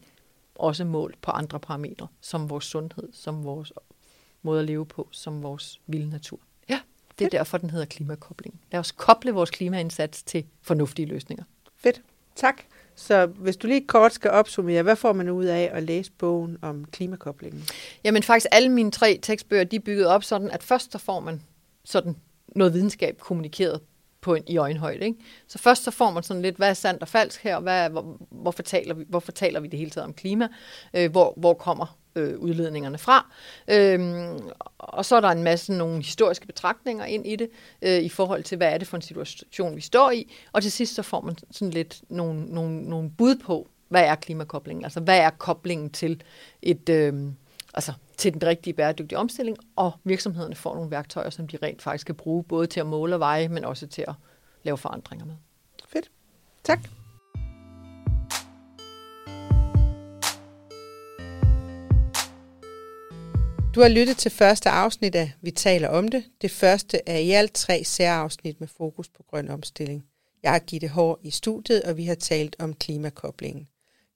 Også 0.55 0.85
målt 0.85 1.21
på 1.21 1.31
andre 1.31 1.59
parametre, 1.59 2.07
som 2.21 2.49
vores 2.49 2.65
sundhed, 2.65 3.09
som 3.13 3.43
vores 3.43 3.73
måde 4.41 4.59
at 4.59 4.65
leve 4.65 4.85
på, 4.85 5.07
som 5.11 5.43
vores 5.43 5.81
vilde 5.87 6.09
natur. 6.09 6.39
Ja, 6.69 6.79
det 7.09 7.25
er 7.25 7.25
Fedt. 7.25 7.31
derfor, 7.31 7.57
den 7.57 7.69
hedder 7.69 7.85
klimakobling. 7.85 8.61
Lad 8.71 8.79
os 8.79 8.91
koble 8.91 9.31
vores 9.31 9.49
klimaindsats 9.49 10.23
til 10.23 10.45
fornuftige 10.61 11.05
løsninger. 11.05 11.43
Fedt. 11.75 12.01
Tak. 12.35 12.61
Så 12.97 13.25
hvis 13.25 13.57
du 13.57 13.67
lige 13.67 13.87
kort 13.87 14.13
skal 14.13 14.31
opsummere, 14.31 14.83
hvad 14.83 14.95
får 14.95 15.13
man 15.13 15.29
ud 15.29 15.45
af 15.45 15.69
at 15.73 15.83
læse 15.83 16.11
bogen 16.11 16.57
om 16.61 16.85
klimakoblingen? 16.85 17.63
Jamen 18.03 18.23
faktisk 18.23 18.47
alle 18.51 18.69
mine 18.69 18.91
tre 18.91 19.19
tekstbøger, 19.21 19.63
de 19.63 19.75
er 19.75 19.79
bygget 19.79 20.07
op 20.07 20.23
sådan, 20.23 20.51
at 20.51 20.63
først 20.63 20.91
så 20.91 20.97
får 20.97 21.19
man 21.19 21.41
sådan 21.85 22.15
noget 22.55 22.73
videnskab 22.73 23.17
kommunikeret 23.19 23.81
på 24.21 24.35
en, 24.35 24.43
i 24.47 24.57
øjenhøjde. 24.57 25.05
Ikke? 25.05 25.19
Så 25.47 25.57
først 25.57 25.83
så 25.83 25.91
får 25.91 26.11
man 26.11 26.23
sådan 26.23 26.41
lidt, 26.41 26.55
hvad 26.55 26.69
er 26.69 26.73
sandt 26.73 27.01
og 27.01 27.07
falsk 27.07 27.43
her, 27.43 27.59
hvad, 27.59 27.89
hvor, 27.89 28.17
hvorfor, 28.29 28.63
taler 28.63 28.93
vi, 28.93 29.03
hvorfor 29.09 29.31
taler 29.31 29.59
vi 29.59 29.67
det 29.67 29.79
hele 29.79 29.91
taget 29.91 30.05
om 30.05 30.13
klima, 30.13 30.47
øh, 30.93 31.11
hvor, 31.11 31.33
hvor 31.37 31.53
kommer 31.53 31.97
øh, 32.17 32.39
udledningerne 32.39 32.97
fra. 32.97 33.31
Øhm, 33.67 34.39
og 34.77 35.05
så 35.05 35.15
er 35.15 35.21
der 35.21 35.29
en 35.29 35.43
masse 35.43 35.73
nogle 35.73 35.97
historiske 35.97 36.47
betragtninger 36.47 37.05
ind 37.05 37.27
i 37.27 37.35
det, 37.35 37.49
øh, 37.81 37.99
i 37.99 38.09
forhold 38.09 38.43
til, 38.43 38.57
hvad 38.57 38.73
er 38.73 38.77
det 38.77 38.87
for 38.87 38.97
en 38.97 39.01
situation, 39.01 39.75
vi 39.75 39.81
står 39.81 40.11
i. 40.11 40.33
Og 40.51 40.61
til 40.61 40.71
sidst 40.71 40.95
så 40.95 41.03
får 41.03 41.21
man 41.21 41.35
sådan 41.51 41.73
lidt 41.73 42.01
nogle, 42.09 42.45
nogle, 42.45 42.81
nogle 42.81 43.09
bud 43.09 43.35
på, 43.35 43.67
hvad 43.87 44.03
er 44.03 44.15
klimakoblingen? 44.15 44.83
Altså, 44.83 44.99
hvad 44.99 45.19
er 45.19 45.29
koblingen 45.29 45.89
til 45.89 46.23
et... 46.61 46.89
Øh, 46.89 47.13
altså 47.73 47.93
til 48.17 48.33
den 48.33 48.43
rigtige 48.43 48.73
bæredygtige 48.73 49.19
omstilling, 49.19 49.57
og 49.75 49.91
virksomhederne 50.03 50.55
får 50.55 50.75
nogle 50.75 50.91
værktøjer, 50.91 51.29
som 51.29 51.47
de 51.47 51.57
rent 51.63 51.81
faktisk 51.81 52.05
kan 52.05 52.15
bruge, 52.15 52.43
både 52.43 52.67
til 52.67 52.79
at 52.79 52.85
måle 52.85 53.15
og 53.15 53.19
veje, 53.19 53.47
men 53.47 53.65
også 53.65 53.87
til 53.87 54.05
at 54.07 54.13
lave 54.63 54.77
forandringer 54.77 55.25
med. 55.25 55.35
Fedt. 55.87 56.11
Tak. 56.63 56.79
Du 63.77 63.81
har 63.81 63.89
lyttet 63.89 64.17
til 64.17 64.31
første 64.31 64.69
afsnit 64.69 65.15
af 65.15 65.31
Vi 65.41 65.51
taler 65.51 65.87
om 65.87 66.07
det. 66.07 66.23
Det 66.41 66.51
første 66.51 66.99
er 67.05 67.17
i 67.17 67.31
alt 67.31 67.53
tre 67.53 67.83
særafsnit 67.83 68.59
med 68.59 68.67
fokus 68.77 69.09
på 69.09 69.23
grøn 69.29 69.49
omstilling. 69.49 70.03
Jeg 70.43 70.51
har 70.51 70.59
Gitte 70.59 70.87
Hår 70.87 71.19
i 71.23 71.31
studiet, 71.31 71.83
og 71.83 71.97
vi 71.97 72.05
har 72.05 72.15
talt 72.15 72.55
om 72.59 72.73
klimakoblingen. 72.73 73.67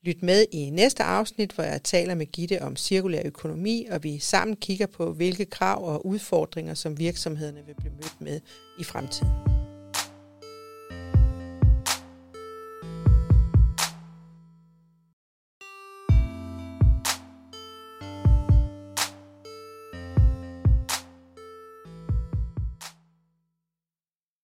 Lyt 0.04 0.24
med 0.24 0.46
i 0.52 0.70
næste 0.70 1.04
afsnit, 1.04 1.52
hvor 1.52 1.64
jeg 1.64 1.84
taler 1.84 2.16
med 2.16 2.26
Gitte 2.26 2.62
om 2.62 2.76
cirkulær 2.76 3.22
økonomi, 3.26 3.88
og 3.92 4.04
vi 4.04 4.20
sammen 4.20 4.56
kigger 4.56 4.88
på, 4.88 5.14
hvilke 5.14 5.46
krav 5.46 5.86
og 5.94 6.06
udfordringer, 6.06 6.74
som 6.74 7.00
virksomhederne 7.00 7.66
vil 7.66 7.76
blive 7.76 7.94
mødt 7.94 8.22
med 8.22 8.40
i 8.80 8.84
fremtiden. 8.84 9.61